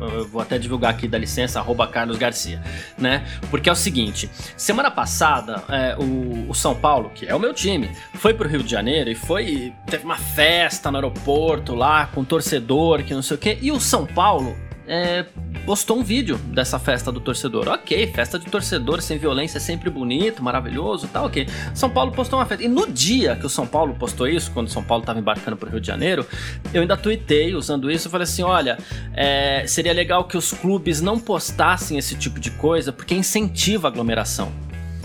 Eu 0.00 0.28
vou 0.28 0.40
até 0.40 0.58
divulgar 0.58 0.92
aqui 0.92 1.08
da 1.08 1.18
licença, 1.18 1.58
arroba 1.58 1.86
Carlos 1.86 2.18
Garcia, 2.18 2.62
né? 2.96 3.26
Porque 3.50 3.68
é 3.68 3.72
o 3.72 3.76
seguinte, 3.76 4.30
semana 4.56 4.90
passada, 4.90 5.64
é, 5.68 5.96
o, 5.98 6.50
o, 6.50 6.54
São 6.54 6.74
Paulo, 6.74 7.10
que 7.14 7.26
é 7.26 7.34
o 7.34 7.40
meu 7.40 7.52
time, 7.52 7.90
foi 8.14 8.34
pro 8.34 8.48
Rio 8.48 8.62
de 8.62 8.70
Janeiro 8.70 9.10
e 9.10 9.14
foi. 9.14 9.72
teve 9.86 10.04
uma 10.04 10.18
festa 10.18 10.90
no 10.90 10.98
aeroporto 10.98 11.74
lá, 11.74 12.06
com 12.06 12.22
torcedor, 12.22 13.02
que 13.02 13.14
não 13.14 13.22
sei 13.22 13.36
o 13.36 13.40
quê, 13.40 13.58
e 13.60 13.72
o 13.72 13.80
São 13.80 14.06
Paulo 14.06 14.54
é, 14.88 15.26
postou 15.66 15.98
um 15.98 16.02
vídeo 16.02 16.38
dessa 16.38 16.78
festa 16.78 17.12
do 17.12 17.20
torcedor. 17.20 17.68
Ok, 17.68 18.06
festa 18.08 18.38
de 18.38 18.46
torcedor 18.46 19.02
sem 19.02 19.18
violência 19.18 19.58
é 19.58 19.60
sempre 19.60 19.90
bonito, 19.90 20.42
maravilhoso, 20.42 21.06
tá 21.08 21.22
ok. 21.22 21.46
São 21.74 21.90
Paulo 21.90 22.10
postou 22.10 22.38
uma 22.38 22.46
festa. 22.46 22.64
E 22.64 22.68
no 22.68 22.90
dia 22.90 23.36
que 23.36 23.44
o 23.44 23.48
São 23.50 23.66
Paulo 23.66 23.94
postou 23.94 24.26
isso, 24.26 24.50
quando 24.50 24.68
o 24.68 24.70
São 24.70 24.82
Paulo 24.82 25.02
estava 25.02 25.18
embarcando 25.18 25.56
para 25.56 25.68
o 25.68 25.70
Rio 25.72 25.80
de 25.80 25.86
Janeiro, 25.86 26.26
eu 26.72 26.80
ainda 26.80 26.96
tuitei 26.96 27.54
usando 27.54 27.90
isso. 27.90 28.08
Eu 28.08 28.10
falei 28.10 28.24
assim: 28.24 28.42
olha, 28.42 28.78
é, 29.14 29.64
seria 29.66 29.92
legal 29.92 30.24
que 30.24 30.36
os 30.36 30.52
clubes 30.52 31.02
não 31.02 31.20
postassem 31.20 31.98
esse 31.98 32.16
tipo 32.16 32.40
de 32.40 32.50
coisa 32.52 32.90
porque 32.90 33.14
incentiva 33.14 33.88
a 33.88 33.90
aglomeração 33.90 34.50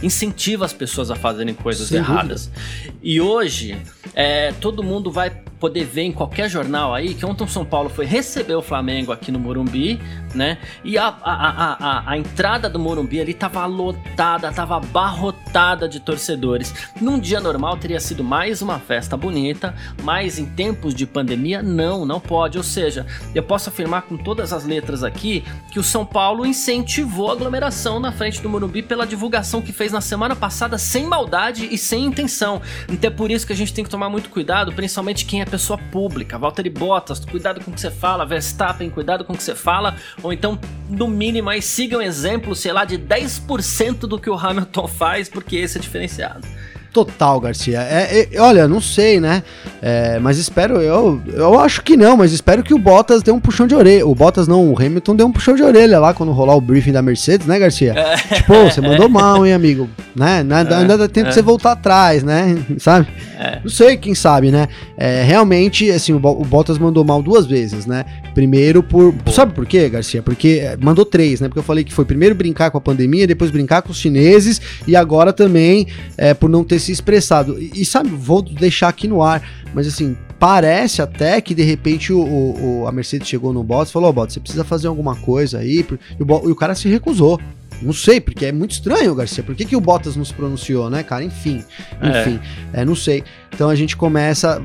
incentiva 0.02 0.66
as 0.66 0.74
pessoas 0.74 1.10
a 1.10 1.16
fazerem 1.16 1.54
coisas 1.54 1.88
Sem 1.88 1.98
erradas. 1.98 2.48
Dúvida. 2.48 2.94
E 3.02 3.22
hoje, 3.22 3.78
é, 4.14 4.52
todo 4.60 4.84
mundo 4.84 5.10
vai 5.10 5.30
poder 5.64 5.86
ver 5.86 6.02
em 6.02 6.12
qualquer 6.12 6.50
jornal 6.50 6.94
aí 6.94 7.14
que 7.14 7.26
ontem 7.26 7.46
o 7.46 7.48
São 7.48 7.64
Paulo 7.64 7.88
foi 7.88 8.06
receber 8.06 8.54
o 8.54 8.62
Flamengo 8.62 9.14
aqui 9.14 9.32
no 9.32 9.40
Morumbi, 9.40 9.98
né? 10.36 10.58
E 10.84 10.98
a, 10.98 11.08
a, 11.08 11.14
a, 11.24 12.12
a, 12.12 12.18
entrada 12.18 12.70
do 12.70 12.78
Morumbi 12.78 13.22
ali 13.22 13.34
tava 13.34 13.66
lotada, 13.66 14.52
tava 14.52 14.76
abarrotada 14.76 15.88
de 15.88 16.02
torcedores. 16.02 16.74
Num 17.00 17.18
dia 17.18 17.40
normal 17.40 17.78
teria 17.78 18.02
sido 18.02 18.26
mais 18.26 18.62
uma 18.62 18.78
festa 18.78 19.16
bonita, 19.16 19.74
mas 20.04 20.38
em 20.38 20.46
tempos 20.46 20.94
de 20.94 21.06
pandemia, 21.06 21.64
não, 21.64 22.06
não 22.06 22.20
pode. 22.20 22.58
Ou 22.58 22.64
seja, 22.64 23.06
eu 23.34 23.42
posso 23.42 23.70
afirmar 23.70 24.02
com 24.02 24.18
todas 24.18 24.52
as 24.52 24.66
letras 24.66 25.02
aqui 25.02 25.46
que 25.72 25.80
o 25.80 25.84
São 25.84 26.06
Paulo 26.06 26.46
incentivou 26.46 27.30
a 27.30 27.34
aglomeração 27.34 28.02
na 28.02 28.12
frente 28.12 28.42
do 28.42 28.50
Morumbi 28.50 28.82
pela 28.82 29.08
divulgação 29.08 29.62
que 29.62 29.72
fez 29.72 29.94
na 29.94 30.02
semana 30.02 30.36
passada 30.36 30.78
sem 30.78 31.06
maldade 31.06 31.70
e 31.72 31.78
sem 31.78 32.04
intenção. 32.04 32.62
Então 32.90 33.10
é 33.10 33.14
por 33.14 33.32
isso 33.32 33.48
que 33.48 33.54
a 33.54 33.56
gente 33.56 33.74
tem 33.74 33.86
que 33.86 33.90
tomar 33.90 34.10
muito 34.10 34.30
cuidado, 34.30 34.74
principalmente 34.74 35.24
quem 35.24 35.42
é 35.42 35.53
pessoa 35.54 35.78
pública. 35.78 36.36
Valtteri 36.36 36.70
Bottas, 36.72 37.24
cuidado 37.24 37.64
com 37.64 37.70
o 37.70 37.74
que 37.76 37.80
você 37.80 37.92
fala. 37.92 38.26
Verstappen, 38.26 38.90
cuidado 38.90 39.24
com 39.24 39.34
o 39.34 39.38
que 39.38 39.44
você 39.44 39.54
fala. 39.54 39.96
Ou 40.24 40.34
então, 40.34 40.60
no 40.90 41.08
mínimo, 41.08 41.48
aí 41.48 41.62
sigam 41.62 42.02
exemplo, 42.02 42.56
sei 42.56 42.74
lá, 42.74 42.86
de 42.86 42.98
10% 42.98 44.00
do 44.08 44.18
que 44.18 44.32
o 44.32 44.34
Hamilton 44.34 44.88
faz, 44.90 45.30
porque 45.30 45.58
esse 45.58 45.78
é 45.78 45.82
diferenciado. 45.82 46.48
Total, 46.94 47.40
Garcia. 47.40 47.82
É, 47.82 48.30
é, 48.32 48.40
olha, 48.40 48.68
não 48.68 48.80
sei, 48.80 49.20
né? 49.20 49.42
É, 49.82 50.20
mas 50.20 50.38
espero, 50.38 50.80
eu, 50.80 51.20
eu 51.34 51.60
acho 51.60 51.82
que 51.82 51.98
não, 51.98 52.16
mas 52.16 52.32
espero 52.32 52.62
que 52.62 52.72
o 52.72 52.78
Bottas 52.78 53.24
dê 53.24 53.32
um 53.32 53.40
puxão 53.40 53.66
de 53.66 53.74
orelha. 53.74 54.06
O 54.06 54.14
Bottas 54.14 54.48
não, 54.48 54.72
o 54.72 54.80
Hamilton 54.80 55.16
deu 55.16 55.26
um 55.26 55.32
puxão 55.32 55.56
de 55.56 55.64
orelha 55.64 56.00
lá 56.00 56.14
quando 56.14 56.32
rolar 56.32 56.56
o 56.56 56.62
briefing 56.62 56.92
da 56.92 57.02
Mercedes, 57.02 57.48
né, 57.48 57.58
Garcia? 57.58 57.94
É. 57.98 58.16
Tipo, 58.36 58.54
você 58.66 58.80
mandou 58.80 59.10
mal, 59.10 59.44
hein, 59.44 59.54
amigo? 59.54 59.90
Né? 60.16 60.42
Ainda, 60.42 60.78
ainda 60.78 60.98
dá 60.98 61.08
tempo 61.08 61.30
de 61.30 61.34
você 61.34 61.42
voltar 61.42 61.72
atrás, 61.72 62.22
né? 62.22 62.56
Sabe? 62.78 63.08
É. 63.40 63.60
Não 63.64 63.70
sei, 63.70 63.98
quem 63.98 64.14
sabe, 64.14 64.52
né? 64.52 64.68
É, 64.96 65.24
realmente, 65.24 65.90
assim, 65.90 66.14
o, 66.14 66.18
o, 66.18 66.46
Bottas 66.46 66.78
mandou 66.78 67.04
mal 67.04 67.24
duas 67.24 67.48
vezes, 67.48 67.88
né? 67.88 68.06
Primeiro 68.36 68.84
por. 68.84 69.16
Sabe 69.32 69.54
por 69.54 69.66
quê, 69.66 69.90
Garcia? 69.90 70.22
Porque 70.22 70.62
é, 70.62 70.78
mandou 70.80 71.04
três, 71.04 71.42
né? 71.42 71.48
Porque 71.48 71.60
eu 71.60 71.64
falei 71.64 71.84
que 71.84 71.92
foi 71.92 72.06
primeiro 72.06 72.36
brincar 72.36 72.70
com 72.70 72.78
a 72.78 72.82
pandemia, 72.82 73.26
depois 73.26 73.50
brincar 73.50 73.82
com 73.82 73.92
os 73.92 73.98
chineses 73.98 74.62
e 74.88 74.96
agora 74.96 75.34
também 75.34 75.88
é, 76.18 76.34
por 76.34 76.50
não 76.50 76.64
ter 76.64 76.80
se 76.84 76.92
expressado. 76.92 77.60
E, 77.60 77.82
e, 77.82 77.86
sabe, 77.86 78.10
vou 78.10 78.42
deixar 78.42 78.90
aqui 78.90 79.08
no 79.08 79.22
ar, 79.22 79.42
mas 79.74 79.88
assim, 79.88 80.16
parece 80.40 81.02
até 81.02 81.40
que 81.42 81.56
de 81.56 81.64
repente 81.64 82.12
o, 82.12 82.22
o 82.22 82.88
a 82.88 82.92
Mercedes 82.92 83.28
chegou 83.28 83.54
no 83.54 83.64
Bottas 83.64 83.90
e 83.90 83.94
falou: 83.94 84.08
Ó, 84.08 84.12
oh, 84.12 84.14
Bottas, 84.14 84.34
você 84.34 84.40
precisa 84.40 84.64
fazer 84.64 84.88
alguma 84.88 85.16
coisa 85.16 85.60
aí. 85.60 85.86
E 86.20 86.24
o, 86.24 86.50
e 86.50 86.52
o 86.52 86.56
cara 86.56 86.76
se 86.76 86.88
recusou. 86.90 87.40
Não 87.82 87.94
sei, 87.94 88.22
porque 88.22 88.46
é 88.46 88.52
muito 88.52 88.72
estranho, 88.72 89.14
Garcia. 89.16 89.44
Por 89.44 89.56
que, 89.56 89.66
que 89.66 89.76
o 89.76 89.82
Bottas 89.82 90.16
não 90.16 90.24
se 90.24 90.34
pronunciou, 90.34 90.90
né, 90.90 91.04
cara? 91.04 91.24
Enfim, 91.24 91.64
é. 92.02 92.22
enfim, 92.22 92.40
é. 92.74 92.82
É, 92.82 92.86
não 92.86 92.96
sei. 92.96 93.24
Então 93.54 93.70
a 93.70 93.76
gente 93.76 93.98
começa 93.98 94.62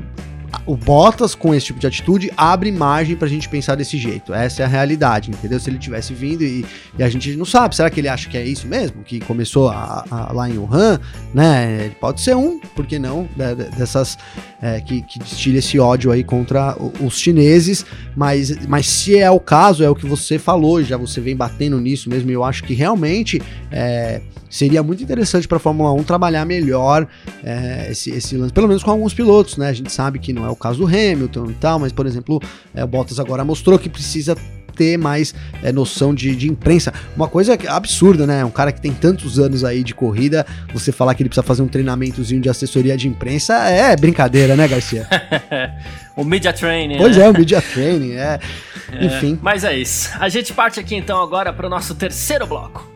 o 0.65 0.75
Bottas 0.75 1.35
com 1.35 1.53
esse 1.53 1.67
tipo 1.67 1.79
de 1.79 1.87
atitude 1.87 2.31
abre 2.35 2.71
margem 2.71 3.15
pra 3.15 3.27
gente 3.27 3.47
pensar 3.49 3.75
desse 3.75 3.97
jeito. 3.97 4.33
Essa 4.33 4.63
é 4.63 4.65
a 4.65 4.67
realidade, 4.67 5.31
entendeu? 5.31 5.59
Se 5.59 5.69
ele 5.69 5.77
tivesse 5.77 6.13
vindo 6.13 6.43
e, 6.43 6.65
e 6.97 7.03
a 7.03 7.09
gente 7.09 7.35
não 7.35 7.45
sabe, 7.45 7.75
será 7.75 7.89
que 7.89 7.99
ele 7.99 8.07
acha 8.07 8.29
que 8.29 8.37
é 8.37 8.43
isso 8.43 8.67
mesmo? 8.67 9.03
Que 9.03 9.19
começou 9.19 9.69
a, 9.69 10.05
a, 10.09 10.33
lá 10.33 10.49
em 10.49 10.57
Wuhan, 10.57 10.99
né? 11.33 11.85
Ele 11.85 11.95
pode 11.95 12.21
ser 12.21 12.35
um, 12.35 12.59
por 12.59 12.85
que 12.85 12.99
não? 12.99 13.27
Dessas 13.77 14.17
é, 14.61 14.81
que, 14.81 15.01
que 15.01 15.19
esse 15.55 15.79
ódio 15.79 16.11
aí 16.11 16.23
contra 16.23 16.75
os 17.01 17.19
chineses, 17.19 17.85
mas, 18.15 18.65
mas 18.67 18.87
se 18.87 19.17
é 19.17 19.29
o 19.29 19.39
caso, 19.39 19.83
é 19.83 19.89
o 19.89 19.95
que 19.95 20.05
você 20.05 20.37
falou, 20.37 20.83
já 20.83 20.97
você 20.97 21.21
vem 21.21 21.35
batendo 21.35 21.79
nisso 21.79 22.09
mesmo, 22.09 22.29
e 22.29 22.33
eu 22.33 22.43
acho 22.43 22.63
que 22.63 22.73
realmente 22.73 23.41
é, 23.71 24.21
seria 24.49 24.81
muito 24.83 25.03
interessante 25.03 25.47
para 25.47 25.57
a 25.57 25.59
Fórmula 25.59 25.93
1 25.93 26.03
trabalhar 26.03 26.45
melhor 26.45 27.07
é, 27.43 27.87
esse, 27.91 28.09
esse 28.11 28.35
lance, 28.35 28.53
pelo 28.53 28.67
menos 28.67 28.83
com 28.83 28.91
alguns 28.91 29.13
pilotos, 29.13 29.57
né? 29.57 29.69
A 29.69 29.73
gente 29.73 29.91
sabe 29.91 30.19
que 30.19 30.33
não 30.33 30.45
é 30.45 30.49
o 30.49 30.55
caso 30.55 30.79
do 30.79 30.87
Hamilton 30.87 31.51
e 31.51 31.53
tal, 31.53 31.79
mas, 31.79 31.91
por 31.91 32.05
exemplo, 32.05 32.41
é, 32.73 32.83
o 32.83 32.87
Bottas 32.87 33.19
agora 33.19 33.45
mostrou 33.45 33.77
que 33.77 33.89
precisa 33.89 34.35
ter 34.79 34.97
mais 34.97 35.35
é, 35.61 35.73
noção 35.73 36.15
de, 36.15 36.33
de, 36.37 36.49
imprensa. 36.49 36.93
Uma 37.13 37.27
coisa 37.27 37.57
absurda, 37.67 38.25
né? 38.25 38.45
Um 38.45 38.49
cara 38.49 38.71
que 38.71 38.79
tem 38.79 38.93
tantos 38.93 39.37
anos 39.37 39.65
aí 39.65 39.83
de 39.83 39.93
corrida, 39.93 40.45
você 40.73 40.93
falar 40.93 41.13
que 41.13 41.21
ele 41.21 41.27
precisa 41.27 41.45
fazer 41.45 41.61
um 41.61 41.67
treinamentozinho 41.67 42.41
de 42.41 42.47
assessoria 42.47 42.95
de 42.95 43.09
imprensa 43.09 43.55
é 43.55 43.93
brincadeira, 43.97 44.55
né, 44.55 44.65
Garcia? 44.69 45.05
o 46.15 46.23
media 46.23 46.53
training. 46.53 46.97
Pois 46.97 47.17
né? 47.17 47.25
é, 47.25 47.29
o 47.29 47.33
media 47.33 47.61
training, 47.61 48.13
é. 48.13 48.39
é. 48.93 49.05
Enfim. 49.05 49.37
Mas 49.41 49.65
é 49.65 49.77
isso. 49.77 50.11
A 50.17 50.29
gente 50.29 50.53
parte 50.53 50.79
aqui 50.79 50.95
então 50.95 51.21
agora 51.21 51.51
para 51.51 51.67
o 51.67 51.69
nosso 51.69 51.93
terceiro 51.93 52.47
bloco. 52.47 52.89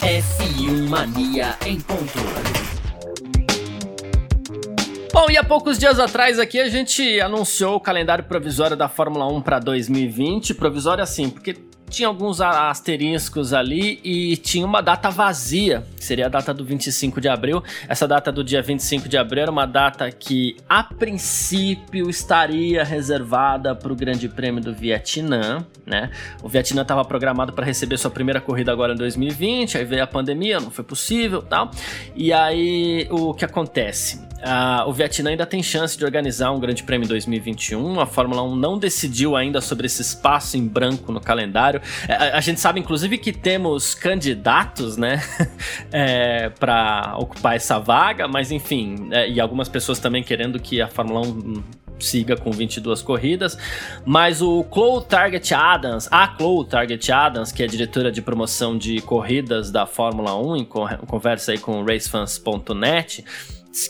F1 0.00 0.88
Mania 0.88 1.56
em 1.66 1.78
ponto. 1.78 2.59
Bom, 5.12 5.26
e 5.28 5.36
há 5.36 5.42
poucos 5.42 5.76
dias 5.76 5.98
atrás 5.98 6.38
aqui 6.38 6.60
a 6.60 6.68
gente 6.68 7.20
anunciou 7.20 7.74
o 7.74 7.80
calendário 7.80 8.22
provisório 8.22 8.76
da 8.76 8.88
Fórmula 8.88 9.26
1 9.26 9.42
para 9.42 9.58
2020. 9.58 10.54
Provisório 10.54 11.02
assim, 11.02 11.28
porque 11.28 11.56
tinha 11.88 12.06
alguns 12.06 12.40
asteriscos 12.40 13.52
ali 13.52 13.98
e 14.04 14.36
tinha 14.36 14.64
uma 14.64 14.80
data 14.80 15.10
vazia, 15.10 15.84
que 15.96 16.04
seria 16.04 16.26
a 16.26 16.28
data 16.28 16.54
do 16.54 16.64
25 16.64 17.20
de 17.20 17.28
abril. 17.28 17.60
Essa 17.88 18.06
data 18.06 18.30
do 18.30 18.44
dia 18.44 18.62
25 18.62 19.08
de 19.08 19.18
abril 19.18 19.42
era 19.42 19.50
uma 19.50 19.66
data 19.66 20.08
que, 20.12 20.56
a 20.68 20.84
princípio, 20.84 22.08
estaria 22.08 22.84
reservada 22.84 23.74
para 23.74 23.92
o 23.92 23.96
Grande 23.96 24.28
Prêmio 24.28 24.62
do 24.62 24.72
Vietnã, 24.72 25.66
né? 25.84 26.12
O 26.40 26.48
Vietnã 26.48 26.82
estava 26.82 27.04
programado 27.04 27.52
para 27.52 27.66
receber 27.66 27.98
sua 27.98 28.12
primeira 28.12 28.40
corrida 28.40 28.70
agora 28.70 28.92
em 28.92 28.96
2020, 28.96 29.76
aí 29.76 29.84
veio 29.84 30.04
a 30.04 30.06
pandemia, 30.06 30.60
não 30.60 30.70
foi 30.70 30.84
possível 30.84 31.42
tal. 31.42 31.72
E 32.14 32.32
aí, 32.32 33.08
o 33.10 33.34
que 33.34 33.44
acontece? 33.44 34.29
Uh, 34.40 34.88
o 34.88 34.92
Vietnã 34.92 35.30
ainda 35.30 35.44
tem 35.44 35.62
chance 35.62 35.98
de 35.98 36.04
organizar 36.04 36.50
um 36.50 36.58
Grande 36.58 36.82
Prêmio 36.82 37.04
em 37.04 37.08
2021. 37.08 38.00
A 38.00 38.06
Fórmula 38.06 38.42
1 38.42 38.56
não 38.56 38.78
decidiu 38.78 39.36
ainda 39.36 39.60
sobre 39.60 39.86
esse 39.86 40.00
espaço 40.00 40.56
em 40.56 40.66
branco 40.66 41.12
no 41.12 41.20
calendário. 41.20 41.80
A, 42.08 42.12
é, 42.12 42.32
a 42.32 42.40
gente 42.40 42.58
sabe, 42.58 42.80
inclusive, 42.80 43.18
que 43.18 43.32
temos 43.32 43.94
candidatos, 43.94 44.96
né, 44.96 45.22
é, 45.92 46.48
para 46.48 47.16
ocupar 47.18 47.56
essa 47.56 47.78
vaga, 47.78 48.26
mas 48.26 48.50
enfim, 48.50 49.08
é, 49.10 49.28
e 49.28 49.40
algumas 49.40 49.68
pessoas 49.68 49.98
também 49.98 50.22
querendo 50.22 50.58
que 50.58 50.80
a 50.80 50.88
Fórmula 50.88 51.20
1 51.20 51.62
siga 51.98 52.36
com 52.36 52.50
22 52.50 53.02
corridas, 53.02 53.58
mas 54.06 54.40
o 54.40 54.64
Chloe 54.72 55.04
Target 55.04 55.54
Adams, 55.54 56.08
a 56.10 56.34
Chloe 56.36 56.66
Target 56.66 57.12
Adams, 57.12 57.52
que 57.52 57.62
é 57.62 57.66
diretora 57.66 58.10
de 58.10 58.22
promoção 58.22 58.76
de 58.76 59.00
corridas 59.02 59.70
da 59.70 59.86
Fórmula 59.86 60.34
1, 60.34 60.56
em 60.56 60.64
conversa 60.64 61.52
aí 61.52 61.58
com 61.58 61.84
racefans.net, 61.84 63.24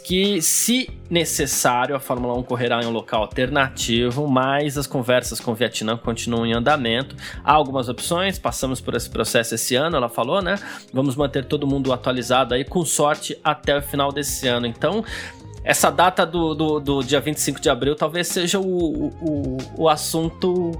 que, 0.04 0.42
se 0.42 0.90
necessário, 1.08 1.96
a 1.96 2.00
Fórmula 2.00 2.34
1 2.34 2.42
correrá 2.42 2.82
em 2.82 2.86
um 2.86 2.90
local 2.90 3.22
alternativo, 3.22 4.28
mas 4.28 4.76
as 4.76 4.86
conversas 4.86 5.40
com 5.40 5.52
o 5.52 5.54
Vietnã 5.54 5.96
continuam 5.96 6.44
em 6.44 6.52
andamento. 6.52 7.16
Há 7.42 7.52
algumas 7.52 7.88
opções, 7.88 8.38
passamos 8.38 8.80
por 8.80 8.94
esse 8.94 9.08
processo 9.08 9.54
esse 9.54 9.74
ano, 9.74 9.96
ela 9.96 10.08
falou, 10.08 10.42
né? 10.42 10.56
Vamos 10.92 11.16
manter 11.16 11.46
todo 11.46 11.66
mundo 11.66 11.92
atualizado 11.92 12.54
aí, 12.54 12.64
com 12.64 12.84
sorte, 12.84 13.38
até 13.42 13.78
o 13.78 13.82
final 13.82 14.12
desse 14.12 14.46
ano. 14.46 14.66
Então, 14.66 15.02
essa 15.64 15.90
data 15.90 16.26
do, 16.26 16.54
do, 16.54 16.80
do, 16.80 17.02
dia 17.02 17.20
25 17.20 17.60
de 17.60 17.68
abril 17.68 17.94
talvez 17.94 18.28
seja 18.28 18.58
o, 18.58 19.08
o, 19.08 19.56
o 19.76 19.88
assunto 19.88 20.72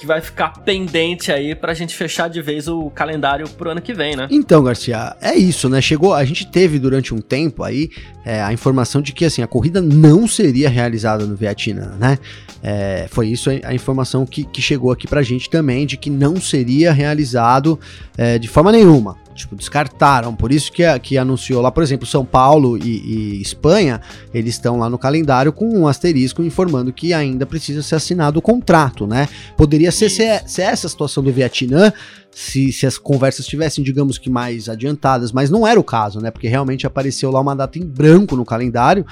que 0.00 0.06
vai 0.06 0.20
ficar 0.20 0.48
pendente 0.64 1.30
aí 1.30 1.54
pra 1.54 1.74
gente 1.74 1.94
fechar 1.94 2.28
de 2.28 2.40
vez 2.40 2.66
o 2.66 2.88
calendário 2.90 3.46
pro 3.50 3.70
ano 3.70 3.82
que 3.82 3.92
vem, 3.92 4.16
né? 4.16 4.26
Então, 4.30 4.62
Garcia, 4.62 5.14
é 5.20 5.34
isso, 5.34 5.68
né? 5.68 5.80
Chegou, 5.82 6.14
a 6.14 6.24
gente 6.24 6.46
teve 6.46 6.78
durante 6.78 7.14
um 7.14 7.20
tempo 7.20 7.62
aí 7.62 7.90
é, 8.24 8.42
a 8.42 8.50
informação 8.52 9.02
de 9.02 9.12
que 9.12 9.26
assim 9.26 9.42
a 9.42 9.46
corrida 9.46 9.80
não 9.80 10.26
seria 10.26 10.70
realizada 10.70 11.26
no 11.26 11.36
Vietnã, 11.36 11.96
né? 11.98 12.18
É, 12.62 13.06
foi 13.10 13.28
isso 13.28 13.50
a, 13.50 13.74
informação 13.74 14.24
que, 14.24 14.44
que, 14.44 14.60
chegou 14.60 14.90
aqui 14.90 15.06
pra 15.06 15.22
gente 15.22 15.48
também, 15.48 15.86
de 15.86 15.96
que 15.96 16.10
não 16.10 16.40
seria 16.40 16.92
realizado 16.92 17.78
é, 18.16 18.38
de 18.38 18.48
forma 18.48 18.72
nenhuma 18.72 19.16
tipo, 19.40 19.56
descartaram. 19.56 20.34
Por 20.34 20.52
isso 20.52 20.72
que, 20.72 20.82
que 21.00 21.18
anunciou 21.18 21.60
lá, 21.60 21.70
por 21.70 21.82
exemplo, 21.82 22.06
São 22.06 22.24
Paulo 22.24 22.78
e, 22.78 23.38
e 23.38 23.42
Espanha, 23.42 24.00
eles 24.32 24.54
estão 24.54 24.78
lá 24.78 24.88
no 24.88 24.98
calendário 24.98 25.52
com 25.52 25.68
um 25.68 25.86
asterisco 25.86 26.42
informando 26.42 26.92
que 26.92 27.12
ainda 27.12 27.44
precisa 27.44 27.82
ser 27.82 27.96
assinado 27.96 28.38
o 28.38 28.42
contrato, 28.42 29.06
né? 29.06 29.28
Poderia 29.56 29.90
ser, 29.90 30.10
ser, 30.10 30.42
ser 30.46 30.62
essa 30.62 30.86
a 30.86 30.90
situação 30.90 31.22
do 31.22 31.32
Vietnã, 31.32 31.92
se, 32.30 32.72
se 32.72 32.86
as 32.86 32.96
conversas 32.96 33.44
estivessem, 33.44 33.82
digamos 33.82 34.18
que 34.18 34.30
mais 34.30 34.68
adiantadas, 34.68 35.32
mas 35.32 35.50
não 35.50 35.66
era 35.66 35.78
o 35.78 35.84
caso, 35.84 36.20
né? 36.20 36.30
Porque 36.30 36.48
realmente 36.48 36.86
apareceu 36.86 37.30
lá 37.30 37.40
uma 37.40 37.54
data 37.54 37.78
em 37.78 37.84
branco 37.84 38.36
no 38.36 38.44
calendário. 38.44 39.04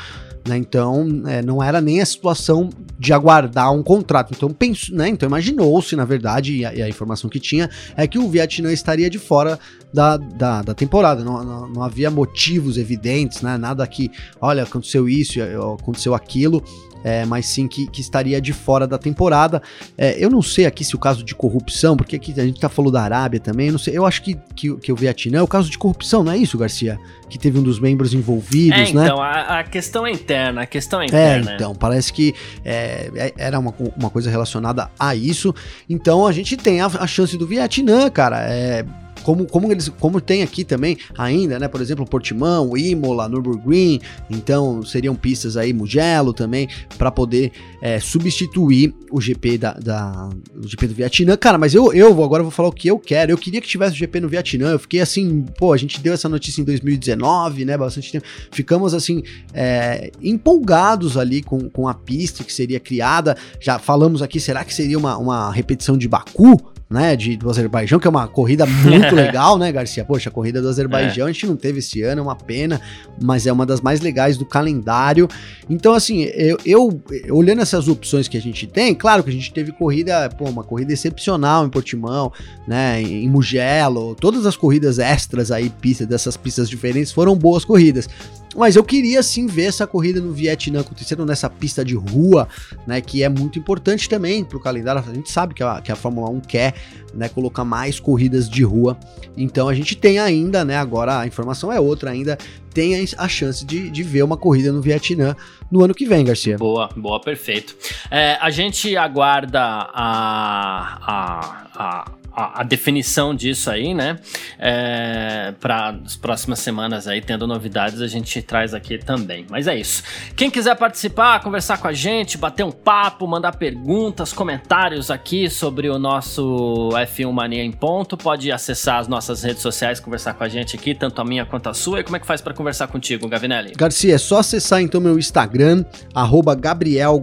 Né? 0.47 0.57
Então, 0.57 1.07
é, 1.27 1.43
não 1.43 1.63
era 1.63 1.81
nem 1.81 2.01
a 2.01 2.07
situação 2.07 2.71
de 2.99 3.13
aguardar 3.13 3.73
um 3.73 3.83
contrato. 3.83 4.33
Então, 4.35 4.51
penso, 4.51 4.95
né? 4.95 5.09
então 5.09 5.29
imaginou-se, 5.29 5.95
na 5.95 6.05
verdade, 6.05 6.57
e 6.57 6.65
a, 6.65 6.75
e 6.75 6.83
a, 6.83 6.89
informação 6.89 7.29
que 7.29 7.39
tinha 7.39 7.69
é 7.97 8.07
que 8.07 8.19
o 8.19 8.29
Vietnã 8.29 8.73
estaria 8.73 9.11
de 9.11 9.19
fora 9.19 9.59
da, 9.93 10.18
da, 10.19 10.63
da 10.63 10.75
temporada. 10.75 11.25
Não, 11.25 11.45
não, 11.45 11.69
não, 11.69 11.83
havia 11.83 12.11
motivos 12.11 12.77
evidentes, 12.77 13.43
né? 13.43 13.57
nada 13.57 13.87
que, 13.87 14.11
olha, 14.41 14.63
aconteceu 14.63 15.09
isso, 15.09 15.39
aconteceu 15.81 16.15
aquilo 16.15 16.63
é, 17.05 17.25
mas 17.25 17.47
sim 17.47 17.69
que, 17.69 17.87
que, 17.87 18.01
estaria 18.01 18.41
de 18.41 18.53
fora 18.53 18.87
da 18.87 18.99
temporada. 18.99 19.63
É, 19.97 20.17
eu 20.23 20.31
não 20.31 20.43
sei 20.43 20.67
aqui 20.67 20.85
se 20.85 20.95
o 20.95 20.99
caso 20.99 21.23
de 21.23 21.35
corrupção, 21.35 21.97
porque 21.97 22.17
aqui 22.17 22.33
a 22.39 22.45
gente 22.45 22.61
tá 22.61 22.69
falando 22.69 22.93
da 22.93 23.03
Arábia 23.03 23.41
também, 23.41 23.67
eu 23.67 23.73
não 23.73 23.79
sei, 23.79 23.97
eu 23.97 24.07
acho 24.07 24.23
que, 24.23 24.37
que, 24.55 24.75
que 24.77 24.93
o 24.93 24.97
Vietnã 24.97 25.39
é 25.39 25.43
o 25.43 25.47
caso 25.47 25.71
de 25.71 25.79
corrupção, 25.79 26.25
não 26.25 26.33
é 26.33 26.37
isso, 26.37 26.59
Garcia? 26.59 26.99
Que 27.29 27.39
teve 27.39 27.59
um 27.59 27.63
dos 27.63 27.79
membros 27.79 28.15
envolvidos, 28.15 28.91
é, 28.91 28.93
né? 28.93 29.05
Então, 29.05 29.23
a, 29.23 29.61
a, 29.61 29.65
questão 29.65 30.07
é 30.07 30.11
interna, 30.11 30.63
a 30.63 30.67
questão 30.67 31.01
é, 31.01 31.05
é 31.05 31.07
interna. 31.07 31.53
É, 31.53 31.55
então, 31.55 31.75
parece 31.75 32.13
que 32.13 32.35
é, 32.65 33.11
é, 33.15 33.35
era 33.37 33.59
uma, 33.59 33.75
uma 33.97 34.11
coisa 34.11 34.31
relacionada 34.31 34.91
a 34.99 35.15
isso. 35.15 35.55
Então 35.89 36.27
a 36.27 36.33
gente 36.33 36.57
tem 36.57 36.81
a, 36.81 36.87
a 36.87 37.07
chance 37.07 37.37
do 37.37 37.47
Vietnã, 37.47 38.11
cara. 38.11 38.41
É 38.49 38.85
como, 39.29 39.45
como 39.45 39.71
eles 39.71 39.91
como 40.01 40.23
tem 40.23 40.43
aqui 40.43 40.65
também 40.65 40.97
ainda, 41.19 41.59
né? 41.59 41.69
Por 41.69 41.83
exemplo, 41.83 42.07
Portimão, 42.07 42.75
Imola, 42.75 43.29
Nürburgring, 43.29 44.01
então 44.31 44.83
seriam 44.83 45.15
pistas 45.15 45.55
aí 45.55 45.71
Mugello 45.71 46.33
também 46.33 46.67
para 46.97 47.11
poder 47.11 47.53
é, 47.83 48.01
substituir 48.01 48.95
o 49.11 49.21
GP 49.21 49.59
da, 49.59 49.75
da, 49.75 50.31
o 50.57 50.67
GP 50.67 50.87
do 50.87 50.95
Vietnã. 50.95 51.37
Cara, 51.37 51.59
mas 51.59 51.75
eu, 51.75 51.93
eu 51.93 52.25
agora 52.25 52.43
vou 52.43 52.51
falar 52.51 52.71
o 52.71 52.73
que 52.73 52.89
eu 52.89 52.99
quero. 52.99 53.31
Eu 53.31 53.37
queria 53.37 53.61
que 53.61 53.69
tivesse 53.69 53.93
o 53.93 53.99
GP 53.99 54.19
no 54.21 54.31
Vietnã. 54.31 54.71
Eu 54.71 54.79
fiquei 54.79 55.03
assim, 55.03 55.45
pô, 55.59 55.75
a 55.75 55.77
gente 55.77 56.01
deu 56.01 56.15
essa 56.15 56.27
notícia 56.27 56.63
em 56.63 56.65
2019, 56.65 57.67
né? 57.67 57.77
Bastante 57.77 58.11
tempo. 58.11 58.27
Ficamos 58.51 58.95
assim 58.95 59.23
é, 59.53 60.11
empolgados 60.23 61.19
ali 61.19 61.43
com, 61.43 61.69
com 61.69 61.87
a 61.87 61.93
pista 61.93 62.43
que 62.43 62.53
seria 62.53 62.81
criada. 62.81 63.37
Já 63.61 63.79
falamos 63.79 64.23
aqui, 64.23 64.41
será 64.41 64.65
que 64.65 64.73
seria 64.73 64.97
uma, 64.97 65.19
uma 65.19 65.53
repetição 65.53 65.99
de 65.99 66.09
Baku? 66.09 66.78
Né, 66.91 67.15
de, 67.15 67.37
do 67.37 67.51
Azerbaijão, 67.51 67.99
que 67.99 68.07
é 68.07 68.11
uma 68.11 68.27
corrida 68.27 68.65
muito 68.65 69.13
legal, 69.15 69.59
né, 69.59 69.71
Garcia? 69.71 70.05
Poxa, 70.05 70.31
a 70.31 70.33
corrida 70.33 70.63
do 70.63 70.69
Azerbaijão 70.69 71.27
é. 71.27 71.31
a 71.31 71.33
gente 71.33 71.47
não 71.47 71.57
teve 71.57 71.81
esse 71.81 72.03
ano, 72.03 72.21
é 72.21 72.23
uma 72.23 72.37
pena, 72.37 72.81
mas 73.21 73.47
é 73.47 73.53
uma 73.53 73.67
das 73.67 73.81
mais 73.81 74.01
legais 74.01 74.39
do 74.39 74.47
calendário. 74.47 75.29
Então, 75.69 75.93
assim, 75.93 76.23
eu, 76.35 76.57
eu, 76.65 77.03
olhando 77.31 77.61
essas 77.61 77.89
opções 77.89 78.27
que 78.27 78.39
a 78.39 78.41
gente 78.41 78.67
tem, 78.67 78.95
claro 78.95 79.23
que 79.23 79.29
a 79.29 79.33
gente 79.33 79.53
teve 79.53 79.71
corrida, 79.73 80.31
pô, 80.31 80.45
uma 80.49 80.65
corrida 80.65 80.93
excepcional 80.93 81.67
em 81.67 81.71
Portimão, 81.71 82.33
né, 82.67 83.03
em 83.03 83.29
Mugello, 83.29 84.15
todas 84.15 84.47
as 84.47 84.57
corridas 84.57 84.99
extras 84.99 85.51
aí, 85.51 85.69
pistas, 85.69 86.07
dessas 86.07 86.37
pistas 86.37 86.71
diferentes, 86.71 87.13
foram 87.13 87.37
boas 87.37 87.65
corridas. 87.65 88.09
Mas 88.57 88.77
eu 88.77 88.85
queria 88.85 89.23
sim 89.23 89.47
ver 89.47 89.67
essa 89.67 89.87
corrida 89.87 90.21
no 90.21 90.33
Vietnã 90.33 90.81
acontecendo 90.81 91.25
nessa 91.25 91.51
pista 91.51 91.85
de 91.85 91.95
rua, 91.95 92.49
né? 92.87 93.01
Que 93.01 93.23
é 93.23 93.29
muito 93.29 93.59
importante 93.59 94.09
também 94.09 94.45
para 94.45 94.57
o 94.57 94.61
calendário. 94.61 95.03
A 95.07 95.15
gente 95.15 95.31
sabe 95.31 95.55
que 95.55 95.63
a, 95.63 95.81
que 95.81 95.93
a 95.93 95.97
Fórmula 95.97 96.31
1 96.31 96.41
quer 96.41 96.75
né, 97.15 97.29
colocar 97.29 97.65
mais 97.65 98.01
corridas 98.01 98.49
de 98.49 98.63
rua. 98.63 98.99
Então 99.37 99.69
a 99.69 99.75
gente 99.75 99.97
tem 99.97 100.19
ainda, 100.19 100.65
né? 100.65 100.77
Agora 100.77 101.21
a 101.21 101.27
informação 101.27 101.73
é 101.73 101.79
outra 101.79 102.11
ainda. 102.11 102.39
Tem 102.73 102.95
a 103.17 103.29
chance 103.29 103.65
de, 103.65 103.91
de 103.91 104.03
ver 104.03 104.23
uma 104.23 104.37
corrida 104.37 104.71
no 104.71 104.81
Vietnã 104.81 105.35
no 105.71 105.83
ano 105.83 105.95
que 105.95 106.07
vem, 106.07 106.25
Garcia. 106.25 106.57
Boa, 106.57 106.89
boa, 106.97 107.21
perfeito. 107.21 107.77
É, 108.11 108.39
a 108.41 108.51
gente 108.51 108.97
aguarda 108.97 109.61
a, 109.61 110.99
a, 111.03 111.67
a 111.75 112.18
a, 112.39 112.63
definição 112.63 113.35
disso 113.35 113.71
aí, 113.71 113.93
né? 113.93 114.19
É, 114.59 115.53
para 115.59 115.99
as 116.05 116.15
próximas 116.15 116.61
semanas 116.61 117.09
aí, 117.09 117.21
tendo 117.21 117.47
novidades, 117.47 118.01
a 118.01 118.07
gente 118.07 118.41
traz 118.43 118.75
aqui 118.75 118.99
também. 118.99 119.45
Mas 119.51 119.67
é 119.67 119.77
isso. 119.77 120.03
Quem 120.37 120.51
quiser 120.51 120.77
participar, 120.77 121.41
conversar 121.41 121.79
com 121.79 121.89
a 121.89 121.93
gente, 121.93 122.39
bater 122.39 122.65
um 122.65 122.71
papo, 122.71 123.27
mandar 123.27 123.57
perguntas, 123.57 124.33
comentários 124.33 125.11
aqui 125.11 125.51
sobre 125.51 125.89
o 125.89 125.99
nosso 125.99 126.91
F1 126.93 127.33
Mania 127.33 127.65
em 127.65 127.73
Ponto, 127.73 128.17
pode 128.17 128.53
acessar 128.53 129.01
as 129.01 129.09
nossas 129.09 129.43
redes 129.43 129.63
sociais, 129.63 129.99
conversar 129.99 130.35
com 130.35 130.45
a 130.45 130.49
gente 130.49 130.77
aqui, 130.77 130.95
tanto 130.95 131.21
a 131.21 131.25
minha 131.25 131.45
quanto 131.45 131.69
a 131.69 131.75
sua. 131.75 132.01
E 132.01 132.05
como 132.05 132.17
é 132.17 132.21
que 132.21 132.27
faz 132.27 132.41
para 132.41 132.55
conversar 132.55 132.87
contigo, 132.87 133.29
Gavinelli? 133.29 133.73
Garcia, 133.77 134.15
é 134.15 134.19
só 134.19 134.39
acessar 134.39 134.81
então 134.81 135.01
meu 135.01 135.19
Instagram, 135.19 135.85
arroba 136.15 136.55
Gabriel 136.55 137.21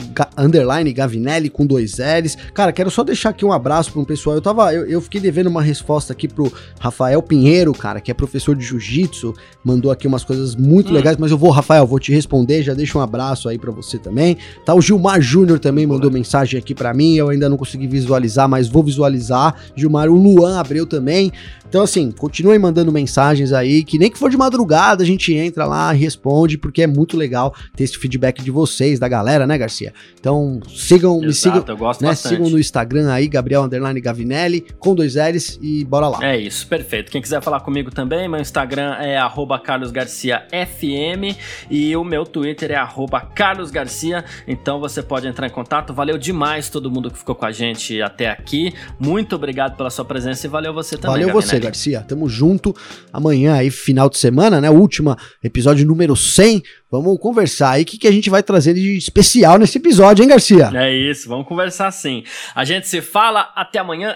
Gavinelli 0.93 1.49
com 1.49 1.65
dois 1.65 1.97
L's. 1.99 2.35
Cara, 2.53 2.71
quero 2.73 2.91
só 2.91 3.03
deixar 3.03 3.29
aqui 3.29 3.45
um 3.45 3.53
abraço 3.53 3.91
para 3.91 4.01
um 4.01 4.05
pessoal. 4.05 4.35
Eu 4.35 4.41
tava. 4.41 4.73
Eu, 4.73 4.85
eu 4.85 5.04
fiquei 5.05 5.21
devendo 5.21 5.47
uma 5.47 5.61
resposta 5.61 6.11
aqui 6.13 6.27
pro 6.27 6.51
Rafael 6.79 7.21
Pinheiro, 7.21 7.73
cara, 7.73 8.01
que 8.01 8.11
é 8.11 8.13
professor 8.13 8.55
de 8.55 8.63
jiu-jitsu, 8.63 9.33
mandou 9.63 9.91
aqui 9.91 10.05
umas 10.05 10.23
coisas 10.23 10.55
muito 10.55 10.91
hum. 10.91 10.93
legais, 10.93 11.17
mas 11.17 11.31
eu 11.31 11.37
vou, 11.37 11.49
Rafael, 11.49 11.87
vou 11.87 11.99
te 11.99 12.11
responder, 12.11 12.61
já 12.63 12.73
deixo 12.73 12.97
um 12.97 13.01
abraço 13.01 13.47
aí 13.47 13.57
para 13.57 13.71
você 13.71 13.97
também. 13.97 14.37
Tá, 14.65 14.75
o 14.75 14.81
Gilmar 14.81 15.21
Júnior 15.21 15.59
também 15.59 15.87
mandou 15.87 16.11
mensagem 16.11 16.59
aqui 16.59 16.75
para 16.75 16.93
mim, 16.93 17.15
eu 17.15 17.29
ainda 17.29 17.47
não 17.47 17.57
consegui 17.57 17.87
visualizar, 17.87 18.49
mas 18.49 18.67
vou 18.67 18.83
visualizar. 18.83 19.55
Gilmar, 19.75 20.09
o 20.09 20.15
Luan 20.15 20.59
Abreu 20.59 20.85
também. 20.85 21.31
Então, 21.67 21.83
assim, 21.83 22.11
continuem 22.11 22.57
mandando 22.57 22.91
mensagens 22.91 23.51
aí, 23.51 23.83
que 23.83 23.97
nem 23.97 24.09
que 24.09 24.17
for 24.17 24.29
de 24.29 24.37
madrugada, 24.37 25.03
a 25.03 25.05
gente 25.05 25.33
entra 25.33 25.65
lá 25.65 25.93
e 25.93 25.97
responde, 25.97 26.57
porque 26.57 26.83
é 26.83 26.87
muito 26.87 27.17
legal 27.17 27.53
ter 27.75 27.83
esse 27.83 27.97
feedback 27.97 28.41
de 28.41 28.51
vocês, 28.51 28.99
da 28.99 29.07
galera, 29.07 29.45
né, 29.45 29.57
Garcia? 29.57 29.93
Então, 30.17 30.61
sigam, 30.69 31.15
Exato, 31.15 31.27
me 31.27 31.33
sigam, 31.33 31.65
eu 31.67 31.77
gosto 31.77 32.01
né, 32.01 32.09
bastante. 32.09 32.35
sigam 32.35 32.49
no 32.49 32.59
Instagram 32.59 33.11
aí, 33.11 33.27
Gabriel 33.27 33.63
Underline 33.63 33.99
Gavinelli, 33.99 34.65
com 34.85 34.93
dois 34.93 35.15
L's 35.15 35.57
e 35.63 35.83
bora 35.83 36.07
lá. 36.07 36.19
É 36.21 36.37
isso, 36.37 36.67
perfeito. 36.67 37.11
Quem 37.11 37.19
quiser 37.19 37.41
falar 37.41 37.61
comigo 37.61 37.89
também, 37.89 38.29
meu 38.29 38.39
Instagram 38.39 38.93
é 38.99 39.17
carlosgarciafm 39.63 41.35
e 41.71 41.97
o 41.97 42.03
meu 42.03 42.23
Twitter 42.23 42.71
é 42.71 42.87
carlosgarcia, 43.33 44.23
então 44.47 44.79
você 44.79 45.01
pode 45.01 45.27
entrar 45.27 45.47
em 45.47 45.49
contato. 45.49 45.91
Valeu 45.91 46.19
demais 46.19 46.69
todo 46.69 46.91
mundo 46.91 47.09
que 47.09 47.17
ficou 47.17 47.33
com 47.33 47.47
a 47.47 47.51
gente 47.51 47.99
até 47.99 48.29
aqui. 48.29 48.75
Muito 48.99 49.35
obrigado 49.35 49.75
pela 49.75 49.89
sua 49.89 50.05
presença 50.05 50.45
e 50.45 50.49
valeu 50.49 50.71
você 50.71 50.97
também, 50.97 51.23
Valeu 51.23 51.27
Gavinelli. 51.27 51.47
você, 51.47 51.59
Garcia. 51.59 52.01
Tamo 52.01 52.29
junto. 52.29 52.75
Amanhã 53.11 53.55
aí, 53.55 53.71
final 53.71 54.07
de 54.07 54.19
semana, 54.19 54.61
né? 54.61 54.69
Última 54.69 55.17
episódio 55.43 55.87
número 55.87 56.15
100. 56.15 56.61
Vamos 56.91 57.19
conversar 57.19 57.71
aí 57.71 57.81
o 57.81 57.85
que, 57.85 57.97
que 57.97 58.07
a 58.07 58.11
gente 58.11 58.29
vai 58.29 58.43
trazer 58.43 58.75
de 58.75 58.95
especial 58.95 59.57
nesse 59.57 59.79
episódio, 59.79 60.21
hein, 60.21 60.29
Garcia? 60.29 60.69
É 60.73 60.93
isso, 60.93 61.27
vamos 61.27 61.47
conversar 61.47 61.91
sim. 61.91 62.23
A 62.53 62.63
gente 62.63 62.87
se 62.87 63.01
fala, 63.01 63.51
até 63.55 63.79
amanhã 63.79 64.15